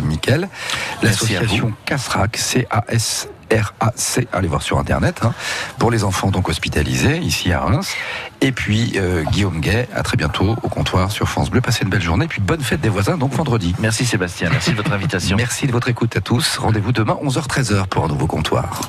L'association. 1.02 1.72
CASRAC, 1.84 2.36
C-A-S. 2.36 3.28
RAC, 3.52 4.28
allez 4.32 4.48
voir 4.48 4.62
sur 4.62 4.78
internet, 4.78 5.20
hein, 5.22 5.32
pour 5.78 5.90
les 5.90 6.04
enfants 6.04 6.30
donc 6.30 6.48
hospitalisés 6.48 7.18
ici 7.18 7.52
à 7.52 7.61
Reims. 7.61 7.94
Et 8.40 8.52
puis 8.52 8.92
euh, 8.96 9.24
Guillaume 9.24 9.61
Gay, 9.61 9.88
à 9.94 10.02
très 10.02 10.16
bientôt 10.16 10.56
au 10.62 10.68
comptoir 10.68 11.11
sur 11.11 11.28
France 11.28 11.50
Bleu. 11.50 11.61
Passez 11.61 11.84
une 11.84 11.90
belle 11.90 12.02
journée, 12.02 12.28
puis 12.28 12.40
bonne 12.40 12.62
fête 12.62 12.80
des 12.80 12.88
voisins 12.88 13.16
donc 13.16 13.32
vendredi. 13.32 13.74
Merci 13.80 14.06
Sébastien, 14.06 14.50
merci 14.50 14.70
de 14.70 14.76
votre 14.76 14.92
invitation. 14.92 15.36
Merci 15.40 15.66
de 15.66 15.72
votre 15.72 15.88
écoute 15.88 16.16
à 16.16 16.20
tous. 16.20 16.58
Rendez-vous 16.58 16.92
demain 16.92 17.16
11h-13h 17.22 17.86
pour 17.86 18.04
un 18.04 18.08
nouveau 18.08 18.26
comptoir. 18.26 18.82